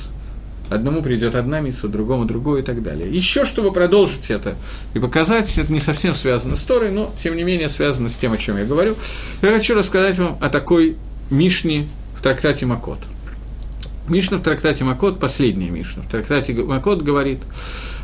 Одному 0.70 1.02
придет 1.02 1.34
одна 1.34 1.60
митсва, 1.60 1.88
другому 1.88 2.24
другое 2.24 2.62
и 2.62 2.64
так 2.64 2.80
далее. 2.80 3.12
Еще, 3.12 3.44
чтобы 3.44 3.72
продолжить 3.72 4.30
это 4.30 4.54
и 4.94 5.00
показать, 5.00 5.58
это 5.58 5.72
не 5.72 5.80
совсем 5.80 6.14
связано 6.14 6.54
с 6.54 6.62
Торой, 6.62 6.92
но, 6.92 7.12
тем 7.20 7.36
не 7.36 7.42
менее, 7.42 7.68
связано 7.68 8.08
с 8.08 8.16
тем, 8.16 8.32
о 8.32 8.36
чем 8.36 8.56
я 8.56 8.64
говорю, 8.64 8.94
я 9.42 9.50
хочу 9.50 9.74
рассказать 9.74 10.16
вам 10.18 10.38
о 10.40 10.48
такой 10.48 10.96
Мишне 11.28 11.88
в 12.16 12.22
трактате 12.22 12.66
Макот. 12.66 13.00
Мишна 14.08 14.38
в 14.38 14.42
трактате 14.42 14.84
Макот, 14.84 15.18
последняя 15.18 15.70
Мишна 15.70 16.04
в 16.04 16.08
трактате 16.08 16.54
Макот 16.54 17.02
говорит 17.02 17.40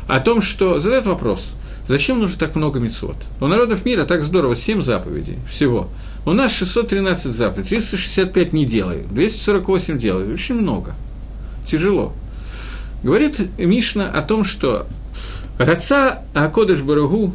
о 0.09 0.19
том, 0.19 0.41
что 0.41 0.77
задает 0.77 1.05
вопрос, 1.05 1.55
зачем 1.87 2.19
нужно 2.19 2.37
так 2.37 2.55
много 2.57 2.81
мецвод? 2.81 3.15
У 3.39 3.47
народов 3.47 3.85
мира 3.85 4.03
так 4.03 4.23
здорово, 4.23 4.55
7 4.55 4.81
заповедей 4.81 5.37
всего. 5.49 5.87
У 6.25 6.33
нас 6.33 6.53
613 6.53 7.31
заповедей, 7.31 7.69
365 7.69 8.51
не 8.51 8.65
делай, 8.65 9.03
248 9.09 9.97
делай, 9.97 10.31
очень 10.31 10.55
много. 10.55 10.95
Тяжело. 11.65 12.13
Говорит 13.03 13.39
Мишна 13.57 14.09
о 14.09 14.21
том, 14.21 14.43
что 14.43 14.87
Раца 15.57 16.23
Акодыш 16.33 16.81
Барагу 16.81 17.33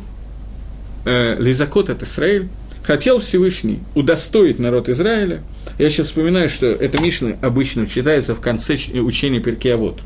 э, 1.05 1.37
Лизакот 1.39 1.91
от 1.91 2.03
Израиль 2.03 2.49
хотел 2.83 3.21
Всевышний 3.21 3.81
удостоить 3.95 4.59
народ 4.59 4.89
Израиля. 4.89 5.43
Я 5.79 5.89
сейчас 5.89 6.09
вспоминаю, 6.09 6.49
что 6.49 6.67
эта 6.67 7.01
Мишна 7.03 7.37
обычно 7.43 7.87
читается 7.87 8.35
в 8.35 8.41
конце 8.41 8.75
учения 8.75 9.41
Перкиавод. 9.41 10.01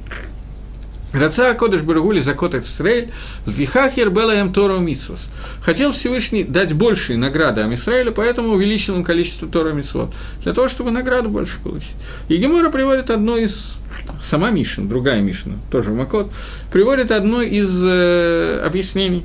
Раца 1.13 1.55
Кодыш 1.55 1.83
Барагули 1.83 2.21
Закот 2.21 2.55
Исраэль, 2.55 3.11
Вихахер 3.47 4.11
Белаем 4.11 4.53
Тору 4.53 4.79
Митсвос. 4.79 5.31
Хотел 5.63 5.93
Всевышний 5.93 6.45
дать 6.45 6.75
большие 6.75 7.17
награды 7.17 7.63
Амисраилю, 7.63 8.13
поэтому 8.13 8.51
увеличил 8.51 8.97
он 8.97 9.05
количество 9.05 9.49
Тора 9.49 9.73
Митсвот, 9.73 10.13
для 10.43 10.53
того, 10.53 10.69
чтобы 10.69 10.91
награду 10.91 11.31
больше 11.31 11.59
получить. 11.61 11.95
И 12.29 12.37
Гемора 12.37 12.71
приводит 12.71 13.11
одно 13.11 13.37
из 13.37 13.77
сама 14.21 14.51
Мишна, 14.51 14.85
другая 14.85 15.21
Мишна, 15.21 15.55
тоже 15.71 15.93
в 15.93 15.97
Макот, 15.97 16.33
приводит 16.73 17.11
одно 17.11 17.43
из 17.43 17.83
э, 17.85 18.61
объяснений. 18.65 19.25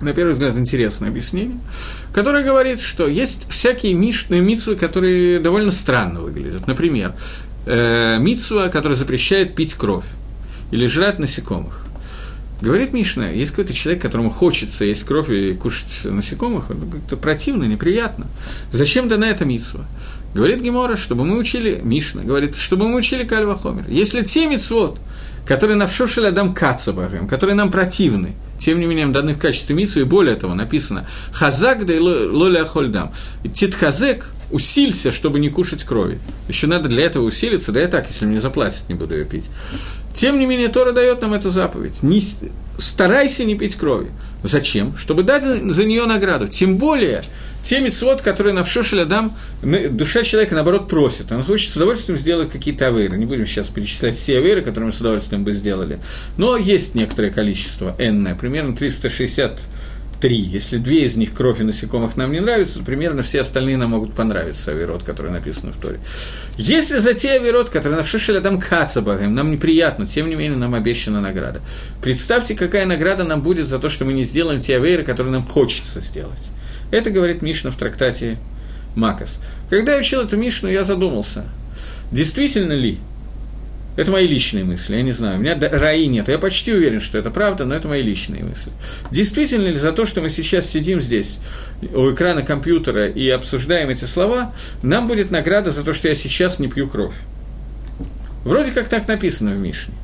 на 0.00 0.12
первый 0.12 0.32
взгляд, 0.32 0.56
интересное 0.56 1.08
объяснение, 1.08 1.58
которое 2.12 2.44
говорит, 2.44 2.80
что 2.80 3.06
есть 3.06 3.46
всякие 3.48 3.94
мишные 3.94 4.40
митсвы, 4.40 4.76
которые 4.76 5.40
довольно 5.40 5.72
странно 5.72 6.20
выглядят. 6.20 6.66
Например, 6.66 7.14
э, 7.66 8.18
митсва, 8.18 8.68
которая 8.68 8.96
запрещает 8.96 9.54
пить 9.54 9.74
кровь 9.74 10.06
или 10.70 10.86
жрать 10.86 11.18
насекомых. 11.18 11.86
Говорит 12.60 12.94
Мишна, 12.94 13.28
есть 13.28 13.50
какой-то 13.50 13.74
человек, 13.74 14.00
которому 14.00 14.30
хочется 14.30 14.86
есть 14.86 15.04
кровь 15.04 15.28
и 15.28 15.52
кушать 15.52 16.04
насекомых, 16.04 16.70
это 16.70 16.86
как-то 16.86 17.16
противно, 17.18 17.64
неприятно. 17.64 18.28
Зачем 18.72 19.08
дана 19.08 19.28
эта 19.28 19.44
митсва? 19.44 19.84
Говорит 20.36 20.60
Гемора, 20.60 20.96
чтобы 20.96 21.24
мы 21.24 21.38
учили, 21.38 21.80
Мишна 21.82 22.22
говорит, 22.22 22.56
чтобы 22.56 22.88
мы 22.88 22.96
учили 22.96 23.24
Кальвахомер. 23.24 23.86
Если 23.88 24.22
те 24.22 24.46
митцвот, 24.46 24.98
которые 25.46 25.78
навшошили 25.78 26.26
Адам 26.26 26.52
Кацабахем, 26.52 27.26
которые 27.26 27.56
нам 27.56 27.70
противны, 27.70 28.34
тем 28.58 28.78
не 28.78 28.84
менее 28.84 29.06
даны 29.06 29.32
в 29.32 29.38
качестве 29.38 29.74
митсвы, 29.74 30.02
и 30.02 30.04
более 30.04 30.36
того, 30.36 30.52
написано 30.52 31.08
«Хазак 31.32 31.86
да 31.86 31.94
и 31.94 31.98
лоля 31.98 32.66
хольдам». 32.66 33.14
Титхазек 33.50 34.26
усилься, 34.50 35.10
чтобы 35.10 35.40
не 35.40 35.48
кушать 35.48 35.84
крови. 35.84 36.18
Еще 36.48 36.66
надо 36.66 36.90
для 36.90 37.06
этого 37.06 37.24
усилиться, 37.24 37.72
да 37.72 37.80
я 37.80 37.88
так, 37.88 38.06
если 38.06 38.26
мне 38.26 38.38
заплатят, 38.38 38.90
не 38.90 38.94
буду 38.94 39.14
ее 39.14 39.24
пить. 39.24 39.46
Тем 40.16 40.38
не 40.38 40.46
менее, 40.46 40.68
Тора 40.68 40.92
дает 40.92 41.20
нам 41.20 41.34
эту 41.34 41.50
заповедь. 41.50 42.02
Не, 42.02 42.22
старайся 42.78 43.44
не 43.44 43.54
пить 43.54 43.76
крови. 43.76 44.10
Зачем? 44.42 44.96
Чтобы 44.96 45.24
дать 45.24 45.44
за 45.44 45.84
нее 45.84 46.06
награду. 46.06 46.48
Тем 46.48 46.78
более, 46.78 47.22
те 47.62 47.80
мецвод, 47.80 48.22
которые 48.22 48.54
на 48.54 48.64
Вшошель 48.64 49.02
Адам, 49.02 49.36
душа 49.62 50.22
человека, 50.22 50.54
наоборот, 50.54 50.88
просит. 50.88 51.32
Она 51.32 51.42
хочет 51.42 51.70
с 51.70 51.76
удовольствием 51.76 52.18
сделать 52.18 52.50
какие-то 52.50 52.86
авейры. 52.86 53.18
Не 53.18 53.26
будем 53.26 53.44
сейчас 53.44 53.68
перечислять 53.68 54.16
все 54.16 54.38
авейры, 54.38 54.62
которые 54.62 54.86
мы 54.86 54.92
с 54.92 55.00
удовольствием 55.00 55.44
бы 55.44 55.52
сделали. 55.52 55.98
Но 56.38 56.56
есть 56.56 56.94
некоторое 56.94 57.30
количество, 57.30 57.94
энное, 57.98 58.34
примерно 58.36 58.74
360 58.74 59.60
три. 60.20 60.38
Если 60.38 60.78
две 60.78 61.04
из 61.04 61.16
них 61.16 61.34
кровь 61.34 61.60
и 61.60 61.64
насекомых 61.64 62.16
нам 62.16 62.32
не 62.32 62.40
нравятся, 62.40 62.78
то 62.78 62.84
примерно 62.84 63.22
все 63.22 63.40
остальные 63.40 63.76
нам 63.76 63.90
могут 63.90 64.14
понравиться, 64.14 64.70
авирот, 64.70 65.02
который 65.02 65.30
написан 65.30 65.72
в 65.72 65.80
Торе. 65.80 66.00
Если 66.56 66.98
за 66.98 67.14
те 67.14 67.32
авирот, 67.32 67.70
которые 67.70 67.96
навшишили 67.98 68.40
там 68.40 68.60
кацабагаем, 68.60 69.34
нам 69.34 69.50
неприятно, 69.50 70.06
тем 70.06 70.28
не 70.28 70.34
менее 70.34 70.58
нам 70.58 70.74
обещана 70.74 71.20
награда. 71.20 71.60
Представьте, 72.02 72.54
какая 72.54 72.86
награда 72.86 73.24
нам 73.24 73.42
будет 73.42 73.66
за 73.66 73.78
то, 73.78 73.88
что 73.88 74.04
мы 74.04 74.12
не 74.12 74.24
сделаем 74.24 74.60
те 74.60 74.76
авейры, 74.76 75.02
которые 75.02 75.32
нам 75.32 75.42
хочется 75.42 76.00
сделать. 76.00 76.48
Это 76.90 77.10
говорит 77.10 77.42
Мишна 77.42 77.70
в 77.70 77.76
трактате 77.76 78.38
Макас. 78.94 79.40
Когда 79.68 79.92
я 79.92 79.98
учил 79.98 80.20
эту 80.20 80.36
Мишну, 80.36 80.68
я 80.68 80.84
задумался, 80.84 81.44
действительно 82.10 82.72
ли 82.72 82.98
это 83.96 84.10
мои 84.10 84.26
личные 84.26 84.64
мысли, 84.64 84.96
я 84.96 85.02
не 85.02 85.12
знаю. 85.12 85.38
У 85.38 85.40
меня 85.40 85.58
раи 85.58 86.04
нет. 86.04 86.28
Я 86.28 86.38
почти 86.38 86.72
уверен, 86.72 87.00
что 87.00 87.18
это 87.18 87.30
правда, 87.30 87.64
но 87.64 87.74
это 87.74 87.88
мои 87.88 88.02
личные 88.02 88.44
мысли. 88.44 88.70
Действительно 89.10 89.68
ли 89.68 89.74
за 89.74 89.92
то, 89.92 90.04
что 90.04 90.20
мы 90.20 90.28
сейчас 90.28 90.68
сидим 90.68 91.00
здесь 91.00 91.38
у 91.94 92.12
экрана 92.12 92.42
компьютера 92.42 93.08
и 93.08 93.28
обсуждаем 93.30 93.88
эти 93.88 94.04
слова, 94.04 94.54
нам 94.82 95.08
будет 95.08 95.30
награда 95.30 95.70
за 95.70 95.82
то, 95.82 95.94
что 95.94 96.08
я 96.08 96.14
сейчас 96.14 96.58
не 96.58 96.68
пью 96.68 96.88
кровь? 96.88 97.14
Вроде 98.44 98.70
как 98.70 98.88
так 98.88 99.08
написано 99.08 99.52
в 99.52 99.58
Мишне. 99.58 99.94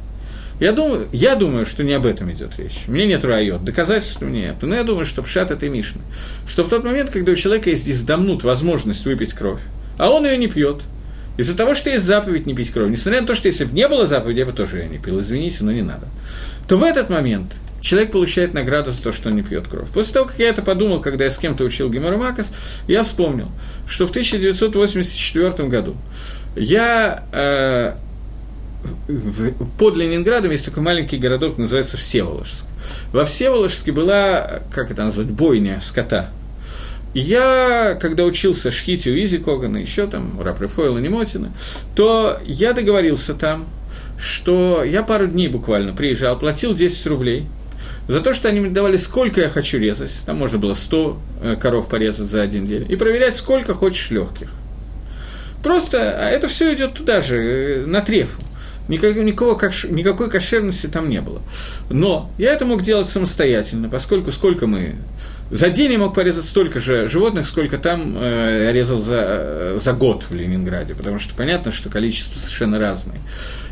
Я 0.58 0.72
думаю, 0.72 1.08
я 1.12 1.34
думаю, 1.34 1.66
что 1.66 1.84
не 1.84 1.92
об 1.92 2.06
этом 2.06 2.32
идет 2.32 2.58
речь. 2.58 2.84
У 2.88 2.92
меня 2.92 3.04
нет 3.04 3.24
райот, 3.24 3.62
доказательств 3.64 4.22
у 4.22 4.24
меня 4.24 4.48
нет. 4.48 4.56
Но 4.62 4.74
я 4.74 4.84
думаю, 4.84 5.04
что 5.04 5.22
пшат 5.22 5.50
этой 5.50 5.68
Мишны. 5.68 6.00
Что 6.46 6.64
в 6.64 6.68
тот 6.68 6.82
момент, 6.82 7.10
когда 7.10 7.32
у 7.32 7.34
человека 7.34 7.68
есть 7.68 7.88
издамнут 7.88 8.42
возможность 8.42 9.04
выпить 9.04 9.34
кровь, 9.34 9.60
а 9.98 10.08
он 10.08 10.24
ее 10.24 10.38
не 10.38 10.46
пьет– 10.46 10.82
из-за 11.36 11.56
того, 11.56 11.74
что 11.74 11.90
есть 11.90 12.04
заповедь 12.04 12.46
не 12.46 12.54
пить 12.54 12.70
кровь, 12.70 12.90
несмотря 12.90 13.20
на 13.20 13.26
то, 13.26 13.34
что 13.34 13.48
если 13.48 13.64
бы 13.64 13.72
не 13.72 13.88
было 13.88 14.06
заповеди, 14.06 14.40
я 14.40 14.46
бы 14.46 14.52
тоже 14.52 14.78
ее 14.78 14.88
не 14.88 14.98
пил, 14.98 15.20
извините, 15.20 15.64
но 15.64 15.72
не 15.72 15.82
надо, 15.82 16.08
то 16.68 16.76
в 16.76 16.82
этот 16.82 17.08
момент 17.08 17.54
человек 17.80 18.12
получает 18.12 18.54
награду 18.54 18.90
за 18.90 19.02
то, 19.02 19.12
что 19.12 19.30
он 19.30 19.36
не 19.36 19.42
пьет 19.42 19.66
кровь. 19.66 19.88
После 19.88 20.14
того, 20.14 20.26
как 20.26 20.38
я 20.38 20.50
это 20.50 20.62
подумал, 20.62 21.00
когда 21.00 21.24
я 21.24 21.30
с 21.30 21.38
кем-то 21.38 21.64
учил 21.64 21.90
Гемора 21.90 22.16
Макас, 22.16 22.52
я 22.86 23.02
вспомнил, 23.02 23.48
что 23.86 24.06
в 24.06 24.10
1984 24.10 25.68
году 25.68 25.96
я 26.54 27.24
э, 27.32 27.94
под 29.78 29.96
Ленинградом 29.96 30.50
есть 30.50 30.66
такой 30.66 30.82
маленький 30.82 31.16
городок, 31.16 31.58
называется 31.58 31.96
Всеволожск. 31.96 32.66
Во 33.12 33.24
Всеволожске 33.24 33.90
была, 33.90 34.60
как 34.70 34.90
это 34.90 35.02
назвать, 35.04 35.30
бойня 35.30 35.80
скота– 35.80 36.30
я, 37.14 37.96
когда 38.00 38.24
учился 38.24 38.70
Шхите 38.70 39.10
у 39.10 39.14
Изи 39.14 39.38
Когана, 39.38 39.78
еще 39.78 40.06
там, 40.06 40.38
у 40.38 40.42
Рапрефойла 40.42 40.98
Немотина, 40.98 41.52
то 41.94 42.38
я 42.44 42.72
договорился 42.72 43.34
там, 43.34 43.66
что 44.18 44.82
я 44.84 45.02
пару 45.02 45.26
дней 45.26 45.48
буквально 45.48 45.92
приезжал, 45.92 46.38
платил 46.38 46.74
10 46.74 47.06
рублей 47.06 47.46
за 48.08 48.20
то, 48.20 48.32
что 48.32 48.48
они 48.48 48.60
мне 48.60 48.70
давали, 48.70 48.96
сколько 48.96 49.40
я 49.40 49.48
хочу 49.48 49.78
резать, 49.78 50.12
там 50.26 50.36
можно 50.36 50.58
было 50.58 50.74
100 50.74 51.18
э, 51.42 51.56
коров 51.56 51.88
порезать 51.88 52.28
за 52.28 52.42
один 52.42 52.64
день, 52.64 52.90
и 52.90 52.96
проверять, 52.96 53.36
сколько 53.36 53.74
хочешь 53.74 54.10
легких. 54.10 54.50
Просто 55.62 56.18
а 56.18 56.28
это 56.28 56.48
все 56.48 56.74
идет 56.74 56.94
туда 56.94 57.20
же, 57.20 57.36
э, 57.36 57.86
на 57.86 58.00
трефу. 58.00 58.42
Никакого, 58.88 59.54
никакой 59.90 60.28
кошерности 60.28 60.88
там 60.88 61.08
не 61.08 61.20
было. 61.20 61.40
Но 61.88 62.30
я 62.36 62.52
это 62.52 62.64
мог 62.64 62.82
делать 62.82 63.08
самостоятельно, 63.08 63.88
поскольку 63.88 64.32
сколько 64.32 64.66
мы 64.66 64.96
за 65.52 65.68
день 65.68 65.92
я 65.92 65.98
мог 65.98 66.14
порезать 66.14 66.46
столько 66.46 66.80
же 66.80 67.06
животных, 67.06 67.46
сколько 67.46 67.76
там 67.76 68.16
э, 68.16 68.64
я 68.64 68.72
резал 68.72 68.98
за, 68.98 69.16
э, 69.18 69.78
за 69.78 69.92
год 69.92 70.24
в 70.30 70.34
Ленинграде, 70.34 70.94
потому 70.94 71.18
что 71.18 71.34
понятно, 71.34 71.70
что 71.70 71.90
количество 71.90 72.38
совершенно 72.38 72.78
разное. 72.78 73.18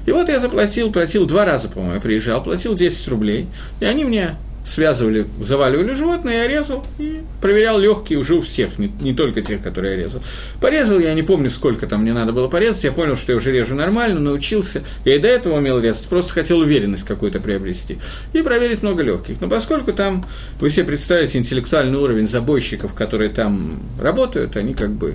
И 0.05 0.13
вот 0.13 0.29
я 0.29 0.39
заплатил, 0.39 0.93
платил 0.93 1.25
два 1.25 1.47
раза, 1.47 1.71
по-моему, 1.71 1.95
я 1.95 2.01
приезжал, 2.03 2.43
платил 2.43 2.75
10 2.75 3.09
рублей, 3.09 3.49
и 3.81 3.87
они 3.87 4.05
мне 4.05 4.37
связывали, 4.65 5.27
заваливали 5.41 5.95
животное, 5.95 6.43
я 6.43 6.49
резал 6.49 6.85
и 6.99 7.21
проверял 7.41 7.79
легкие 7.79 8.19
уже 8.19 8.35
у 8.35 8.41
всех, 8.41 8.79
не, 8.79 8.93
не 9.01 9.15
только 9.15 9.41
тех, 9.43 9.63
которые 9.63 9.97
я 9.97 10.03
резал. 10.03 10.23
Порезал 10.61 10.99
я, 10.99 11.15
не 11.15 11.23
помню, 11.23 11.51
сколько 11.51 11.87
там 11.87 12.03
мне 12.03 12.13
надо 12.13 12.33
было 12.33 12.49
порезать, 12.49 12.85
я 12.85 12.93
понял, 12.93 13.17
что 13.17 13.33
я 13.33 13.37
уже 13.37 13.53
режу 13.53 13.75
нормально, 13.75 14.21
научился. 14.21 14.83
Я 15.05 15.17
и 15.17 15.19
до 15.19 15.29
этого 15.29 15.57
умел 15.57 15.79
резать, 15.81 16.07
просто 16.09 16.35
хотел 16.35 16.59
уверенность 16.59 17.05
какую-то 17.05 17.41
приобрести. 17.41 17.99
И 18.33 18.43
проверить 18.43 18.83
много 18.83 19.03
легких. 19.03 19.41
Но 19.41 19.49
поскольку 19.49 19.93
там, 19.93 20.27
вы 20.61 20.69
себе 20.69 20.85
представите, 20.85 21.39
интеллектуальный 21.39 21.99
уровень 21.99 22.29
забойщиков, 22.29 22.95
которые 22.95 23.31
там 23.31 23.83
работают, 23.99 24.57
они 24.57 24.75
как 24.75 24.91
бы 24.91 25.15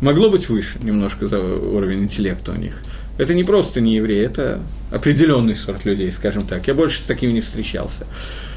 могло 0.00 0.30
быть 0.30 0.48
выше 0.48 0.78
немножко 0.82 1.26
за 1.26 1.40
уровень 1.40 2.04
интеллекта 2.04 2.52
у 2.52 2.56
них. 2.56 2.82
Это 3.18 3.34
не 3.34 3.44
просто 3.44 3.80
не 3.80 3.96
евреи, 3.96 4.24
это 4.24 4.60
определенный 4.92 5.54
сорт 5.54 5.84
людей, 5.84 6.10
скажем 6.12 6.46
так. 6.46 6.66
Я 6.66 6.74
больше 6.74 7.00
с 7.00 7.06
такими 7.06 7.32
не 7.32 7.40
встречался. 7.40 8.06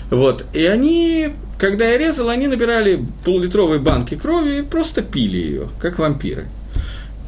Вот. 0.10 0.46
И 0.54 0.66
они, 0.66 1.30
когда 1.58 1.86
я 1.86 1.98
резал, 1.98 2.30
они 2.30 2.48
набирали 2.48 3.06
полулитровые 3.24 3.80
банки 3.80 4.16
крови 4.16 4.60
и 4.60 4.62
просто 4.64 5.02
пили 5.02 5.38
ее, 5.38 5.70
как 5.80 6.00
вампиры. 6.00 6.48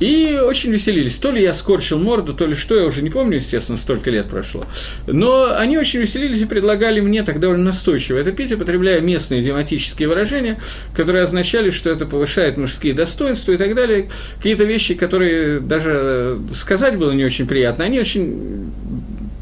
И 0.02 0.40
очень 0.44 0.72
веселились. 0.72 1.20
То 1.20 1.32
ли 1.32 1.44
я 1.44 1.54
скорчил 1.54 2.00
морду, 2.00 2.34
то 2.34 2.48
ли 2.48 2.56
что, 2.56 2.76
я 2.76 2.86
уже 2.86 3.04
не 3.04 3.12
помню, 3.12 3.36
естественно, 3.36 3.78
столько 3.78 4.10
лет 4.10 4.28
прошло. 4.28 4.66
Но 5.06 5.56
они 5.56 5.78
очень 5.78 6.00
веселились 6.00 6.42
и 6.42 6.46
предлагали 6.46 7.02
мне 7.02 7.22
так 7.22 7.40
довольно 7.40 7.66
настойчиво 7.66 8.18
это 8.18 8.32
пить, 8.32 8.52
употребляя 8.52 9.00
местные 9.00 9.42
идиоматические 9.42 10.08
выражения, 10.08 10.60
которые 10.96 11.24
означали, 11.24 11.70
что 11.70 11.92
это 11.92 12.08
повышает 12.08 12.58
мужские 12.58 12.94
достоинства 12.94 13.52
и 13.52 13.58
так 13.58 13.76
далее. 13.76 14.10
Какие-то 14.38 14.64
вещи, 14.64 14.96
которые 14.96 15.60
даже 15.60 16.40
сказать 16.56 16.98
было 16.98 17.12
не 17.12 17.24
очень 17.24 17.46
приятно, 17.46 17.86
они 17.86 18.00
очень 18.00 18.72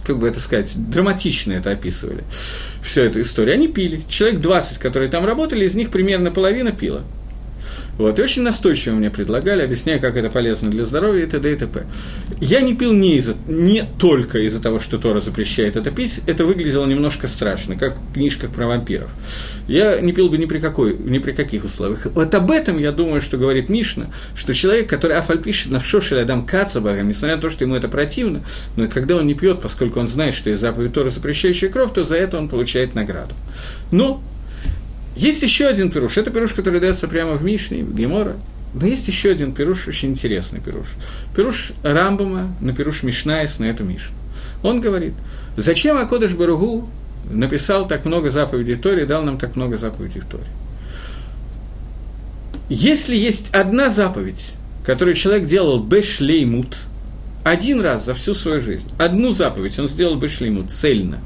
как 0.03 0.17
бы 0.17 0.27
это 0.27 0.39
сказать, 0.39 0.73
драматично 0.89 1.53
это 1.53 1.69
описывали, 1.69 2.23
всю 2.81 3.01
эту 3.01 3.21
историю. 3.21 3.53
Они 3.53 3.67
пили. 3.67 4.01
Человек 4.09 4.39
20, 4.39 4.79
которые 4.79 5.09
там 5.09 5.23
работали, 5.23 5.65
из 5.65 5.75
них 5.75 5.91
примерно 5.91 6.31
половина 6.31 6.71
пила. 6.71 7.03
Вот, 7.99 8.17
и 8.17 8.21
очень 8.21 8.43
настойчиво 8.43 8.95
мне 8.95 9.11
предлагали, 9.11 9.61
объясняя, 9.61 9.99
как 9.99 10.15
это 10.15 10.29
полезно 10.29 10.71
для 10.71 10.85
здоровья 10.85 11.25
и 11.25 11.29
т.д. 11.29 11.51
и 11.51 11.55
т.п. 11.57 11.85
Я 12.39 12.61
не 12.61 12.73
пил 12.73 12.93
не, 12.93 13.17
из 13.17 13.35
не 13.45 13.83
только 13.99 14.39
из-за 14.39 14.61
того, 14.61 14.79
что 14.79 14.97
Тора 14.97 15.19
запрещает 15.19 15.75
это 15.75 15.91
пить, 15.91 16.21
это 16.25 16.45
выглядело 16.45 16.85
немножко 16.85 17.27
страшно, 17.27 17.75
как 17.75 17.97
в 17.97 18.13
книжках 18.13 18.51
про 18.51 18.67
вампиров. 18.67 19.13
Я 19.67 19.99
не 19.99 20.13
пил 20.13 20.29
бы 20.29 20.37
ни 20.37 20.45
при, 20.45 20.59
какой, 20.59 20.97
ни 20.97 21.19
при 21.19 21.33
каких 21.33 21.65
условиях. 21.65 22.07
Вот 22.15 22.33
об 22.33 22.51
этом, 22.51 22.77
я 22.79 22.93
думаю, 22.93 23.19
что 23.19 23.35
говорит 23.35 23.67
Мишна, 23.67 24.07
что 24.33 24.53
человек, 24.53 24.89
который 24.89 25.17
Афаль 25.17 25.39
пишет 25.39 25.69
на 25.69 25.79
Вшошель 25.79 26.21
Адам 26.21 26.45
Кацабагам, 26.45 27.09
несмотря 27.09 27.35
на 27.35 27.41
то, 27.41 27.49
что 27.49 27.65
ему 27.65 27.75
это 27.75 27.89
противно, 27.89 28.45
но 28.77 28.87
когда 28.87 29.17
он 29.17 29.27
не 29.27 29.33
пьет, 29.33 29.59
поскольку 29.59 29.99
он 29.99 30.07
знает, 30.07 30.33
что 30.33 30.49
есть 30.49 30.61
заповедь 30.61 30.93
Тора, 30.93 31.09
запрещающая 31.09 31.67
кровь, 31.67 31.93
то 31.93 32.05
за 32.05 32.15
это 32.15 32.37
он 32.37 32.47
получает 32.47 32.95
награду. 32.95 33.35
Но 33.91 34.23
есть 35.19 35.43
еще 35.43 35.67
один 35.67 35.91
пируш. 35.91 36.17
Это 36.17 36.31
пируш, 36.31 36.53
который 36.53 36.79
дается 36.79 37.07
прямо 37.07 37.33
в 37.33 37.43
Мишне, 37.43 37.83
в 37.83 37.93
Гемора. 37.93 38.37
Но 38.73 38.87
есть 38.87 39.07
еще 39.07 39.31
один 39.31 39.53
пируш, 39.53 39.87
очень 39.87 40.09
интересный 40.09 40.61
пируш. 40.61 40.87
Пируш 41.35 41.73
Рамбума 41.83 42.55
на 42.61 42.73
пируш 42.73 43.03
Мишнаес 43.03 43.59
на 43.59 43.65
эту 43.65 43.83
Мишну. 43.83 44.15
Он 44.63 44.79
говорит, 44.79 45.13
зачем 45.57 45.97
Акодыш 45.97 46.33
Баругу 46.33 46.87
написал 47.29 47.87
так 47.87 48.05
много 48.05 48.29
заповедей 48.29 48.75
в 48.75 48.81
Торе 48.81 49.03
и 49.03 49.05
дал 49.05 49.23
нам 49.23 49.37
так 49.37 49.55
много 49.55 49.75
заповедей 49.75 50.21
в 50.21 50.25
Торе? 50.25 50.45
Если 52.69 53.15
есть 53.15 53.49
одна 53.51 53.89
заповедь, 53.89 54.53
которую 54.85 55.15
человек 55.15 55.47
делал 55.47 55.83
бешлеймут, 55.83 56.77
один 57.43 57.81
раз 57.81 58.05
за 58.05 58.13
всю 58.13 58.33
свою 58.33 58.61
жизнь, 58.61 58.89
одну 58.97 59.31
заповедь 59.31 59.77
он 59.79 59.87
сделал 59.87 60.15
бешлеймут, 60.15 60.71
цельно, 60.71 61.19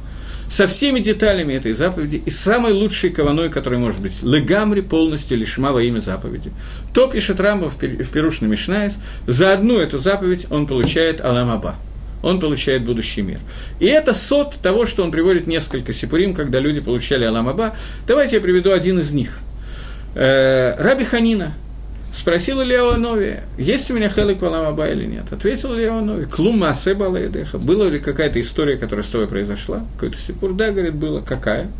со 0.47 0.67
всеми 0.67 0.99
деталями 0.99 1.53
этой 1.53 1.73
заповеди 1.73 2.21
и 2.25 2.29
самой 2.29 2.73
лучшей 2.73 3.09
кованой, 3.09 3.49
которой 3.49 3.79
может 3.79 4.01
быть, 4.01 4.21
легамри 4.23 4.81
полностью 4.81 5.37
лишма 5.37 5.71
во 5.71 5.81
имя 5.81 5.99
заповеди. 5.99 6.51
То 6.93 7.07
пишет 7.07 7.39
Рамбов 7.39 7.75
в 7.75 8.11
Перушной 8.11 8.49
Мишнаис, 8.49 8.99
за 9.27 9.53
одну 9.53 9.79
эту 9.79 9.97
заповедь 9.97 10.47
он 10.49 10.67
получает 10.67 11.21
Аламаба 11.21 11.75
он 12.23 12.39
получает 12.39 12.85
будущий 12.85 13.21
мир. 13.21 13.39
И 13.79 13.85
это 13.85 14.13
сот 14.13 14.55
того, 14.61 14.85
что 14.85 15.03
он 15.03 15.11
приводит 15.11 15.45
несколько 15.45 15.91
сипурим, 15.91 16.33
когда 16.33 16.59
люди 16.59 16.79
получали 16.79 17.25
Аламаба. 17.25 17.75
Давайте 18.07 18.37
я 18.37 18.41
приведу 18.41 18.71
один 18.71 18.99
из 18.99 19.13
них. 19.13 19.39
Э, 20.15 20.75
Раби 20.81 21.03
Ханина, 21.03 21.53
Спросил 22.13 22.61
Ильяу 22.61 22.99
Нови, 22.99 23.39
есть 23.57 23.89
у 23.89 23.95
меня 23.95 24.07
хелик 24.07 24.39
валамаба 24.39 24.87
или 24.87 25.05
нет? 25.05 25.33
Ответил 25.33 25.73
Ильяу 25.73 26.05
Нови, 26.05 26.25
клум 26.25 26.59
маасе 26.59 26.93
балаедеха. 26.93 27.57
Была 27.57 27.89
ли 27.89 27.97
какая-то 27.97 28.39
история, 28.39 28.77
которая 28.77 29.03
с 29.03 29.09
тобой 29.09 29.27
произошла? 29.27 29.83
Какой-то 29.93 30.17
сипур? 30.19 30.53
Да, 30.53 30.69
говорит, 30.69 30.93
было. 30.93 31.21
Какая? 31.21 31.71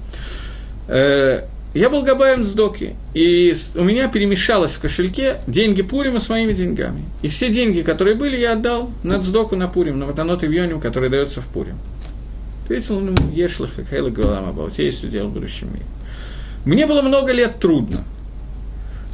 Э, 0.88 1.41
я 1.75 1.89
был 1.91 2.01
Габаем 2.01 2.43
с 2.43 2.51
Доки, 2.53 2.95
и 3.13 3.53
у 3.75 3.84
меня 3.84 4.07
перемешалось 4.07 4.71
в 4.71 4.79
кошельке 4.79 5.38
деньги 5.45 5.84
Пурима 5.84 6.19
с 6.19 6.29
моими 6.29 6.53
деньгами. 6.53 7.05
И 7.21 7.27
все 7.27 7.49
деньги, 7.49 7.84
которые 7.84 8.15
были, 8.15 8.36
я 8.36 8.53
отдал 8.53 8.89
на 9.03 9.19
Цдоку 9.19 9.55
на 9.55 9.67
Пурим, 9.67 9.99
на 9.99 10.07
Ватанот 10.07 10.43
и 10.43 10.47
Вьоним, 10.47 10.79
который 10.79 11.11
дается 11.11 11.41
в 11.41 11.45
Пурим. 11.45 11.77
Ответил 12.63 12.99
ему, 12.99 13.15
ешлах, 13.31 13.69
хейла 13.88 14.09
галамаба, 14.09 14.61
у 14.61 14.69
тебя 14.71 14.86
есть 14.86 15.03
удел 15.03 15.27
в 15.27 15.34
будущем 15.34 15.71
мире. 15.71 15.86
Мне 16.65 16.88
было 16.88 17.03
много 17.03 17.34
лет 17.34 17.59
трудно. 17.59 18.03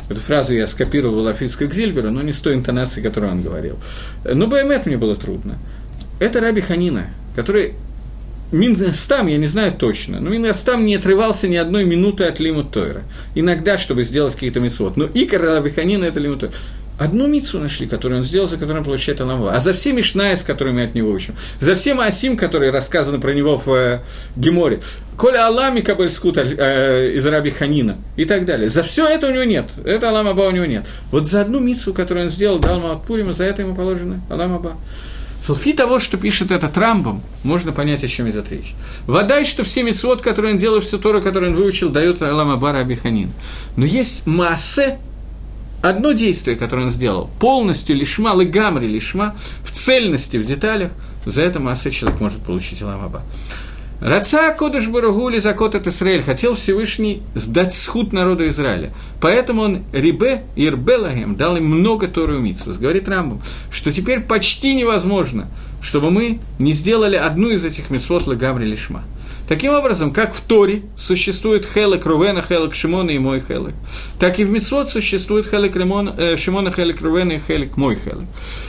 Эту 0.09 0.19
фразу 0.21 0.55
я 0.55 0.65
скопировал 0.67 1.27
от 1.27 1.37
Фицка 1.37 1.69
Зильбера, 1.71 2.09
но 2.09 2.21
не 2.21 2.31
с 2.31 2.41
той 2.41 2.55
интонацией, 2.55 3.03
которую 3.03 3.31
он 3.31 3.43
говорил. 3.43 3.77
Но 4.25 4.47
Баймет 4.47 4.85
мне 4.85 4.97
было 4.97 5.15
трудно. 5.15 5.59
Это 6.19 6.41
Раби 6.41 6.61
Ханина, 6.61 7.11
который 7.35 7.75
Минстам, 8.51 9.27
я 9.27 9.37
не 9.37 9.45
знаю 9.45 9.73
точно, 9.73 10.19
но 10.19 10.31
Минстам 10.31 10.83
не 10.83 10.95
отрывался 10.95 11.47
ни 11.47 11.55
одной 11.55 11.85
минуты 11.85 12.23
от 12.23 12.39
Лимут 12.39 12.71
Тойра. 12.71 13.03
Иногда, 13.35 13.77
чтобы 13.77 14.03
сделать 14.03 14.33
какие-то 14.33 14.59
митцвот. 14.59 14.97
Но 14.97 15.05
Икар 15.13 15.41
Раби 15.41 15.69
Ханина– 15.69 16.03
это 16.05 16.19
Лимут 16.19 16.39
Тойра. 16.39 16.53
Одну 16.99 17.27
мицу 17.27 17.59
нашли, 17.59 17.87
которую 17.87 18.19
он 18.19 18.25
сделал, 18.25 18.45
за 18.45 18.57
которую 18.57 18.79
он 18.79 18.83
получает 18.83 19.21
Аламва. 19.21 19.53
А 19.53 19.59
за 19.61 19.73
все 19.73 19.93
Мишная, 19.93 20.35
с 20.35 20.43
которыми 20.43 20.83
от 20.83 20.95
него 20.95 21.11
учим. 21.11 21.33
За 21.59 21.75
все 21.75 21.93
Маасим, 21.93 22.35
которые 22.35 22.71
рассказаны 22.71 23.19
про 23.19 23.31
него 23.31 23.57
в 23.57 23.69
э, 23.69 24.01
Геморе. 24.35 24.81
Коля 25.17 25.47
Алами 25.47 25.79
Кабельскут 25.79 26.37
э, 26.37 27.13
из 27.15 27.25
Раби 27.25 27.51
Ханина 27.51 27.97
и 28.17 28.25
так 28.25 28.45
далее. 28.45 28.69
За 28.69 28.83
все 28.83 29.07
это 29.07 29.27
у 29.27 29.31
него 29.31 29.45
нет. 29.45 29.65
Это 29.85 30.09
Алам 30.09 30.27
Аба 30.27 30.41
у 30.41 30.51
него 30.51 30.65
нет. 30.65 30.87
Вот 31.11 31.25
за 31.25 31.41
одну 31.41 31.59
мицу, 31.59 31.93
которую 31.93 32.25
он 32.25 32.31
сделал, 32.31 32.59
дал 32.59 32.99
Пурима, 32.99 33.31
за 33.31 33.45
это 33.45 33.61
ему 33.61 33.75
положено 33.75 34.21
Алам 34.29 34.55
Аба. 34.55 34.73
Софи 35.41 35.73
того, 35.73 35.99
что 35.99 36.17
пишет 36.17 36.51
этот 36.51 36.77
Рамбом, 36.77 37.23
можно 37.43 37.71
понять, 37.71 38.03
о 38.03 38.07
чем 38.07 38.29
идет 38.29 38.51
речь. 38.51 38.75
Вода, 39.07 39.43
что 39.45 39.63
все 39.63 39.83
мецвод, 39.83 40.21
которые 40.21 40.53
он 40.53 40.59
делает, 40.59 40.83
все 40.83 40.97
Торы, 40.97 41.21
которые 41.21 41.51
он 41.51 41.57
выучил, 41.57 41.89
дает 41.89 42.21
Алам 42.21 42.51
Абара 42.51 42.79
Абиханин. 42.79 43.31
Но 43.77 43.85
есть 43.85 44.27
Маасе, 44.27 44.99
одно 45.81 46.11
действие, 46.11 46.57
которое 46.57 46.83
он 46.83 46.89
сделал, 46.89 47.29
полностью 47.39 47.95
лишма, 47.95 48.35
легамри 48.35 48.87
лишма, 48.87 49.35
в 49.63 49.71
цельности, 49.71 50.37
в 50.37 50.45
деталях, 50.45 50.91
за 51.25 51.41
это 51.41 51.59
Маасе 51.59 51.91
человек 51.91 52.19
может 52.19 52.41
получить 52.41 52.81
Аламаба. 52.81 53.23
Раца 54.01 54.55
Кодыш 54.57 54.87
Барагули 54.87 55.39
Закот 55.39 55.75
от 55.75 55.85
Израиль 55.87 56.21
хотел 56.21 56.53
Всевышний 56.53 57.21
сдать 57.35 57.73
схуд 57.73 58.13
народу 58.13 58.47
Израиля. 58.47 58.93
Поэтому 59.19 59.63
он 59.63 59.83
Рибе 59.91 60.43
Ирбелагем 60.55 61.35
дал 61.35 61.57
им 61.57 61.65
много 61.65 62.07
Тору 62.07 62.39
Митсвус. 62.39 62.77
Говорит 62.77 63.09
Рамбам, 63.09 63.41
что 63.69 63.91
теперь 63.91 64.21
почти 64.21 64.73
невозможно, 64.73 65.49
чтобы 65.81 66.11
мы 66.11 66.39
не 66.59 66.71
сделали 66.71 67.17
одну 67.17 67.49
из 67.49 67.65
этих 67.65 67.89
Митсвот 67.89 68.25
Лагамри 68.25 68.65
Лишма. 68.65 69.03
Таким 69.49 69.73
образом, 69.73 70.13
как 70.13 70.35
в 70.35 70.41
Торе 70.41 70.83
существует 70.95 71.65
Хелек 71.65 72.05
Рувена, 72.05 72.43
Хелек 72.43 72.75
Шимона 72.75 73.09
и 73.09 73.17
мой 73.17 73.39
Хелек, 73.39 73.73
так 74.19 74.39
и 74.39 74.45
в 74.45 74.49
Мицвод 74.51 74.91
существует 74.91 75.47
Хелек 75.49 75.75
Римон, 75.75 76.13
э, 76.15 76.35
Шимона, 76.35 76.71
Хелек 76.71 77.01
Рувена 77.01 77.31
и 77.31 77.39
Хелек 77.39 77.75
мой 77.75 77.95
Хелек. 77.95 78.25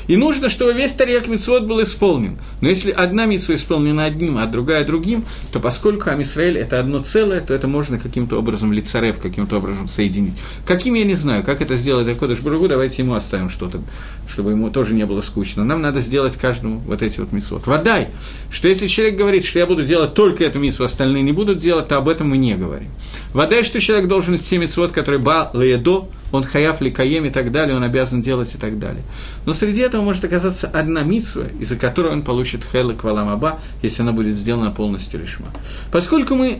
И 0.07 0.17
нужно, 0.17 0.49
чтобы 0.49 0.73
весь 0.73 0.93
Тарьяк 0.93 1.29
Мицвод 1.29 1.65
был 1.65 1.83
исполнен. 1.83 2.39
Но 2.63 2.71
если 2.71 2.93
одна 2.93 3.27
Мицва 3.27 3.57
исполнена 3.57 4.07
одним, 4.07 4.39
а 4.39 4.47
другая 4.47 4.87
другим, 4.87 5.27
то 5.53 5.61
поскольку 5.61 6.09
Амисраэль– 6.09 6.57
это 6.59 6.81
одно 6.81 7.01
целое, 7.01 7.43
то 7.43 7.53
это 7.53 7.69
можно 7.69 7.99
каким-то 7.99 8.39
образом 8.39 8.73
лицарев, 8.73 9.19
каким-то 9.19 9.59
образом 9.59 9.87
соединить. 9.87 10.39
Каким, 10.65 10.95
я 10.95 11.05
не 11.05 11.15
знаю, 11.15 11.45
как 11.45 11.61
это 11.61 11.77
сделать 11.77 12.09
Акодыш 12.09 12.41
Бургу, 12.41 12.69
давайте 12.69 13.03
ему 13.03 13.13
оставим 13.13 13.51
что-то, 13.51 13.83
чтобы 14.27 14.53
ему 14.53 14.71
тоже 14.71 14.95
не 14.95 15.05
было 15.05 15.21
скучно. 15.21 15.63
Нам 15.63 15.83
надо 15.83 16.01
сделать 16.01 16.39
каждому 16.39 16.79
вот 16.87 17.03
эти 17.03 17.21
вот 17.21 17.33
Мицвод. 17.33 17.67
Водай, 17.67 18.09
что 18.51 18.67
если 18.67 18.87
человек 18.87 19.19
говорит, 19.19 19.45
что 19.45 19.59
я 19.59 19.67
буду 19.67 19.83
делать 19.83 20.15
только 20.15 20.43
эту 20.43 20.59
митцву, 20.71 20.85
остальные 20.85 21.23
не 21.23 21.33
будут 21.33 21.59
делать, 21.59 21.89
то 21.89 21.97
об 21.97 22.09
этом 22.09 22.31
мы 22.31 22.39
не 22.39 22.55
говорим. 22.55 22.91
Вода, 23.33 23.63
что 23.63 23.81
человек 23.81 24.09
должен 24.09 24.39
все 24.39 24.59
митцвот, 24.59 24.93
которые 24.93 25.21
ба, 25.21 25.51
леедо, 25.53 26.09
он 26.33 26.45
хаяф 26.45 26.81
ли 26.81 26.91
каем 26.91 27.25
и 27.25 27.31
так 27.31 27.51
далее, 27.51 27.77
он 27.77 27.83
обязан 27.83 28.23
делать 28.23 28.55
и 28.55 28.59
так 28.59 28.79
далее. 28.79 29.03
Но 29.47 29.53
среди 29.53 29.81
этого 29.81 30.03
может 30.03 30.25
оказаться 30.25 30.69
одна 30.69 31.03
митцва, 31.03 31.45
из-за 31.59 31.77
которой 31.77 32.13
он 32.13 32.23
получит 32.23 32.63
хелы 32.65 32.95
кваламаба, 32.95 33.61
если 33.83 34.03
она 34.03 34.13
будет 34.13 34.35
сделана 34.35 34.71
полностью 34.71 35.21
лишма. 35.21 35.49
Поскольку 35.91 36.35
мы 36.35 36.59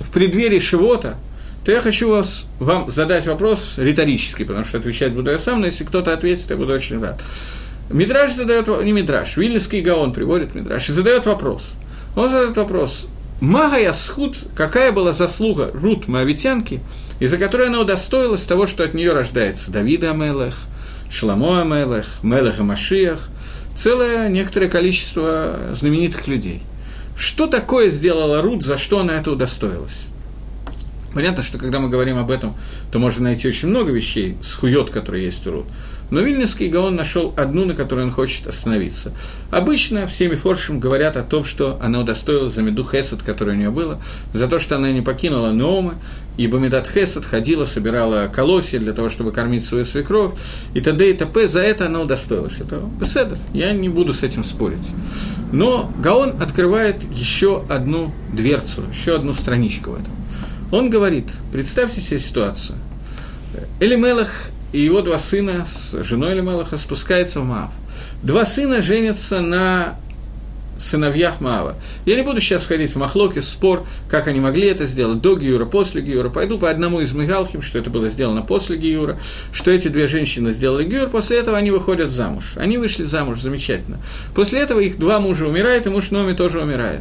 в 0.00 0.10
преддверии 0.12 0.60
Шивота, 0.60 1.16
то 1.64 1.72
я 1.72 1.80
хочу 1.80 2.08
вас, 2.08 2.46
вам 2.60 2.88
задать 2.88 3.26
вопрос 3.26 3.78
риторический, 3.78 4.44
потому 4.44 4.64
что 4.64 4.78
отвечать 4.78 5.12
буду 5.12 5.30
я 5.30 5.38
сам, 5.38 5.60
но 5.60 5.66
если 5.66 5.84
кто-то 5.84 6.12
ответит, 6.12 6.48
я 6.50 6.56
буду 6.56 6.72
очень 6.72 7.00
рад. 7.00 7.20
Мидраш 7.90 8.32
задает, 8.32 8.68
не 8.84 8.92
Мидраш, 8.92 9.36
Вильнюсский 9.36 9.80
Гаон 9.80 10.12
приводит 10.12 10.54
Мидраш 10.54 10.88
и 10.88 10.92
задает 10.92 11.26
вопрос. 11.26 11.74
Он 12.18 12.28
задает 12.28 12.56
вопрос, 12.56 13.06
Магая 13.40 13.92
Схуд, 13.92 14.36
какая 14.56 14.90
была 14.90 15.12
заслуга 15.12 15.70
Рут 15.72 16.08
Моавитянки, 16.08 16.80
из-за 17.20 17.38
которой 17.38 17.68
она 17.68 17.78
удостоилась 17.78 18.42
того, 18.42 18.66
что 18.66 18.82
от 18.82 18.92
нее 18.92 19.12
рождается 19.12 19.70
Давида 19.70 20.10
Амелех, 20.10 20.54
Шламо 21.08 21.62
Амелех, 21.62 22.06
Мелех 22.24 22.58
Машиях, 22.58 23.28
целое 23.76 24.28
некоторое 24.28 24.68
количество 24.68 25.70
знаменитых 25.74 26.26
людей. 26.26 26.60
Что 27.16 27.46
такое 27.46 27.88
сделала 27.88 28.42
Рут, 28.42 28.64
за 28.64 28.78
что 28.78 28.98
она 28.98 29.12
это 29.12 29.30
удостоилась? 29.30 30.08
Понятно, 31.14 31.44
что 31.44 31.58
когда 31.58 31.78
мы 31.78 31.88
говорим 31.88 32.18
об 32.18 32.32
этом, 32.32 32.56
то 32.90 32.98
можно 32.98 33.22
найти 33.22 33.46
очень 33.46 33.68
много 33.68 33.92
вещей, 33.92 34.36
схует, 34.42 34.90
которые 34.90 35.24
есть 35.24 35.46
у 35.46 35.52
Рут. 35.52 35.66
Но 36.10 36.20
Вильнюсский 36.20 36.68
Гаон 36.68 36.96
нашел 36.96 37.34
одну, 37.36 37.64
на 37.64 37.74
которой 37.74 38.04
он 38.04 38.12
хочет 38.12 38.46
остановиться. 38.46 39.12
Обычно 39.50 40.06
всеми 40.06 40.34
форшем 40.34 40.80
говорят 40.80 41.16
о 41.16 41.22
том, 41.22 41.44
что 41.44 41.78
она 41.82 42.00
удостоилась 42.00 42.54
за 42.54 42.62
меду 42.62 42.84
Хесед, 42.84 43.22
которое 43.22 43.52
у 43.52 43.54
нее 43.54 43.70
было, 43.70 44.00
за 44.32 44.48
то, 44.48 44.58
что 44.58 44.76
она 44.76 44.90
не 44.90 45.02
покинула 45.02 45.50
Номы, 45.50 45.94
ибо 46.38 46.58
Медат 46.58 46.88
Хесед 46.88 47.26
ходила, 47.26 47.66
собирала 47.66 48.28
колосья 48.28 48.78
для 48.78 48.92
того, 48.92 49.08
чтобы 49.08 49.32
кормить 49.32 49.64
свою 49.64 49.84
свекровь, 49.84 50.32
и 50.72 50.80
т.д. 50.80 51.10
и 51.10 51.12
т.п. 51.12 51.46
За 51.46 51.60
это 51.60 51.86
она 51.86 52.00
удостоилась 52.00 52.60
этого. 52.60 52.88
Беседа. 52.88 53.36
Я 53.52 53.72
не 53.72 53.88
буду 53.88 54.12
с 54.12 54.22
этим 54.22 54.44
спорить. 54.44 54.88
Но 55.52 55.92
Гаон 56.02 56.40
открывает 56.40 57.02
еще 57.12 57.64
одну 57.68 58.12
дверцу, 58.32 58.84
еще 58.90 59.16
одну 59.16 59.32
страничку 59.32 59.90
в 59.90 59.94
этом. 59.94 60.14
Он 60.70 60.90
говорит, 60.90 61.26
представьте 61.52 62.00
себе 62.00 62.18
ситуацию. 62.18 62.78
Элимелах 63.80 64.28
и 64.72 64.80
его 64.80 65.00
два 65.02 65.18
сына 65.18 65.64
с 65.66 66.02
женой 66.02 66.34
Элимелаха 66.34 66.76
спускаются 66.76 67.40
в 67.40 67.44
Маав. 67.44 67.70
Два 68.22 68.44
сына 68.44 68.82
женятся 68.82 69.40
на 69.40 69.96
сыновьях 70.78 71.40
Маава. 71.40 71.76
Я 72.06 72.16
не 72.16 72.22
буду 72.22 72.40
сейчас 72.40 72.62
входить 72.62 72.92
в 72.92 72.96
махлоки, 72.96 73.40
спор, 73.40 73.86
как 74.08 74.28
они 74.28 74.40
могли 74.40 74.68
это 74.68 74.86
сделать, 74.86 75.20
до 75.20 75.36
Гиюра, 75.36 75.64
после 75.66 76.02
Гиюра. 76.02 76.28
Пойду 76.28 76.58
по 76.58 76.70
одному 76.70 77.00
из 77.00 77.12
Мигалхим, 77.12 77.62
что 77.62 77.78
это 77.78 77.90
было 77.90 78.08
сделано 78.08 78.42
после 78.42 78.76
Гиюра, 78.76 79.18
что 79.52 79.70
эти 79.70 79.88
две 79.88 80.06
женщины 80.06 80.50
сделали 80.50 80.84
Гиюр, 80.84 81.08
после 81.08 81.38
этого 81.38 81.56
они 81.56 81.70
выходят 81.70 82.10
замуж. 82.10 82.54
Они 82.56 82.78
вышли 82.78 83.02
замуж, 83.02 83.40
замечательно. 83.40 83.98
После 84.34 84.60
этого 84.60 84.80
их 84.80 84.98
два 84.98 85.20
мужа 85.20 85.46
умирают, 85.46 85.86
и 85.86 85.90
муж 85.90 86.10
Номи 86.10 86.32
тоже 86.32 86.60
умирает. 86.60 87.00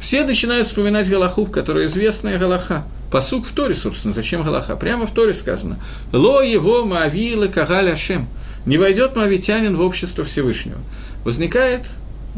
Все 0.00 0.24
начинают 0.24 0.68
вспоминать 0.68 1.10
Галаху, 1.10 1.46
которая 1.46 1.86
известная 1.86 2.38
Галаха. 2.38 2.84
Посук 3.10 3.46
в 3.46 3.52
Торе, 3.52 3.74
собственно, 3.74 4.14
зачем 4.14 4.42
Галаха? 4.42 4.76
Прямо 4.76 5.06
в 5.06 5.10
Торе 5.12 5.32
сказано. 5.32 5.78
Ло 6.12 6.42
его 6.42 6.84
Маавилы 6.84 7.48
Кагаль 7.48 7.90
Ашем. 7.90 8.28
Не 8.66 8.76
войдет 8.76 9.16
Моавитянин 9.16 9.76
в 9.76 9.80
общество 9.80 10.24
Всевышнего. 10.24 10.78
Возникает 11.24 11.86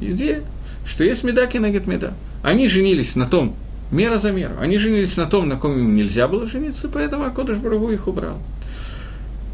идея, 0.00 0.42
что 0.90 1.04
есть 1.04 1.22
меда 1.22 1.46
кенегет 1.46 1.86
меда. 1.86 2.14
Они 2.42 2.66
женились 2.66 3.14
на 3.14 3.26
том, 3.26 3.54
мера 3.92 4.18
за 4.18 4.32
меру, 4.32 4.54
они 4.60 4.76
женились 4.76 5.16
на 5.16 5.26
том, 5.26 5.48
на 5.48 5.56
ком 5.56 5.78
им 5.78 5.94
нельзя 5.94 6.26
было 6.26 6.44
жениться, 6.46 6.88
поэтому 6.92 7.24
Акодыш 7.24 7.58
Барагу 7.58 7.90
их 7.90 8.08
убрал. 8.08 8.38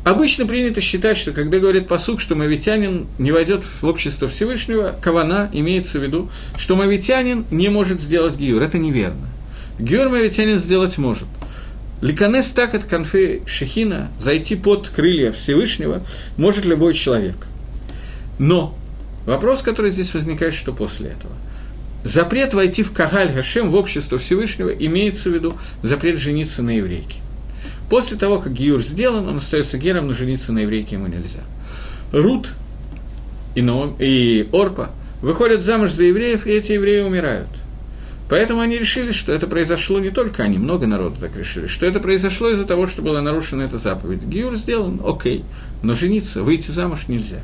Обычно 0.03 0.47
принято 0.47 0.81
считать, 0.81 1.17
что 1.19 1.33
когда 1.33 1.59
говорит 1.59 1.89
посук, 1.89 2.21
что 2.21 2.37
мавитянин 2.37 3.07
не 3.19 3.33
войдет 3.33 3.65
в 3.65 3.85
общество 3.85 4.29
Всевышнего, 4.29 4.95
кавана 5.03 5.51
имеется 5.53 5.99
в 5.99 6.03
виду, 6.03 6.31
что 6.57 6.75
мавитянин 6.75 7.45
не 7.51 7.69
может 7.69 8.01
сделать 8.01 8.37
гиюр. 8.37 8.63
Это 8.63 8.79
неверно. 8.79 9.29
Гиюр 9.79 10.09
мавитянин 10.09 10.59
сделать 10.59 10.97
может. 10.97 11.27
Ликанес 12.01 12.51
так 12.53 12.75
от 12.75 12.85
конфе 12.85 13.43
Шехина, 13.47 14.09
зайти 14.19 14.55
под 14.55 14.89
крылья 14.89 15.33
Всевышнего, 15.33 16.01
может 16.39 16.65
любой 16.65 16.95
человек. 16.95 17.37
Но 18.39 18.75
Вопрос, 19.27 19.61
который 19.63 19.91
здесь 19.91 20.15
возникает, 20.15 20.55
что 20.55 20.73
после 20.73 21.11
этого. 21.11 21.35
запрет 22.05 22.55
войти 22.55 22.85
в 22.85 22.93
Кагаль 22.93 23.33
Гашем, 23.33 23.73
в 23.73 23.75
общество 23.75 24.19
Всевышнего, 24.19 24.69
имеется 24.69 25.29
в 25.29 25.35
виду 25.35 25.55
запрет 25.83 26.17
жениться 26.17 26.63
на 26.63 26.71
еврейке. 26.71 27.21
После 27.91 28.17
того, 28.17 28.39
как 28.39 28.53
Гиюр 28.53 28.81
сделан, 28.81 29.29
он 29.29 29.37
остается 29.37 29.77
гером, 29.79 30.07
но 30.07 30.13
жениться 30.13 30.53
на 30.53 30.61
еврейке 30.61 30.95
ему 30.95 31.09
нельзя. 31.09 31.41
Рут 32.13 32.53
и, 33.57 33.63
Ноом, 33.63 33.97
и 33.99 34.49
Орпа 34.53 34.91
выходят 35.21 35.63
замуж 35.63 35.91
за 35.91 36.05
евреев, 36.05 36.47
и 36.47 36.51
эти 36.51 36.73
евреи 36.73 37.01
умирают. 37.01 37.49
Поэтому 38.29 38.61
они 38.61 38.79
решили, 38.79 39.13
что 39.13 39.33
это 39.33 39.47
произошло 39.47 40.01
не 40.01 40.11
только 40.11 40.43
они, 40.43 40.59
много 40.59 40.87
народу 40.87 41.17
так 41.21 41.37
решили, 41.37 41.67
что 41.67 41.87
это 41.87 42.01
произошло 42.01 42.51
из-за 42.51 42.65
того, 42.65 42.87
что 42.87 43.03
была 43.03 43.23
нарушена 43.23 43.63
эта 43.63 43.79
заповедь. 43.79 44.25
Гиюр 44.25 44.55
сделан, 44.55 45.01
окей, 45.05 45.45
но 45.83 45.95
жениться, 45.95 46.43
выйти 46.43 46.71
замуж 46.71 47.09
нельзя. 47.09 47.41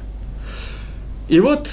И 1.29 1.41
вот 1.41 1.69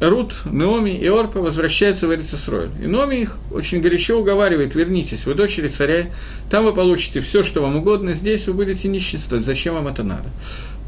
Рут, 0.00 0.34
Неоми 0.46 0.90
и 0.90 1.06
Орпа 1.06 1.40
возвращаются 1.40 2.08
в 2.08 2.14
Эрицесроль. 2.14 2.70
И 2.80 2.86
Неоми 2.86 3.16
их 3.16 3.38
очень 3.52 3.80
горячо 3.80 4.18
уговаривает, 4.18 4.74
вернитесь, 4.74 5.26
вы 5.26 5.34
дочери 5.34 5.68
царя, 5.68 6.06
там 6.50 6.64
вы 6.64 6.72
получите 6.72 7.20
все, 7.20 7.42
что 7.42 7.62
вам 7.62 7.76
угодно, 7.76 8.12
здесь 8.12 8.48
вы 8.48 8.54
будете 8.54 8.88
нищенствовать, 8.88 9.44
зачем 9.44 9.74
вам 9.74 9.86
это 9.86 10.02
надо? 10.02 10.28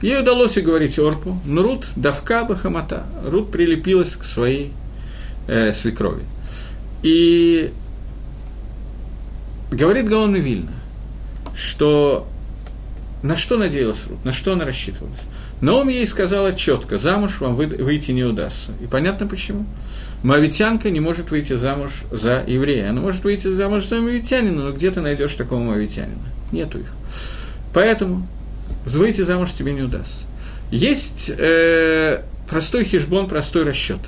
Ей 0.02 0.20
удалось 0.20 0.58
уговорить 0.58 0.98
Орпу, 0.98 1.38
но 1.44 1.62
Рут 1.62 1.90
давка 1.96 2.44
бахамата, 2.44 3.04
Рут 3.24 3.52
прилепилась 3.52 4.16
к 4.16 4.24
своей 4.24 4.72
э, 5.46 5.72
свекрови. 5.72 6.22
И 7.02 7.70
говорит 9.70 10.08
Гаон 10.08 10.34
Вильна, 10.34 10.72
что 11.54 12.26
на 13.24 13.36
что 13.36 13.56
надеялась 13.56 14.06
Рут, 14.06 14.22
на 14.26 14.32
что 14.32 14.52
она 14.52 14.66
рассчитывалась. 14.66 15.28
Но 15.62 15.78
он 15.78 15.88
ей 15.88 16.06
сказала 16.06 16.52
четко, 16.52 16.98
замуж 16.98 17.40
вам 17.40 17.56
выйти 17.56 18.10
не 18.10 18.22
удастся. 18.22 18.72
И 18.82 18.86
понятно 18.86 19.26
почему. 19.26 19.64
Моавитянка 20.22 20.90
не 20.90 21.00
может 21.00 21.30
выйти 21.30 21.54
замуж 21.54 22.02
за 22.10 22.44
еврея. 22.46 22.90
Она 22.90 23.00
может 23.00 23.24
выйти 23.24 23.48
замуж 23.48 23.86
за 23.86 24.02
моавитянина, 24.02 24.64
но 24.64 24.72
где 24.72 24.90
ты 24.90 25.00
найдешь 25.00 25.34
такого 25.36 25.60
моавитянина? 25.60 26.20
Нету 26.52 26.80
их. 26.80 26.94
Поэтому 27.72 28.28
выйти 28.84 29.22
замуж 29.22 29.52
тебе 29.52 29.72
не 29.72 29.80
удастся. 29.80 30.26
Есть 30.70 31.32
э, 31.34 32.24
простой 32.46 32.84
хижбон, 32.84 33.26
простой 33.26 33.62
расчет. 33.62 34.00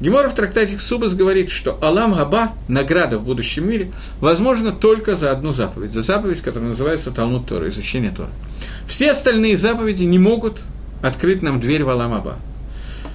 Гемора 0.00 0.28
в 0.28 0.34
трактате 0.34 0.78
Субас 0.78 1.14
говорит, 1.14 1.50
что 1.50 1.78
Алам 1.80 2.14
Габа, 2.14 2.52
награда 2.66 3.18
в 3.18 3.24
будущем 3.24 3.68
мире, 3.68 3.90
возможно 4.20 4.72
только 4.72 5.14
за 5.14 5.30
одну 5.30 5.52
заповедь, 5.52 5.92
за 5.92 6.02
заповедь, 6.02 6.40
которая 6.40 6.70
называется 6.70 7.12
Талмуд 7.12 7.46
Тора, 7.46 7.68
изучение 7.68 8.10
Тора. 8.10 8.30
Все 8.88 9.12
остальные 9.12 9.56
заповеди 9.56 10.04
не 10.04 10.18
могут 10.18 10.60
открыть 11.00 11.42
нам 11.42 11.60
дверь 11.60 11.84
в 11.84 11.90
Аламаба. 11.90 12.38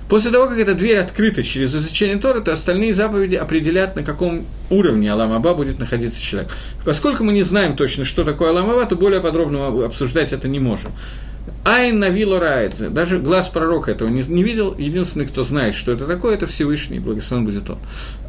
После 0.09 0.31
того, 0.31 0.47
как 0.47 0.57
эта 0.57 0.73
дверь 0.73 0.97
открыта 0.97 1.43
через 1.43 1.75
изучение 1.75 2.17
Тора, 2.17 2.39
то 2.39 2.51
остальные 2.51 2.95
заповеди 2.95 3.35
определят, 3.35 3.95
на 3.95 4.03
каком 4.03 4.43
уровне 4.71 5.11
Аламаба 5.11 5.53
будет 5.53 5.77
находиться 5.77 6.19
человек. 6.19 6.51
Поскольку 6.83 7.23
мы 7.23 7.31
не 7.31 7.43
знаем 7.43 7.75
точно, 7.75 8.05
что 8.05 8.23
такое 8.23 8.49
Аламаба, 8.49 8.85
то 8.85 8.95
более 8.95 9.21
подробно 9.21 9.85
обсуждать 9.85 10.33
это 10.33 10.47
не 10.47 10.59
можем. 10.59 10.93
Айн 11.63 11.99
Навило 11.99 12.39
Раидзе, 12.39 12.89
даже 12.89 13.19
глаз 13.19 13.49
пророка 13.49 13.91
этого 13.91 14.09
не, 14.09 14.21
не 14.21 14.43
видел, 14.43 14.75
единственный, 14.77 15.25
кто 15.25 15.43
знает, 15.43 15.73
что 15.73 15.91
это 15.91 16.05
такое, 16.05 16.35
это 16.35 16.47
Всевышний, 16.47 16.99
благословен 16.99 17.45
будет 17.45 17.69
он. 17.69 17.77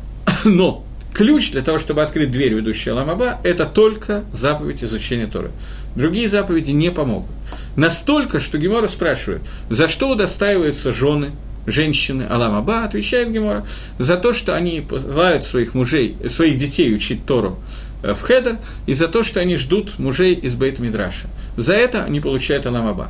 Но 0.44 0.84
ключ 1.14 1.50
для 1.52 1.62
того, 1.62 1.78
чтобы 1.78 2.02
открыть 2.02 2.30
дверь, 2.30 2.54
ведущую 2.54 2.94
Аламаба, 2.94 3.38
это 3.42 3.66
только 3.66 4.24
заповедь 4.32 4.82
изучения 4.84 5.26
Торы. 5.26 5.50
Другие 5.94 6.28
заповеди 6.28 6.72
не 6.72 6.90
помогут. 6.90 7.30
Настолько, 7.76 8.40
что 8.40 8.58
Гемора 8.58 8.86
спрашивает, 8.86 9.42
за 9.68 9.88
что 9.88 10.10
удостаиваются 10.10 10.92
жены, 10.92 11.30
женщины 11.66 12.24
Аламаба, 12.24 12.84
отвечает 12.84 13.30
Гемора, 13.30 13.66
за 13.98 14.16
то, 14.16 14.32
что 14.32 14.54
они 14.56 14.80
посылают 14.80 15.44
своих 15.44 15.74
мужей, 15.74 16.16
своих 16.28 16.58
детей 16.58 16.92
учить 16.94 17.24
Тору 17.26 17.58
в 18.02 18.20
Хедер, 18.20 18.56
и 18.86 18.94
за 18.94 19.08
то, 19.08 19.22
что 19.22 19.40
они 19.40 19.56
ждут 19.56 19.98
мужей 19.98 20.34
из 20.34 20.54
Бейт 20.54 20.78
Мидраша. 20.78 21.28
За 21.56 21.74
это 21.74 22.04
они 22.04 22.20
получают 22.20 22.66
Аламаба. 22.66 23.08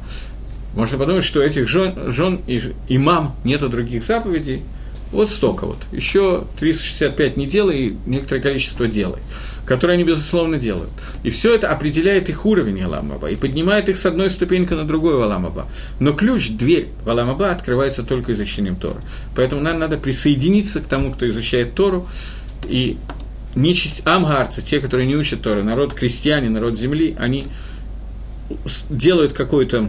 Можно 0.75 0.99
подумать, 0.99 1.25
что 1.25 1.43
этих 1.43 1.69
жен, 1.69 2.11
жен 2.11 2.41
и, 2.47 2.61
и 2.89 2.99
мам 2.99 3.35
нету 3.45 3.69
других 3.69 4.03
заповедей, 4.03 4.63
вот 5.13 5.29
столько 5.29 5.67
вот. 5.67 5.79
Еще 5.91 6.45
365 6.61 7.37
не 7.37 7.47
делай 7.47 7.79
и 7.79 7.97
некоторое 8.07 8.41
количество 8.41 8.87
делай, 8.87 9.19
которые 9.67 9.95
они, 9.95 10.05
безусловно, 10.05 10.57
делают. 10.57 10.91
И 11.25 11.31
все 11.31 11.55
это 11.55 11.69
определяет 11.71 12.29
их 12.29 12.47
уровень 12.47 12.81
Аламаба 12.83 13.29
и 13.29 13.35
поднимает 13.35 13.89
их 13.89 13.97
с 13.97 14.07
одной 14.07 14.31
ступеньки 14.31 14.73
на 14.75 14.85
другую 14.85 15.23
Аламаба. 15.23 15.67
Но 15.99 16.13
ключ, 16.13 16.51
дверь 16.51 16.89
в 17.05 17.11
Аламаба 17.11 17.51
открывается 17.51 18.05
только 18.05 18.33
изучением 18.33 18.77
Тора. 18.77 19.01
Поэтому 19.35 19.63
нам 19.63 19.81
надо 19.81 19.99
присоединиться 19.99 20.81
к 20.81 20.87
тому, 20.87 21.13
кто 21.13 21.27
изучает 21.29 21.75
Тору, 21.75 22.07
и 22.69 22.97
нечисть 23.55 24.07
амгарцы, 24.07 24.63
те, 24.63 24.81
которые 24.81 25.07
не 25.07 25.17
учат 25.17 25.43
Тору, 25.43 25.63
народ 25.63 25.95
крестьяне, 25.95 26.49
народ 26.49 26.79
земли, 26.79 27.17
они 27.19 27.47
делают 28.91 29.33
какой-то 29.33 29.89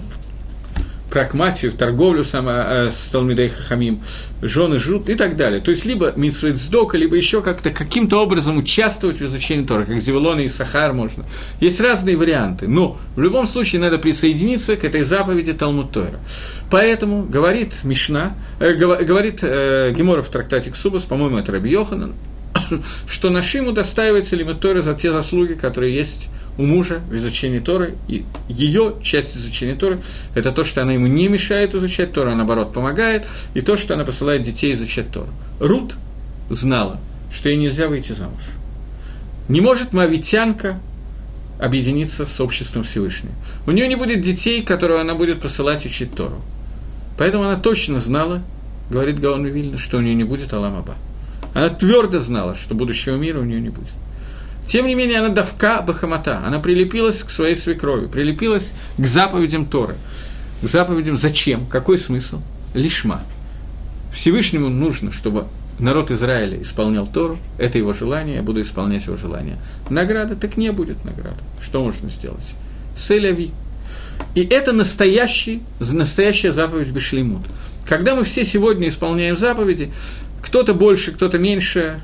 прагматию, 1.12 1.74
торговлю 1.74 2.24
сама, 2.24 2.66
э, 2.68 2.90
с 2.90 3.10
Талмидей 3.10 3.50
Хахамим, 3.50 4.00
жены 4.42 4.80
жрут 4.80 5.10
и 5.10 5.16
так 5.16 5.36
далее. 5.36 5.60
То 5.60 5.72
есть, 5.72 5.86
либо 5.86 6.14
митсвет 6.16 6.58
сдока, 6.58 6.98
либо 6.98 7.16
еще 7.16 7.42
как-то 7.42 7.70
каким-то 7.70 8.24
образом 8.24 8.58
участвовать 8.58 9.20
в 9.20 9.26
изучении 9.26 9.66
Тора, 9.66 9.84
как 9.84 10.00
Зевелон 10.00 10.40
и 10.40 10.48
Сахар 10.48 10.94
можно. 10.94 11.26
Есть 11.60 11.82
разные 11.82 12.16
варианты, 12.16 12.68
но 12.68 12.98
в 13.16 13.22
любом 13.22 13.46
случае 13.46 13.82
надо 13.82 13.98
присоединиться 14.00 14.78
к 14.78 14.86
этой 14.86 15.04
заповеди 15.04 15.54
Талмуд 15.54 15.92
Тора. 15.92 16.20
Поэтому 16.72 17.24
говорит 17.24 17.84
Мишна, 17.84 18.34
э, 18.60 18.74
говорит 18.74 19.40
э, 19.44 19.94
Гемора 19.96 20.22
в 20.22 20.30
трактате 20.30 20.72
Ксубас, 20.72 21.06
по-моему, 21.06 21.38
это 21.38 21.52
Раби 21.52 21.72
Йоханан, 21.72 22.14
что 23.08 23.30
Нашиму 23.30 23.72
достаивается 23.72 24.36
лимит 24.36 24.60
Торы 24.60 24.82
за 24.82 24.94
те 24.94 25.12
заслуги, 25.12 25.54
которые 25.54 25.94
есть 25.94 26.30
у 26.58 26.64
мужа 26.64 27.02
в 27.10 27.16
изучении 27.16 27.60
Торы, 27.60 27.96
и 28.08 28.26
ее 28.50 28.96
часть 29.02 29.36
изучения 29.38 29.76
Торы– 29.76 30.00
это 30.36 30.52
то, 30.52 30.64
что 30.64 30.82
она 30.82 30.94
ему 30.94 31.08
не 31.08 31.28
мешает 31.28 31.76
изучать 31.76 32.14
Тору, 32.14 32.32
а 32.32 32.36
наоборот 32.36 32.74
помогает, 32.74 33.26
и 33.54 33.62
то, 33.62 33.76
что 33.76 33.94
она 33.94 34.04
посылает 34.04 34.42
детей 34.42 34.72
изучать 34.74 35.12
Тору. 35.12 35.30
Рут 35.60 35.96
знала, 36.50 37.00
что 37.32 37.50
ей 37.50 37.58
нельзя 37.58 37.88
выйти 37.88 38.14
замуж. 38.14 38.42
Не 39.48 39.62
может 39.62 39.94
мавитянка 39.94 40.80
объединиться 41.60 42.26
с 42.26 42.42
обществом 42.42 42.84
Всевышнего. 42.84 43.34
У 43.68 43.72
нее 43.72 43.88
не 43.88 43.96
будет 43.96 44.22
детей, 44.22 44.62
которые 44.62 45.02
она 45.02 45.14
будет 45.14 45.42
посылать 45.42 45.86
учить 45.86 46.16
Тору. 46.16 46.42
Поэтому 47.18 47.44
она 47.44 47.56
точно 47.58 48.00
знала, 48.00 48.42
говорит 48.90 49.20
Гаон 49.20 49.46
Вильна, 49.46 49.78
что 49.78 49.98
у 49.98 50.02
нее 50.02 50.16
не 50.16 50.24
будет 50.24 50.54
Аламаба. 50.54 50.96
Она 51.54 51.70
твердо 51.70 52.20
знала, 52.20 52.56
что 52.56 52.76
будущего 52.76 53.16
мира 53.16 53.40
у 53.40 53.44
нее 53.44 53.60
не 53.60 53.70
будет. 53.70 53.92
Тем 54.68 54.86
не 54.86 54.96
менее, 54.96 55.20
она 55.20 55.30
давка 55.30 55.82
Бахамата, 55.82 56.42
она 56.46 56.60
прилепилась 56.60 57.24
к 57.24 57.30
своей 57.30 57.56
свекрови, 57.56 58.08
прилепилась 58.08 58.74
к 58.98 59.06
заповедям 59.06 59.66
Торы. 59.66 59.96
К 60.62 60.68
заповедям 60.68 61.18
зачем? 61.18 61.66
Какой 61.66 61.98
смысл? 61.98 62.40
Лишма. 62.74 63.22
Всевышнему 64.14 64.70
нужно, 64.70 65.12
чтобы 65.12 65.48
народ 65.80 66.12
Израиля 66.12 66.62
исполнял 66.62 67.08
Тору, 67.08 67.38
это 67.58 67.78
его 67.78 67.92
желание, 67.92 68.38
я 68.38 68.44
буду 68.44 68.62
исполнять 68.62 69.06
его 69.06 69.16
желание. 69.16 69.58
Награда, 69.90 70.36
так 70.36 70.56
не 70.58 70.72
будет 70.72 71.04
награды. 71.04 71.40
Что 71.62 71.84
можно 71.84 72.10
сделать? 72.10 72.54
Селяви. 72.96 73.52
И 74.36 74.42
это 74.42 74.72
настоящий, 74.72 75.64
настоящая 75.80 76.52
заповедь 76.52 76.92
Бешлимут. 76.92 77.42
Когда 77.86 78.16
мы 78.16 78.24
все 78.24 78.46
сегодня 78.46 78.88
исполняем 78.88 79.36
заповеди, 79.36 79.92
кто-то 80.42 80.74
больше, 80.74 81.12
кто-то 81.12 81.38
меньше, 81.38 82.02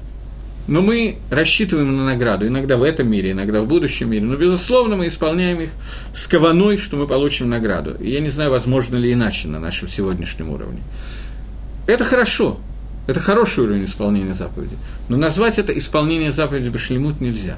но 0.68 0.82
мы 0.82 1.18
рассчитываем 1.30 1.96
на 1.96 2.06
награду, 2.06 2.46
иногда 2.48 2.76
в 2.76 2.84
этом 2.84 3.10
мире, 3.10 3.32
иногда 3.32 3.62
в 3.62 3.68
будущем 3.68 4.10
мире, 4.12 4.24
но, 4.24 4.36
безусловно, 4.36 4.98
мы 4.98 5.08
исполняем 5.08 5.62
их 5.62 5.70
с 6.14 6.28
кованой, 6.28 6.78
что 6.78 6.98
мы 6.98 7.08
получим 7.08 7.50
награду. 7.50 7.96
И 8.00 8.10
я 8.10 8.20
не 8.20 8.30
знаю, 8.30 8.52
возможно 8.52 8.98
ли 8.98 9.14
иначе 9.14 9.48
на 9.48 9.60
нашем 9.60 9.88
сегодняшнем 9.88 10.50
уровне. 10.50 10.82
Это 11.88 12.04
хорошо, 12.04 12.60
это 13.08 13.22
хороший 13.22 13.64
уровень 13.64 13.86
исполнения 13.86 14.34
заповеди, 14.34 14.78
но 15.08 15.16
назвать 15.16 15.58
это 15.58 15.72
исполнение 15.78 16.34
заповеди 16.34 16.68
Башлемут 16.68 17.22
нельзя. 17.22 17.58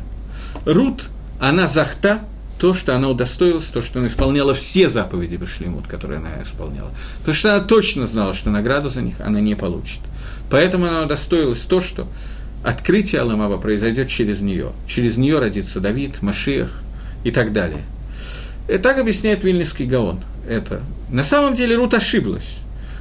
Рут, 0.66 1.10
она 1.40 1.66
захта, 1.66 2.22
то, 2.60 2.74
что 2.74 2.96
она 2.96 3.08
удостоилась, 3.08 3.68
то, 3.68 3.82
что 3.82 4.00
она 4.00 4.08
исполняла 4.08 4.54
все 4.54 4.90
заповеди 4.90 5.38
Башлемут, 5.38 5.88
которые 5.88 6.20
она 6.20 6.44
исполняла. 6.44 6.92
Потому 7.20 7.34
что 7.34 7.56
она 7.56 7.66
точно 7.66 8.06
знала, 8.06 8.34
что 8.34 8.52
награду 8.52 8.90
за 8.90 9.02
них 9.02 9.20
она 9.22 9.40
не 9.40 9.56
получит. 9.56 10.02
Поэтому 10.50 10.88
она 10.88 11.04
удостоилась 11.04 11.66
то, 11.66 11.80
что 11.80 12.08
открытие 12.64 13.22
Аламаба 13.22 13.58
произойдет 13.58 14.08
через 14.08 14.42
нее. 14.42 14.72
Через 14.88 15.18
нее 15.18 15.40
родится 15.40 15.80
Давид, 15.80 16.22
Машиах 16.22 16.82
и 17.24 17.32
так 17.32 17.54
далее. 17.54 17.82
И 18.68 18.78
так 18.78 18.98
объясняет 18.98 19.44
Вильнинский 19.44 19.86
Гаон. 19.86 20.20
Это. 20.48 20.82
На 21.10 21.24
самом 21.24 21.56
деле 21.56 21.76
Рут 21.76 21.94
ошиблась. 21.94 22.58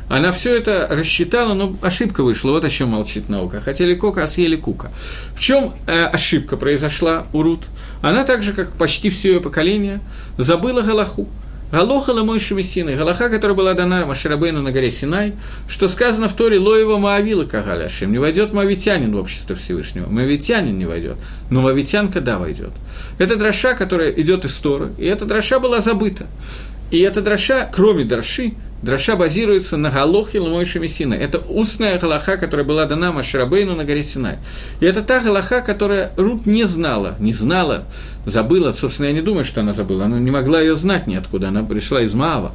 Она 0.08 0.32
все 0.32 0.56
это 0.56 0.88
рассчитала, 0.90 1.52
но 1.52 1.76
ошибка 1.82 2.22
вышла. 2.22 2.52
Вот 2.52 2.64
о 2.64 2.68
чем 2.70 2.88
молчит 2.88 3.28
наука. 3.28 3.60
Хотели 3.60 3.94
кока, 3.94 4.22
а 4.22 4.26
съели 4.26 4.56
кука. 4.56 4.90
В 5.34 5.40
чем 5.40 5.74
э, 5.86 6.04
ошибка 6.04 6.56
произошла 6.56 7.26
у 7.34 7.42
Рут? 7.42 7.66
Она 8.00 8.24
так 8.24 8.42
же, 8.42 8.54
как 8.54 8.72
почти 8.72 9.10
все 9.10 9.34
ее 9.34 9.40
поколение, 9.40 10.00
забыла 10.38 10.80
Галаху. 10.80 11.28
Галоха 11.70 12.10
Ламойши 12.10 12.54
Мессины, 12.54 12.96
Галаха, 12.96 13.28
которая 13.28 13.56
была 13.56 13.74
дана 13.74 14.06
Маширабейну 14.06 14.62
на 14.62 14.72
горе 14.72 14.90
Синай, 14.90 15.34
что 15.68 15.88
сказано 15.88 16.28
в 16.28 16.32
Торе 16.32 16.58
Лоева 16.58 16.96
Маавила 16.96 17.44
Кагаляшим, 17.44 18.10
не 18.10 18.18
войдет 18.18 18.54
Мавитянин 18.54 19.14
в 19.14 19.18
общество 19.18 19.54
Всевышнего. 19.54 20.08
Мавитянин 20.08 20.78
не 20.78 20.86
войдет, 20.86 21.16
но 21.50 21.60
Мавитянка, 21.60 22.22
да, 22.22 22.38
войдет. 22.38 22.70
Это 23.18 23.36
дроша, 23.36 23.74
которая 23.74 24.10
идет 24.12 24.46
из 24.46 24.56
Торы, 24.58 24.92
и 24.96 25.04
эта 25.04 25.26
дроша 25.26 25.58
была 25.58 25.80
забыта. 25.80 26.26
И 26.90 27.00
эта 27.00 27.20
дроша, 27.20 27.68
кроме 27.70 28.04
дроши, 28.04 28.54
Драша 28.82 29.16
базируется 29.16 29.76
на 29.76 29.90
Галохе 29.90 30.38
Ломойши 30.40 30.78
Мессина. 30.78 31.14
Это 31.14 31.38
устная 31.38 31.98
галаха, 31.98 32.36
которая 32.36 32.64
была 32.64 32.84
дана 32.84 33.12
Маширабейну 33.12 33.74
на 33.74 33.84
горе 33.84 34.02
Синай. 34.02 34.38
И 34.80 34.86
это 34.86 35.02
та 35.02 35.20
галаха, 35.20 35.60
которая 35.62 36.12
Рут 36.16 36.46
не 36.46 36.64
знала, 36.64 37.16
не 37.18 37.32
знала, 37.32 37.84
забыла. 38.24 38.70
Собственно, 38.70 39.08
я 39.08 39.12
не 39.12 39.22
думаю, 39.22 39.44
что 39.44 39.62
она 39.62 39.72
забыла. 39.72 40.04
Она 40.04 40.18
не 40.18 40.30
могла 40.30 40.60
ее 40.60 40.76
знать 40.76 41.06
ниоткуда. 41.06 41.48
Она 41.48 41.64
пришла 41.64 42.02
из 42.02 42.14
Маава. 42.14 42.52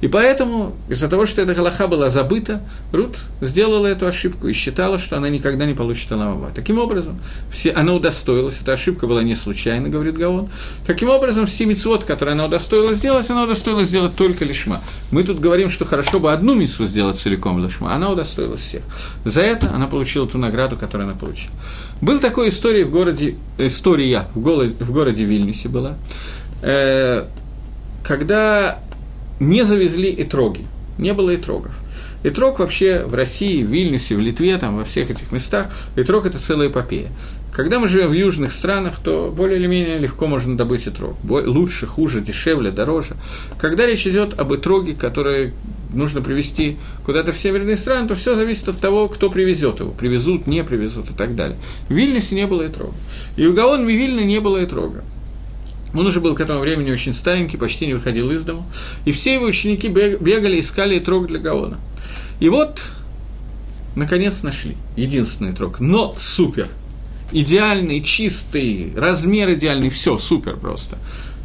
И 0.00 0.08
поэтому, 0.08 0.74
из-за 0.88 1.08
того, 1.08 1.26
что 1.26 1.42
эта 1.42 1.54
галаха 1.54 1.86
была 1.86 2.08
забыта, 2.08 2.62
Рут 2.90 3.18
сделала 3.42 3.86
эту 3.86 4.06
ошибку 4.06 4.48
и 4.48 4.52
считала, 4.52 4.96
что 4.96 5.18
она 5.18 5.28
никогда 5.28 5.66
не 5.66 5.74
получит 5.74 6.10
Аламава. 6.10 6.50
Таким 6.54 6.78
образом, 6.78 7.20
все, 7.52 7.70
она 7.72 7.92
удостоилась, 7.92 8.62
эта 8.62 8.72
ошибка 8.72 9.06
была 9.06 9.22
не 9.22 9.34
случайна, 9.34 9.90
говорит 9.90 10.16
Гаон. 10.16 10.48
Таким 10.86 11.10
образом, 11.10 11.44
все 11.44 11.66
митцвот, 11.66 12.04
которые 12.04 12.32
она 12.32 12.46
удостоилась 12.46 12.96
сделать, 12.96 13.28
она 13.28 13.44
удостоилась 13.44 13.88
сделать 13.88 14.16
только 14.16 14.46
лишма. 14.46 14.80
Мы 15.10 15.22
тут 15.22 15.38
говорим, 15.38 15.59
что 15.68 15.84
хорошо 15.84 16.20
бы 16.20 16.32
одну 16.32 16.54
митцву 16.54 16.86
сделать 16.86 17.18
целиком 17.18 17.62
лишма, 17.62 17.94
она 17.94 18.10
удостоилась 18.10 18.60
всех. 18.60 18.82
За 19.24 19.42
это 19.42 19.74
она 19.74 19.86
получила 19.86 20.26
ту 20.26 20.38
награду, 20.38 20.76
которую 20.76 21.08
она 21.08 21.18
получила. 21.18 21.52
Был 22.00 22.18
такой 22.18 22.48
история 22.48 22.84
в 22.84 22.90
городе, 22.90 23.36
история 23.58 24.28
в 24.34 24.40
городе, 24.40 24.74
в 24.78 24.92
городе 24.92 25.24
Вильнюсе 25.24 25.68
была, 25.68 25.96
э, 26.62 27.26
когда 28.02 28.78
не 29.40 29.64
завезли 29.64 30.14
итроги, 30.16 30.66
не 30.98 31.12
было 31.12 31.34
итрогов. 31.34 31.76
Итрог 32.22 32.58
вообще 32.58 33.04
в 33.04 33.14
России, 33.14 33.62
в 33.64 33.70
Вильнюсе, 33.70 34.14
в 34.14 34.20
Литве, 34.20 34.56
там, 34.58 34.76
во 34.76 34.84
всех 34.84 35.10
этих 35.10 35.32
местах, 35.32 35.68
итрог– 35.96 36.26
это 36.26 36.38
целая 36.38 36.68
эпопея. 36.68 37.08
Когда 37.52 37.80
мы 37.80 37.88
живем 37.88 38.08
в 38.08 38.12
южных 38.12 38.52
странах, 38.52 39.00
то 39.02 39.32
более 39.36 39.58
или 39.58 39.66
менее 39.66 39.98
легко 39.98 40.26
можно 40.26 40.56
добыть 40.56 40.86
итрог. 40.86 41.16
Лучше, 41.24 41.86
хуже, 41.86 42.20
дешевле, 42.20 42.70
дороже. 42.70 43.16
Когда 43.58 43.86
речь 43.86 44.06
идет 44.06 44.38
об 44.38 44.54
итроге, 44.54 44.94
который 44.94 45.52
нужно 45.92 46.22
привезти 46.22 46.78
куда-то 47.04 47.32
в 47.32 47.38
северные 47.38 47.76
страны, 47.76 48.06
то 48.06 48.14
все 48.14 48.34
зависит 48.34 48.68
от 48.68 48.78
того, 48.78 49.08
кто 49.08 49.30
привезет 49.30 49.80
его. 49.80 49.90
Привезут, 49.90 50.46
не 50.46 50.62
привезут 50.62 51.10
и 51.10 51.14
так 51.14 51.34
далее. 51.34 51.56
В 51.88 51.92
Вильнюсе 51.92 52.36
не 52.36 52.46
было 52.46 52.66
итрога. 52.66 52.94
И 53.36 53.46
у 53.46 53.52
Гаон 53.52 53.86
Вильны 53.86 54.20
не 54.20 54.40
было 54.40 54.62
итрога. 54.64 55.02
Он 55.92 56.06
уже 56.06 56.20
был 56.20 56.36
к 56.36 56.40
этому 56.40 56.60
времени 56.60 56.92
очень 56.92 57.12
старенький, 57.12 57.56
почти 57.56 57.86
не 57.86 57.94
выходил 57.94 58.30
из 58.30 58.44
дома. 58.44 58.64
И 59.04 59.10
все 59.10 59.34
его 59.34 59.46
ученики 59.46 59.88
бегали, 59.88 60.60
искали 60.60 61.00
трог 61.00 61.26
для 61.26 61.40
Гаона. 61.40 61.78
И 62.38 62.48
вот, 62.48 62.92
наконец, 63.96 64.44
нашли 64.44 64.76
единственный 64.96 65.52
трог, 65.52 65.80
но 65.80 66.14
супер. 66.16 66.68
Идеальный, 67.32 68.02
чистый, 68.02 68.92
размер 68.96 69.52
идеальный, 69.54 69.90
все 69.90 70.18
супер 70.18 70.56
просто. 70.56 70.98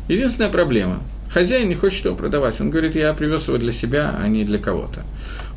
Единственная 0.07 0.49
проблема– 0.49 1.01
Хозяин 1.29 1.67
не 1.67 1.75
хочет 1.75 2.05
его 2.05 2.15
продавать. 2.15 2.61
Он 2.61 2.69
говорит, 2.69 2.95
я 2.95 3.13
привез 3.13 3.47
его 3.47 3.57
для 3.57 3.73
себя, 3.73 4.15
а 4.17 4.27
не 4.27 4.43
для 4.43 4.57
кого-то. 4.57 5.03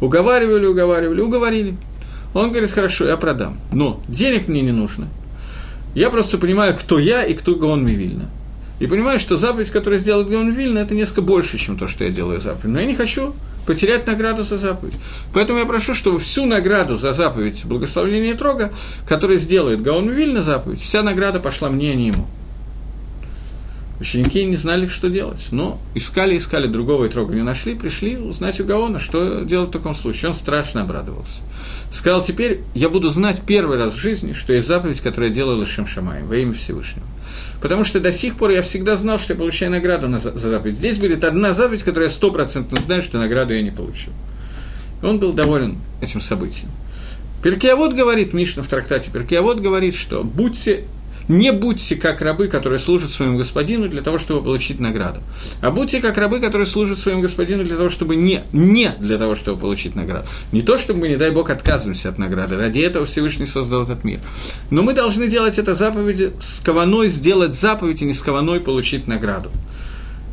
Уговаривали, 0.01 0.67
уговаривали, 0.67 1.21
уговорили. 1.21 1.77
Он 2.35 2.51
говорит, 2.51 2.73
хорошо, 2.73 3.07
я 3.07 3.17
продам. 3.17 3.61
Но 3.73 4.03
денег 4.09 4.49
мне 4.49 4.61
не 4.61 4.73
нужно. 4.73 5.09
Я 5.95 6.11
просто 6.11 6.39
понимаю, 6.39 6.75
кто 6.79 6.99
я 6.99 7.25
и 7.25 7.35
кто 7.35 7.55
Гаон 7.55 7.87
Мивильна. 7.87 8.29
И 8.81 8.87
понимаю, 8.87 9.19
что 9.19 9.37
заповедь, 9.37 9.71
которую 9.71 10.01
сделал 10.01 10.25
Гаон 10.25 10.51
Вильна, 10.51 10.81
это 10.81 10.95
несколько 10.95 11.23
больше, 11.23 11.59
чем 11.59 11.77
то, 11.79 11.87
что 11.87 12.05
я 12.05 12.11
делаю 12.11 12.41
заповедь. 12.41 12.73
Но 12.73 12.81
я 12.81 12.87
не 12.87 12.95
хочу 12.95 13.35
потерять 13.69 14.07
награду 14.07 14.45
за 14.45 14.57
заповедь. 14.57 14.95
Поэтому 15.35 15.59
я 15.59 15.67
прошу, 15.67 15.93
чтобы 15.93 16.19
всю 16.19 16.47
награду 16.47 16.97
за 16.97 17.13
заповедь 17.13 17.67
благословения 17.67 18.35
Трога, 18.35 18.73
которую 19.07 19.39
сделает 19.39 19.83
Гаон 19.83 20.09
Вильна 20.09 20.41
заповедь, 20.41 20.81
вся 20.81 21.03
награда 21.03 21.39
пошла 21.39 21.69
мне, 21.69 21.93
а 21.93 21.95
не 21.95 22.07
ему. 22.07 22.27
Ученики 24.01 24.45
не 24.45 24.55
знали, 24.55 24.87
что 24.87 25.09
делать, 25.09 25.49
но 25.51 25.81
искали, 25.95 26.37
искали, 26.37 26.69
другого 26.69 27.09
Итрога 27.09 27.35
не 27.35 27.43
нашли, 27.43 27.75
пришли 27.75 28.17
узнать 28.17 28.61
у 28.61 28.65
Гаона, 28.65 29.01
что 29.01 29.43
делать 29.43 29.71
в 29.71 29.73
таком 29.73 29.93
случае. 29.93 30.29
Он 30.29 30.35
страшно 30.35 30.83
обрадовался. 30.83 31.43
Сказал, 31.91 32.23
теперь 32.23 32.61
я 32.75 32.91
буду 32.91 33.09
знать 33.09 33.43
первый 33.45 33.77
раз 33.77 33.95
в 33.95 33.99
жизни, 33.99 34.33
что 34.33 34.53
есть 34.53 34.69
заповедь, 34.69 35.01
которую 35.01 35.31
я 35.31 35.35
делаю 35.35 35.59
Лашем 35.59 35.85
Шамаем 35.85 36.29
во 36.29 36.37
имя 36.37 36.53
Всевышнего. 36.53 37.07
Потому 37.61 37.83
что 37.83 37.99
до 37.99 38.13
сих 38.13 38.37
пор 38.37 38.51
я 38.51 38.63
всегда 38.63 38.95
знал, 38.95 39.19
что 39.19 39.33
я 39.33 39.39
получаю 39.39 39.73
награду 39.73 40.07
на, 40.09 40.19
за 40.19 40.39
заповедь. 40.39 40.77
Здесь 40.77 40.99
будет 40.99 41.25
одна 41.25 41.53
заповедь, 41.53 41.83
которую 41.83 42.09
я 42.09 42.15
стопроцентно 42.15 42.81
знаю, 42.81 43.03
что 43.03 43.19
награду 43.19 43.53
я 43.53 43.63
не 43.63 43.73
получил. 43.73 44.13
Он 45.03 45.19
был 45.19 45.33
доволен 45.33 45.79
этим 46.01 46.21
событием. 46.21 46.71
Перкиавод 47.43 47.95
говорит, 47.95 48.33
Мишна 48.33 48.63
в 48.63 48.69
трактате 48.69 49.11
Перкиавод 49.11 49.61
говорит, 49.61 49.95
что 49.95 50.23
будьте 50.23 50.85
не 51.29 51.53
будьте 51.53 51.97
как 51.97 52.21
рабы, 52.21 52.49
которые 52.49 52.79
служат 52.79 53.11
своему 53.11 53.39
господину 53.39 53.89
для 53.89 54.03
того, 54.03 54.19
чтобы 54.19 54.43
получить 54.43 54.81
награду. 54.81 55.21
А 55.61 55.71
будьте 55.71 56.01
как 56.01 56.17
рабы, 56.19 56.41
которые 56.41 56.67
служат 56.67 56.99
своему 56.99 57.23
господину 57.23 57.65
для 57.65 57.77
того, 57.77 57.89
чтобы 57.89 58.17
не, 58.17 58.45
не 58.53 58.91
для 58.99 59.19
того, 59.19 59.35
чтобы 59.35 59.61
получить 59.61 59.95
награду. 59.95 60.27
Не 60.53 60.63
то, 60.63 60.79
чтобы 60.79 61.01
мы, 61.01 61.09
не 61.09 61.17
дай 61.17 61.31
Бог, 61.31 61.51
отказываемся 61.51 62.09
от 62.09 62.19
награды. 62.19 62.57
Ради 62.57 62.81
этого 62.81 63.05
Всевышний 63.05 63.47
создал 63.47 63.85
этот 63.85 64.05
мир. 64.05 64.19
Но 64.71 64.83
мы 64.83 64.95
должны 64.95 65.29
делать 65.29 65.59
это 65.59 65.75
заповеди 65.75 66.33
с 66.39 66.61
кованой, 66.61 67.09
сделать 67.09 67.55
заповедь 67.55 68.03
и 68.03 68.05
не 68.05 68.15
с 68.15 68.23
кованой 68.23 68.61
получить 68.61 69.07
награду. 69.07 69.51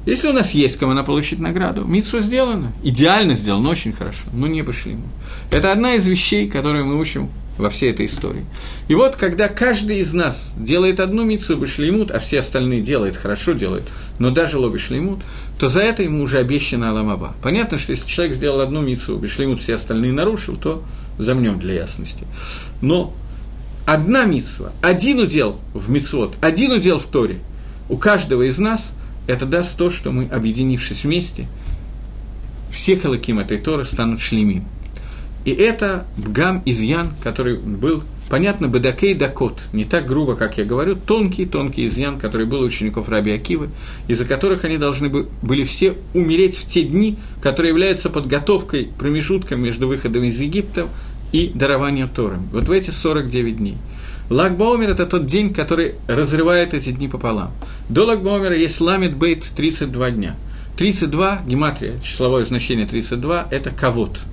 Если 0.05 0.27
у 0.27 0.33
нас 0.33 0.51
есть 0.51 0.77
кому 0.77 1.03
получить 1.03 1.39
награду, 1.39 1.83
митсу 1.83 2.19
сделано, 2.19 2.71
идеально 2.83 3.33
сделано, 3.33 3.69
очень 3.69 3.91
хорошо, 3.91 4.23
но 4.33 4.47
не 4.47 4.63
пошли 4.63 4.93
ему. 4.93 5.07
Это 5.51 5.71
одна 5.71 5.95
из 5.95 6.07
вещей, 6.07 6.47
которые 6.47 6.83
мы 6.83 6.99
учим 6.99 7.29
во 7.57 7.69
всей 7.69 7.91
этой 7.91 8.05
истории. 8.05 8.45
И 8.87 8.95
вот, 8.95 9.15
когда 9.15 9.47
каждый 9.47 9.99
из 9.99 10.13
нас 10.13 10.53
делает 10.57 10.99
одну 10.99 11.23
митцу 11.23 11.57
башлеймут, 11.57 12.11
а 12.11 12.19
все 12.19 12.39
остальные 12.39 12.81
делают, 12.81 13.15
хорошо 13.15 13.53
делают, 13.53 13.85
но 14.19 14.29
даже 14.29 14.59
лоби 14.59 14.77
шлеймут, 14.77 15.21
то 15.57 15.67
за 15.67 15.81
это 15.81 16.03
ему 16.03 16.21
уже 16.23 16.39
обещано 16.39 16.89
Аламаба. 16.89 17.33
Понятно, 17.41 17.77
что 17.77 17.91
если 17.91 18.07
человек 18.07 18.35
сделал 18.35 18.61
одну 18.61 18.81
митцу 18.81 19.17
башлеймут, 19.17 19.61
все 19.61 19.75
остальные 19.75 20.11
нарушил, 20.11 20.55
то 20.55 20.83
замнем 21.17 21.57
для 21.57 21.75
ясности. 21.75 22.27
Но 22.81 23.13
одна 23.85 24.25
митцва, 24.25 24.71
один 24.81 25.19
удел 25.19 25.57
в 25.73 25.89
митцвот, 25.89 26.35
один 26.41 26.73
удел 26.73 26.99
в 26.99 27.05
Торе, 27.05 27.39
у 27.87 27.97
каждого 27.97 28.41
из 28.43 28.57
нас 28.59 28.93
это 29.27 29.45
даст 29.45 29.77
то, 29.77 29.89
что 29.89 30.11
мы, 30.11 30.25
объединившись 30.25 31.03
вместе, 31.03 31.47
все 32.71 32.97
халаким 32.97 33.39
этой 33.39 33.57
Торы 33.57 33.83
станут 33.83 34.19
шлемим. 34.19 34.65
И 35.45 35.51
это 35.51 36.05
бгам 36.17 36.61
изъян, 36.65 37.13
который 37.23 37.57
был, 37.57 38.03
понятно, 38.29 38.67
бедакей 38.67 39.13
дакот, 39.13 39.67
не 39.73 39.85
так 39.85 40.07
грубо, 40.07 40.35
как 40.35 40.57
я 40.57 40.65
говорю, 40.65 40.95
тонкий-тонкий 40.95 41.85
изъян, 41.85 42.17
который 42.19 42.47
был 42.47 42.61
у 42.61 42.65
учеников 42.65 43.09
Раби 43.09 43.31
Акивы, 43.31 43.69
из-за 44.07 44.25
которых 44.25 44.65
они 44.65 44.77
должны 44.77 45.09
были 45.09 45.63
все 45.63 45.95
умереть 46.15 46.57
в 46.57 46.65
те 46.65 46.83
дни, 46.83 47.17
которые 47.41 47.69
являются 47.69 48.09
подготовкой, 48.09 48.89
промежутком 48.97 49.61
между 49.61 49.87
выходом 49.87 50.23
из 50.23 50.41
Египта 50.41 50.87
и 51.31 51.51
дарованием 51.53 52.09
Торы. 52.09 52.37
Вот 52.51 52.67
в 52.67 52.71
эти 52.71 52.89
49 52.89 53.57
дней. 53.57 53.77
Лагбаумер– 54.29 54.89
это 54.91 55.05
тот 55.05 55.25
день, 55.25 55.53
который 55.53 55.95
разрывает 56.07 56.73
эти 56.73 56.91
дни 56.91 57.07
пополам. 57.07 57.51
До 57.89 58.05
Лагбаумера 58.05 58.55
есть 58.55 58.81
ламит 58.81 59.15
бейт 59.15 59.43
32 59.55 60.11
дня. 60.11 60.35
32, 60.77 61.43
гематрия, 61.47 61.99
числовое 61.99 62.43
значение 62.43 62.87
32– 62.87 63.47
это 63.51 63.71
кавод– 63.71 64.19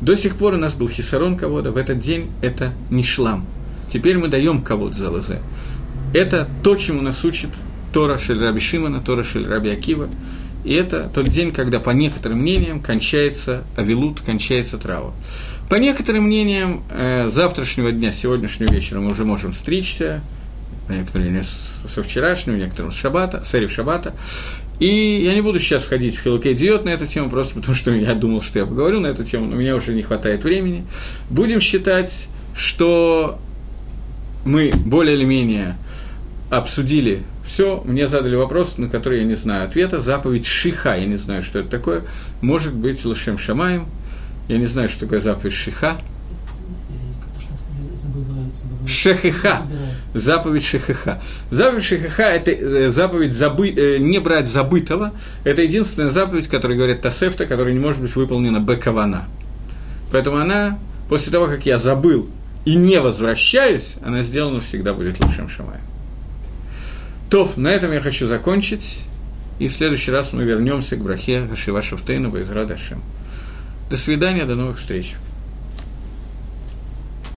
до 0.00 0.14
сих 0.14 0.36
пор 0.36 0.54
у 0.54 0.56
нас 0.58 0.74
был 0.74 0.88
хисарон 0.88 1.36
кого-то, 1.36 1.72
в 1.72 1.76
этот 1.76 1.98
день 1.98 2.30
это 2.42 2.72
не 2.90 3.02
шлам. 3.02 3.46
Теперь 3.88 4.18
мы 4.18 4.28
даем 4.28 4.62
кого-то 4.62 4.94
за 4.94 5.10
лозе. 5.10 5.40
Это 6.12 6.48
то, 6.62 6.76
чему 6.76 7.00
нас 7.00 7.24
учит 7.24 7.50
Тора 7.92 8.18
Шель 8.18 8.38
Раби 8.38 8.60
Шимана, 8.60 9.00
Тора 9.00 9.22
Шель 9.22 9.46
Раби 9.46 9.70
Акива. 9.70 10.08
И 10.64 10.74
это 10.74 11.10
тот 11.14 11.28
день, 11.28 11.52
когда, 11.52 11.80
по 11.80 11.90
некоторым 11.90 12.40
мнениям, 12.40 12.80
кончается 12.80 13.64
Авилут, 13.76 14.20
кончается 14.20 14.76
трава. 14.76 15.12
По 15.68 15.76
некоторым 15.76 16.24
мнениям, 16.24 16.84
э, 16.90 17.28
завтрашнего 17.28 17.90
дня, 17.90 18.12
сегодняшнего 18.12 18.72
вечера 18.72 19.00
мы 19.00 19.10
уже 19.10 19.24
можем 19.24 19.52
стричься, 19.52 20.20
некоторые 20.88 21.42
со 21.42 22.02
вчерашнего, 22.04 22.54
некоторым 22.54 22.92
с 22.92 22.94
шабата, 22.94 23.42
с 23.44 23.52
эрев 23.54 23.72
шабата. 23.72 24.14
И 24.78 25.24
я 25.24 25.34
не 25.34 25.40
буду 25.40 25.58
сейчас 25.58 25.86
ходить 25.86 26.16
в 26.16 26.22
Хилукей 26.22 26.54
Диот 26.54 26.84
на 26.84 26.90
эту 26.90 27.06
тему, 27.06 27.30
просто 27.30 27.54
потому 27.54 27.74
что 27.74 27.90
я 27.90 28.14
думал, 28.14 28.42
что 28.42 28.60
я 28.60 28.66
поговорю 28.66 29.00
на 29.00 29.08
эту 29.08 29.24
тему, 29.24 29.46
но 29.46 29.56
у 29.56 29.58
меня 29.58 29.74
уже 29.74 29.92
не 29.92 30.02
хватает 30.02 30.44
времени. 30.44 30.84
Будем 31.30 31.60
считать, 31.60 32.28
что 32.54 33.38
мы 34.44 34.70
более 34.84 35.16
или 35.16 35.24
менее 35.24 35.76
обсудили 36.50 37.24
все, 37.44 37.82
мне 37.84 38.06
задали 38.06 38.34
вопрос, 38.34 38.76
на 38.76 38.88
который 38.88 39.20
я 39.20 39.24
не 39.24 39.34
знаю 39.34 39.64
ответа. 39.64 40.00
Заповедь 40.00 40.46
Шиха, 40.46 40.94
я 40.94 41.06
не 41.06 41.16
знаю, 41.16 41.42
что 41.42 41.60
это 41.60 41.70
такое. 41.70 42.02
Может 42.40 42.74
быть, 42.74 43.04
Лашем 43.04 43.38
Шамаем. 43.38 43.86
Я 44.48 44.58
не 44.58 44.66
знаю, 44.66 44.88
что 44.88 45.00
такое 45.00 45.20
заповедь 45.20 45.52
Шиха. 45.52 45.96
шехиха, 48.86 49.62
заповедь 50.14 50.64
шехиха. 50.64 51.20
Заповедь 51.50 51.84
шехиха– 51.84 52.22
это 52.24 52.50
э, 52.50 52.90
заповедь 52.90 53.34
забы, 53.34 53.70
э, 53.70 53.98
не 53.98 54.18
брать 54.18 54.46
забытого. 54.46 55.12
Это 55.44 55.62
единственная 55.62 56.10
заповедь, 56.10 56.48
которая 56.48 56.76
говорит 56.76 57.00
Тасефта, 57.00 57.46
которая 57.46 57.72
не 57.72 57.80
может 57.80 58.00
быть 58.00 58.14
выполнена 58.14 58.60
бекавана. 58.60 59.24
Поэтому 60.12 60.38
она, 60.38 60.78
после 61.08 61.32
того, 61.32 61.46
как 61.46 61.66
я 61.66 61.78
забыл 61.78 62.28
и 62.64 62.74
не 62.74 63.00
возвращаюсь, 63.00 63.96
она 64.02 64.22
сделана 64.22 64.60
всегда 64.60 64.94
будет 64.94 65.22
лучшим 65.22 65.48
шамаем. 65.48 65.82
Тоф, 67.30 67.56
на 67.56 67.68
этом 67.68 67.92
я 67.92 68.00
хочу 68.00 68.26
закончить. 68.26 69.02
И 69.58 69.68
в 69.68 69.74
следующий 69.74 70.10
раз 70.10 70.32
мы 70.34 70.44
вернемся 70.44 70.96
к 70.96 71.02
брахе 71.02 71.46
Хашива 71.48 71.80
Шафтейна 71.80 72.28
Байзра 72.28 72.66
Дашем. 72.66 73.02
До 73.88 73.96
свидания, 73.96 74.44
до 74.44 74.56
новых 74.56 74.78
встреч. 74.78 75.14